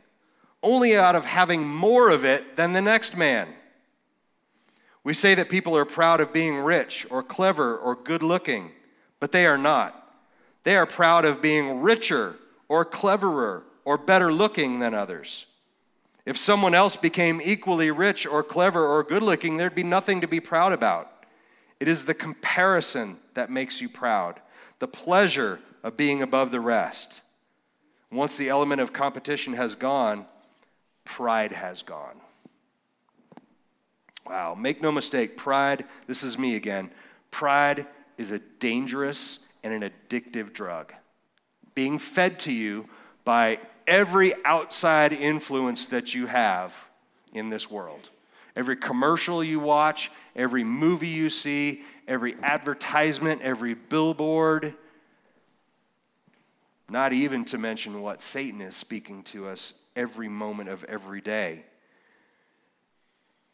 only 0.62 0.96
out 0.96 1.16
of 1.16 1.24
having 1.24 1.66
more 1.66 2.08
of 2.10 2.24
it 2.24 2.56
than 2.56 2.72
the 2.72 2.80
next 2.80 3.16
man. 3.16 3.48
We 5.04 5.14
say 5.14 5.34
that 5.34 5.48
people 5.48 5.76
are 5.76 5.84
proud 5.84 6.20
of 6.20 6.32
being 6.32 6.58
rich 6.58 7.06
or 7.10 7.22
clever 7.22 7.76
or 7.76 7.96
good 7.96 8.22
looking, 8.22 8.70
but 9.20 9.32
they 9.32 9.46
are 9.46 9.58
not. 9.58 9.98
They 10.62 10.76
are 10.76 10.86
proud 10.86 11.24
of 11.24 11.42
being 11.42 11.80
richer 11.80 12.36
or 12.68 12.84
cleverer 12.84 13.64
or 13.84 13.98
better 13.98 14.32
looking 14.32 14.78
than 14.78 14.94
others. 14.94 15.46
If 16.24 16.38
someone 16.38 16.74
else 16.74 16.94
became 16.94 17.40
equally 17.42 17.90
rich 17.90 18.26
or 18.26 18.44
clever 18.44 18.86
or 18.86 19.02
good 19.02 19.22
looking, 19.22 19.56
there'd 19.56 19.74
be 19.74 19.82
nothing 19.82 20.20
to 20.20 20.28
be 20.28 20.38
proud 20.38 20.72
about. 20.72 21.10
It 21.80 21.88
is 21.88 22.04
the 22.04 22.14
comparison 22.14 23.16
that 23.34 23.50
makes 23.50 23.80
you 23.80 23.88
proud, 23.88 24.38
the 24.78 24.86
pleasure 24.86 25.58
of 25.82 25.96
being 25.96 26.22
above 26.22 26.52
the 26.52 26.60
rest. 26.60 27.22
Once 28.12 28.36
the 28.36 28.50
element 28.50 28.80
of 28.80 28.92
competition 28.92 29.54
has 29.54 29.74
gone, 29.74 30.26
pride 31.04 31.52
has 31.52 31.82
gone. 31.82 32.21
Wow, 34.26 34.54
make 34.54 34.80
no 34.80 34.92
mistake, 34.92 35.36
pride, 35.36 35.84
this 36.06 36.22
is 36.22 36.38
me 36.38 36.56
again, 36.56 36.90
pride 37.30 37.86
is 38.16 38.30
a 38.30 38.38
dangerous 38.38 39.40
and 39.62 39.82
an 39.82 39.90
addictive 39.90 40.52
drug. 40.52 40.92
Being 41.74 41.98
fed 41.98 42.38
to 42.40 42.52
you 42.52 42.88
by 43.24 43.58
every 43.86 44.32
outside 44.44 45.12
influence 45.12 45.86
that 45.86 46.14
you 46.14 46.26
have 46.26 46.74
in 47.32 47.48
this 47.48 47.70
world. 47.70 48.10
Every 48.54 48.76
commercial 48.76 49.42
you 49.42 49.60
watch, 49.60 50.10
every 50.36 50.62
movie 50.62 51.08
you 51.08 51.30
see, 51.30 51.82
every 52.06 52.36
advertisement, 52.42 53.40
every 53.42 53.74
billboard, 53.74 54.74
not 56.90 57.14
even 57.14 57.46
to 57.46 57.56
mention 57.56 58.02
what 58.02 58.20
Satan 58.20 58.60
is 58.60 58.76
speaking 58.76 59.22
to 59.24 59.48
us 59.48 59.72
every 59.96 60.28
moment 60.28 60.68
of 60.68 60.84
every 60.84 61.22
day. 61.22 61.64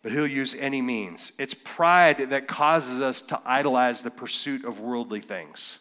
But 0.02 0.12
he'll 0.12 0.26
use 0.26 0.54
any 0.54 0.80
means. 0.80 1.32
It's 1.38 1.54
pride 1.54 2.30
that 2.30 2.46
causes 2.46 3.00
us 3.00 3.20
to 3.22 3.40
idolize 3.44 4.02
the 4.02 4.10
pursuit 4.10 4.64
of 4.64 4.80
worldly 4.80 5.20
things. 5.20 5.80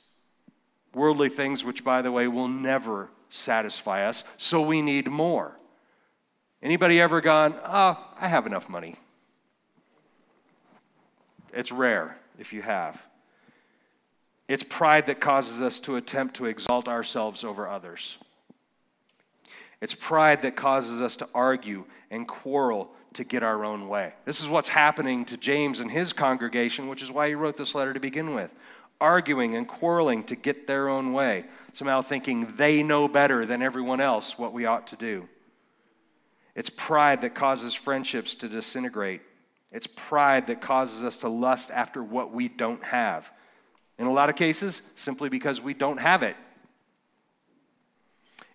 Worldly 0.93 1.29
things, 1.29 1.63
which, 1.63 1.83
by 1.83 2.01
the 2.01 2.11
way, 2.11 2.27
will 2.27 2.47
never 2.47 3.09
satisfy 3.29 4.07
us, 4.07 4.23
so 4.37 4.61
we 4.61 4.81
need 4.81 5.07
more. 5.07 5.57
Anybody 6.63 6.99
ever 6.99 7.21
gone, 7.21 7.55
oh, 7.63 8.03
I 8.19 8.27
have 8.27 8.47
enough 8.47 8.67
money? 8.67 8.95
It's 11.53 11.71
rare 11.71 12.17
if 12.39 12.53
you 12.53 12.61
have. 12.61 13.05
It's 14.47 14.63
pride 14.63 15.07
that 15.07 15.19
causes 15.19 15.61
us 15.61 15.79
to 15.81 15.97
attempt 15.97 16.35
to 16.37 16.45
exalt 16.45 16.87
ourselves 16.87 17.43
over 17.43 17.67
others. 17.67 18.17
It's 19.81 19.93
pride 19.93 20.41
that 20.41 20.55
causes 20.55 21.01
us 21.01 21.15
to 21.17 21.29
argue 21.35 21.85
and 22.09 22.27
quarrel 22.27 22.91
to 23.17 23.23
get 23.23 23.43
our 23.43 23.63
own 23.63 23.87
way. 23.87 24.13
This 24.25 24.41
is 24.41 24.49
what's 24.49 24.69
happening 24.69 25.25
to 25.25 25.37
James 25.37 25.79
and 25.79 25.91
his 25.91 26.13
congregation, 26.13 26.87
which 26.87 27.03
is 27.03 27.11
why 27.11 27.27
he 27.27 27.35
wrote 27.35 27.57
this 27.57 27.75
letter 27.75 27.93
to 27.93 27.99
begin 27.99 28.33
with 28.33 28.51
arguing 28.99 29.55
and 29.55 29.67
quarreling 29.67 30.23
to 30.23 30.35
get 30.35 30.67
their 30.67 30.89
own 30.89 31.13
way, 31.13 31.45
somehow 31.73 32.01
thinking 32.01 32.53
they 32.55 32.81
know 32.81 33.07
better 33.07 33.45
than 33.45 33.61
everyone 33.61 34.01
else 34.01 34.37
what 34.37 34.53
we 34.53 34.65
ought 34.65 34.87
to 34.87 34.95
do. 34.95 35.27
It's 36.55 36.69
pride 36.69 37.21
that 37.21 37.35
causes 37.35 37.75
friendships 37.75 38.33
to 38.35 38.49
disintegrate. 38.49 39.21
It's 39.71 39.85
pride 39.85 40.47
that 40.47 40.61
causes 40.61 41.03
us 41.03 41.17
to 41.17 41.29
lust 41.29 41.69
after 41.71 42.01
what 42.01 42.31
we 42.33 42.47
don't 42.47 42.83
have. 42.83 43.31
In 43.99 44.07
a 44.07 44.13
lot 44.13 44.29
of 44.29 44.35
cases, 44.35 44.81
simply 44.95 45.29
because 45.29 45.61
we 45.61 45.73
don't 45.73 45.99
have 45.99 46.23
it. 46.23 46.35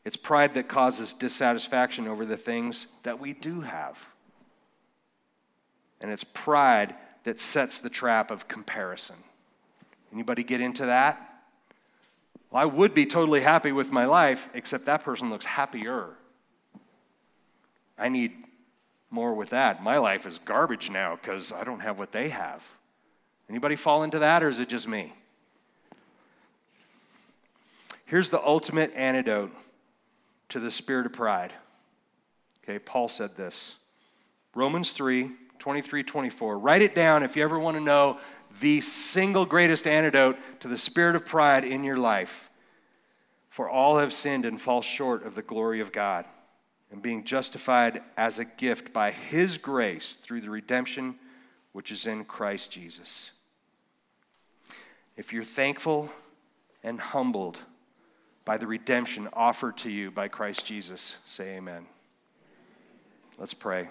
It's 0.05 0.17
pride 0.17 0.55
that 0.55 0.67
causes 0.67 1.13
dissatisfaction 1.13 2.09
over 2.09 2.27
the 2.27 2.37
things 2.37 2.89
that 3.05 3.21
we 3.21 3.35
do 3.35 3.61
have. 3.61 4.05
And 6.03 6.11
it's 6.11 6.25
pride 6.25 6.95
that 7.25 7.41
sets 7.41 7.81
the 7.81 7.89
trap 7.89 8.31
of 8.31 8.49
comparison. 8.49 9.17
Anybody 10.13 10.43
get 10.43 10.61
into 10.61 10.87
that? 10.87 11.45
Well, 12.51 12.63
I 12.63 12.67
would 12.67 12.93
be 12.93 13.07
totally 13.07 13.41
happy 13.41 13.73
with 13.73 13.91
my 13.91 14.05
life, 14.05 14.51
except 14.53 14.85
that 14.87 15.05
person 15.05 15.31
looks 15.31 15.47
happier. 15.47 16.11
I 17.97 18.09
need 18.09 18.33
more 19.11 19.33
with 19.35 19.51
that. 19.51 19.83
My 19.83 19.99
life 19.99 20.27
is 20.27 20.39
garbage 20.39 20.91
now 20.91 21.17
because 21.17 21.53
I 21.53 21.65
don't 21.65 21.81
have 21.81 21.99
what 21.99 22.13
they 22.13 22.29
have. 22.29 22.69
Anybody 23.49 23.77
fall 23.77 24.03
into 24.03 24.19
that, 24.19 24.43
or 24.43 24.49
is 24.49 24.61
it 24.61 24.69
just 24.69 24.89
me? 24.89 25.13
Here's 28.07 28.31
the 28.31 28.43
ultimate 28.45 28.93
antidote 28.95 29.53
to 30.51 30.61
the 30.61 30.71
spirit 30.71 31.07
of 31.07 31.13
pride. 31.13 31.53
Okay, 32.63 32.79
Paul 32.79 33.09
said 33.09 33.37
this 33.37 33.77
Romans 34.55 34.93
3 34.93 35.31
23, 35.63 36.03
24. 36.03 36.59
Write 36.59 36.83
it 36.83 36.93
down 36.93 37.23
if 37.23 37.37
you 37.37 37.45
ever 37.45 37.57
want 37.57 37.77
to 37.77 37.81
know 37.81 38.19
the 38.61 38.81
single 38.81 39.47
greatest 39.47 39.87
antidote 39.87 40.37
to 40.59 40.67
the 40.67 40.77
spirit 40.77 41.15
of 41.15 41.25
pride 41.25 41.65
in 41.65 41.85
your 41.85 41.97
life. 41.97 42.51
For 43.49 43.71
all 43.71 43.99
have 43.99 44.13
sinned 44.13 44.45
and 44.45 44.61
fall 44.61 44.83
short 44.83 45.25
of 45.25 45.37
the 45.37 45.43
glory 45.43 45.79
of 45.79 45.93
God, 45.93 46.25
and 46.91 47.01
being 47.01 47.23
justified 47.23 48.03
as 48.17 48.41
a 48.41 48.45
gift 48.45 48.93
by 48.93 49.13
his 49.13 49.57
grace 49.57 50.15
through 50.17 50.41
the 50.41 50.51
redemption 50.51 51.15
which 51.71 51.93
is 51.93 52.09
in 52.09 52.25
Christ 52.25 52.73
Jesus. 52.73 53.31
If 55.17 55.33
you're 55.33 55.45
thankful 55.45 56.11
and 56.83 56.99
humbled 56.99 57.61
by 58.45 58.57
the 58.57 58.67
redemption 58.67 59.29
offered 59.33 59.77
to 59.79 59.91
you 59.91 60.11
by 60.11 60.27
Christ 60.27 60.67
Jesus, 60.67 61.19
say 61.25 61.57
amen. 61.57 61.87
Let's 63.39 63.55
pray. 63.55 63.91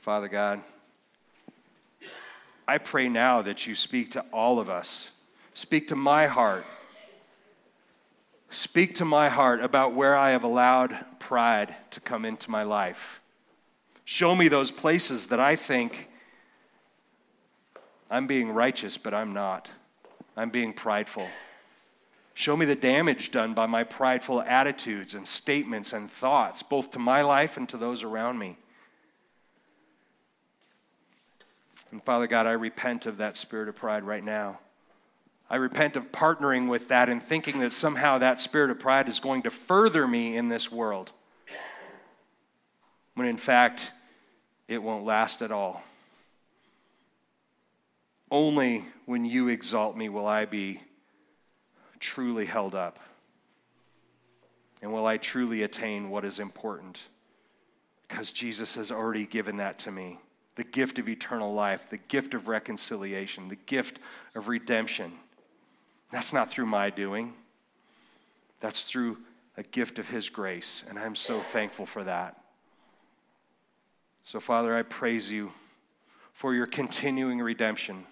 Father 0.00 0.28
God, 0.28 0.62
I 2.66 2.78
pray 2.78 3.10
now 3.10 3.42
that 3.42 3.66
you 3.66 3.74
speak 3.74 4.12
to 4.12 4.24
all 4.32 4.58
of 4.58 4.70
us. 4.70 5.10
Speak 5.52 5.88
to 5.88 5.96
my 5.96 6.26
heart. 6.26 6.64
Speak 8.48 8.94
to 8.94 9.04
my 9.04 9.28
heart 9.28 9.60
about 9.60 9.92
where 9.92 10.16
I 10.16 10.30
have 10.30 10.42
allowed 10.42 10.96
pride 11.18 11.76
to 11.90 12.00
come 12.00 12.24
into 12.24 12.50
my 12.50 12.62
life. 12.62 13.20
Show 14.06 14.34
me 14.34 14.48
those 14.48 14.70
places 14.70 15.26
that 15.26 15.38
I 15.38 15.54
think 15.54 16.08
I'm 18.10 18.26
being 18.26 18.52
righteous, 18.52 18.96
but 18.96 19.12
I'm 19.12 19.34
not. 19.34 19.70
I'm 20.34 20.48
being 20.48 20.72
prideful. 20.72 21.28
Show 22.32 22.56
me 22.56 22.64
the 22.64 22.74
damage 22.74 23.32
done 23.32 23.52
by 23.52 23.66
my 23.66 23.84
prideful 23.84 24.40
attitudes 24.40 25.14
and 25.14 25.26
statements 25.26 25.92
and 25.92 26.10
thoughts, 26.10 26.62
both 26.62 26.90
to 26.92 26.98
my 26.98 27.20
life 27.20 27.58
and 27.58 27.68
to 27.68 27.76
those 27.76 28.02
around 28.02 28.38
me. 28.38 28.56
And 31.90 32.02
Father 32.02 32.26
God, 32.26 32.46
I 32.46 32.52
repent 32.52 33.06
of 33.06 33.16
that 33.18 33.36
spirit 33.36 33.68
of 33.68 33.76
pride 33.76 34.04
right 34.04 34.22
now. 34.22 34.60
I 35.48 35.56
repent 35.56 35.96
of 35.96 36.12
partnering 36.12 36.68
with 36.68 36.88
that 36.88 37.08
and 37.08 37.20
thinking 37.20 37.58
that 37.60 37.72
somehow 37.72 38.18
that 38.18 38.38
spirit 38.38 38.70
of 38.70 38.78
pride 38.78 39.08
is 39.08 39.18
going 39.18 39.42
to 39.42 39.50
further 39.50 40.06
me 40.06 40.36
in 40.36 40.48
this 40.48 40.70
world, 40.70 41.10
when 43.14 43.26
in 43.26 43.36
fact, 43.36 43.92
it 44.68 44.80
won't 44.80 45.04
last 45.04 45.42
at 45.42 45.50
all. 45.50 45.82
Only 48.30 48.84
when 49.06 49.24
you 49.24 49.48
exalt 49.48 49.96
me 49.96 50.08
will 50.08 50.28
I 50.28 50.44
be 50.44 50.80
truly 51.98 52.46
held 52.46 52.76
up. 52.76 53.00
And 54.82 54.92
will 54.92 55.04
I 55.04 55.16
truly 55.16 55.64
attain 55.64 56.10
what 56.10 56.24
is 56.24 56.38
important? 56.38 57.02
Because 58.06 58.32
Jesus 58.32 58.76
has 58.76 58.92
already 58.92 59.26
given 59.26 59.56
that 59.56 59.80
to 59.80 59.90
me 59.90 60.20
the 60.60 60.64
gift 60.64 60.98
of 60.98 61.08
eternal 61.08 61.54
life, 61.54 61.88
the 61.88 61.96
gift 61.96 62.34
of 62.34 62.46
reconciliation, 62.46 63.48
the 63.48 63.56
gift 63.56 63.98
of 64.34 64.46
redemption. 64.46 65.10
That's 66.12 66.34
not 66.34 66.50
through 66.50 66.66
my 66.66 66.90
doing, 66.90 67.32
that's 68.60 68.82
through 68.82 69.16
a 69.56 69.62
gift 69.62 69.98
of 69.98 70.10
His 70.10 70.28
grace, 70.28 70.84
and 70.86 70.98
I'm 70.98 71.14
so 71.14 71.40
thankful 71.40 71.86
for 71.86 72.04
that. 72.04 72.42
So, 74.22 74.38
Father, 74.38 74.76
I 74.76 74.82
praise 74.82 75.32
you 75.32 75.50
for 76.34 76.54
your 76.54 76.66
continuing 76.66 77.38
redemption, 77.38 78.04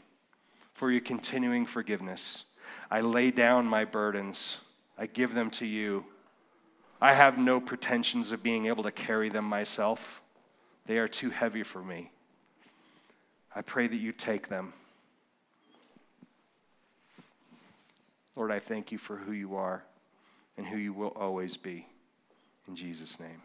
for 0.73 0.91
your 0.91 1.03
continuing 1.03 1.67
forgiveness. 1.67 2.47
I 2.91 3.03
lay 3.03 3.31
down 3.31 3.67
my 3.67 3.85
burdens, 3.85 4.63
I 4.97 5.05
give 5.05 5.35
them 5.35 5.51
to 5.51 5.67
you. 5.67 6.07
I 6.99 7.13
have 7.13 7.37
no 7.37 7.61
pretensions 7.61 8.33
of 8.33 8.43
being 8.43 8.69
able 8.69 8.85
to 8.85 8.91
carry 8.91 9.29
them 9.29 9.45
myself, 9.45 10.23
they 10.87 10.97
are 10.97 11.09
too 11.09 11.29
heavy 11.29 11.63
for 11.63 11.83
me. 11.83 12.11
I 13.59 13.63
pray 13.63 13.89
that 13.89 13.97
you 13.97 14.13
take 14.13 14.47
them. 14.47 14.73
Lord, 18.37 18.53
I 18.53 18.61
thank 18.61 18.93
you 18.93 18.99
for 18.99 19.17
who 19.17 19.33
you 19.33 19.57
are 19.57 19.83
and 20.57 20.65
who 20.65 20.77
you 20.77 20.93
will 20.93 21.13
always 21.17 21.57
be. 21.57 21.85
In 22.69 22.77
Jesus' 22.77 23.19
name, 23.19 23.43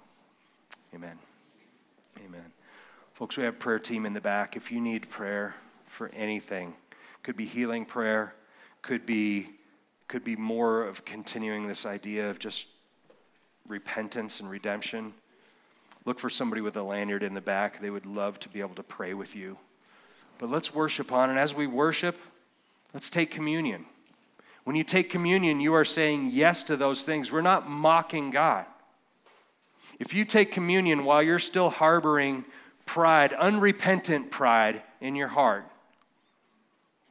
amen. 0.93 1.17
Amen. 2.23 2.45
Folks, 3.15 3.37
we 3.37 3.43
have 3.43 3.55
a 3.55 3.57
prayer 3.57 3.79
team 3.79 4.05
in 4.05 4.13
the 4.13 4.21
back. 4.21 4.55
If 4.55 4.71
you 4.71 4.79
need 4.79 5.09
prayer 5.09 5.55
for 5.87 6.11
anything, 6.15 6.75
could 7.23 7.35
be 7.35 7.45
healing 7.45 7.83
prayer, 7.83 8.35
could 8.83 9.07
be 9.07 9.49
could 10.07 10.23
be 10.23 10.35
more 10.35 10.83
of 10.83 11.03
continuing 11.05 11.65
this 11.65 11.87
idea 11.87 12.29
of 12.29 12.37
just 12.37 12.67
repentance 13.67 14.41
and 14.41 14.49
redemption. 14.51 15.15
Look 16.05 16.19
for 16.19 16.29
somebody 16.29 16.61
with 16.61 16.77
a 16.77 16.83
lanyard 16.83 17.23
in 17.23 17.33
the 17.33 17.41
back. 17.41 17.79
They 17.79 17.89
would 17.89 18.05
love 18.05 18.39
to 18.41 18.49
be 18.49 18.59
able 18.59 18.75
to 18.75 18.83
pray 18.83 19.15
with 19.15 19.35
you. 19.35 19.57
But 20.37 20.49
let's 20.49 20.73
worship 20.73 21.11
on. 21.11 21.29
And 21.29 21.39
as 21.39 21.53
we 21.53 21.67
worship, 21.67 22.17
let's 22.93 23.09
take 23.09 23.31
communion. 23.31 23.85
When 24.63 24.75
you 24.75 24.83
take 24.83 25.09
communion, 25.09 25.59
you 25.59 25.73
are 25.73 25.85
saying 25.85 26.29
yes 26.31 26.63
to 26.63 26.77
those 26.77 27.03
things. 27.03 27.31
We're 27.31 27.41
not 27.41 27.69
mocking 27.69 28.29
God. 28.29 28.65
If 29.99 30.13
you 30.13 30.25
take 30.25 30.51
communion 30.51 31.05
while 31.05 31.21
you're 31.21 31.39
still 31.39 31.69
harboring 31.69 32.45
pride, 32.85 33.33
unrepentant 33.33 34.31
pride 34.31 34.81
in 35.01 35.15
your 35.15 35.27
heart, 35.27 35.65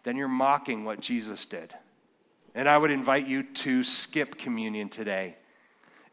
then 0.03 0.17
you're 0.17 0.29
mocking 0.29 0.85
what 0.85 1.01
Jesus 1.01 1.45
did. 1.45 1.73
And 2.55 2.69
I 2.69 2.77
would 2.77 2.91
invite 2.91 3.27
you 3.27 3.43
to 3.43 3.85
skip 3.85 4.37
communion 4.37 4.89
today 4.89 5.37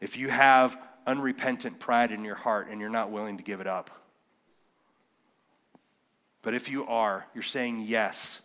if 0.00 0.16
you 0.16 0.28
have 0.28 0.78
unrepentant 1.06 1.78
pride 1.80 2.12
in 2.12 2.24
your 2.24 2.34
heart 2.34 2.68
and 2.70 2.80
you're 2.80 2.88
not 2.88 3.10
willing 3.10 3.36
to 3.36 3.42
give 3.42 3.60
it 3.60 3.66
up. 3.66 3.90
But 6.42 6.54
if 6.54 6.70
you 6.70 6.86
are, 6.86 7.26
you're 7.34 7.42
saying 7.42 7.82
yes 7.86 8.42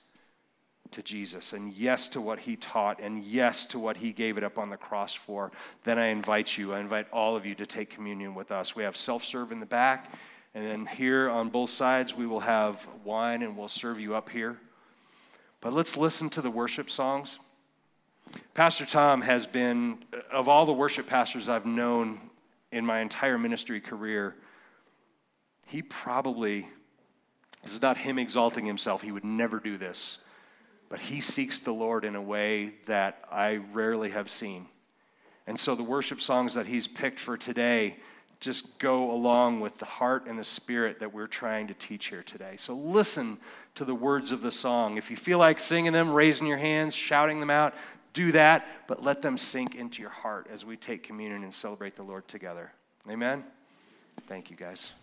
to 0.91 1.01
Jesus 1.01 1.53
and 1.53 1.73
yes 1.73 2.07
to 2.09 2.21
what 2.21 2.39
he 2.39 2.55
taught 2.55 2.99
and 2.99 3.23
yes 3.23 3.65
to 3.67 3.79
what 3.79 3.97
he 3.97 4.11
gave 4.11 4.37
it 4.37 4.43
up 4.43 4.57
on 4.57 4.69
the 4.69 4.77
cross 4.77 5.13
for, 5.13 5.51
then 5.83 5.97
I 5.97 6.07
invite 6.07 6.57
you, 6.57 6.73
I 6.73 6.79
invite 6.79 7.07
all 7.11 7.35
of 7.35 7.45
you 7.45 7.55
to 7.55 7.65
take 7.65 7.89
communion 7.89 8.35
with 8.35 8.51
us. 8.51 8.75
We 8.75 8.83
have 8.83 8.97
self 8.97 9.23
serve 9.23 9.51
in 9.51 9.59
the 9.59 9.65
back, 9.65 10.13
and 10.53 10.65
then 10.65 10.85
here 10.85 11.29
on 11.29 11.49
both 11.49 11.69
sides, 11.69 12.15
we 12.15 12.27
will 12.27 12.39
have 12.41 12.87
wine 13.03 13.41
and 13.41 13.57
we'll 13.57 13.67
serve 13.67 13.99
you 13.99 14.15
up 14.15 14.29
here. 14.29 14.57
But 15.61 15.73
let's 15.73 15.97
listen 15.97 16.29
to 16.31 16.41
the 16.41 16.51
worship 16.51 16.89
songs. 16.89 17.39
Pastor 18.53 18.85
Tom 18.85 19.21
has 19.21 19.45
been, 19.45 19.99
of 20.31 20.47
all 20.47 20.65
the 20.65 20.73
worship 20.73 21.07
pastors 21.07 21.49
I've 21.49 21.65
known 21.65 22.19
in 22.71 22.85
my 22.85 22.99
entire 22.99 23.37
ministry 23.37 23.79
career, 23.79 24.35
he 25.65 25.81
probably 25.81 26.67
this 27.65 27.73
is 27.73 27.81
not 27.81 27.97
him 27.97 28.19
exalting 28.19 28.63
himself. 28.63 29.01
He 29.01 29.11
would 29.11 29.25
never 29.25 29.59
do 29.59 29.75
this. 29.75 30.19
But 30.87 30.99
he 30.99 31.19
seeks 31.19 31.57
the 31.57 31.71
Lord 31.71 32.05
in 32.05 32.15
a 32.15 32.21
way 32.21 32.73
that 32.85 33.23
I 33.31 33.55
rarely 33.73 34.11
have 34.11 34.29
seen. 34.29 34.67
And 35.47 35.59
so 35.59 35.73
the 35.73 35.83
worship 35.83 36.21
songs 36.21 36.53
that 36.53 36.67
he's 36.67 36.87
picked 36.87 37.19
for 37.19 37.37
today 37.37 37.97
just 38.39 38.77
go 38.77 39.11
along 39.11 39.61
with 39.61 39.79
the 39.79 39.85
heart 39.85 40.27
and 40.27 40.37
the 40.37 40.43
spirit 40.43 40.99
that 40.99 41.11
we're 41.11 41.25
trying 41.25 41.65
to 41.67 41.73
teach 41.73 42.07
here 42.07 42.21
today. 42.21 42.55
So 42.59 42.75
listen 42.75 43.39
to 43.73 43.83
the 43.83 43.95
words 43.95 44.31
of 44.31 44.43
the 44.43 44.51
song. 44.51 44.97
If 44.97 45.09
you 45.09 45.17
feel 45.17 45.39
like 45.39 45.59
singing 45.59 45.91
them, 45.91 46.11
raising 46.11 46.45
your 46.45 46.57
hands, 46.57 46.93
shouting 46.93 47.39
them 47.39 47.49
out, 47.49 47.73
do 48.13 48.31
that, 48.33 48.67
but 48.87 49.03
let 49.03 49.23
them 49.23 49.37
sink 49.37 49.73
into 49.73 50.03
your 50.03 50.11
heart 50.11 50.47
as 50.53 50.63
we 50.63 50.77
take 50.77 51.01
communion 51.01 51.43
and 51.43 51.53
celebrate 51.53 51.95
the 51.95 52.03
Lord 52.03 52.27
together. 52.27 52.71
Amen? 53.09 53.43
Thank 54.27 54.51
you, 54.51 54.55
guys. 54.55 54.93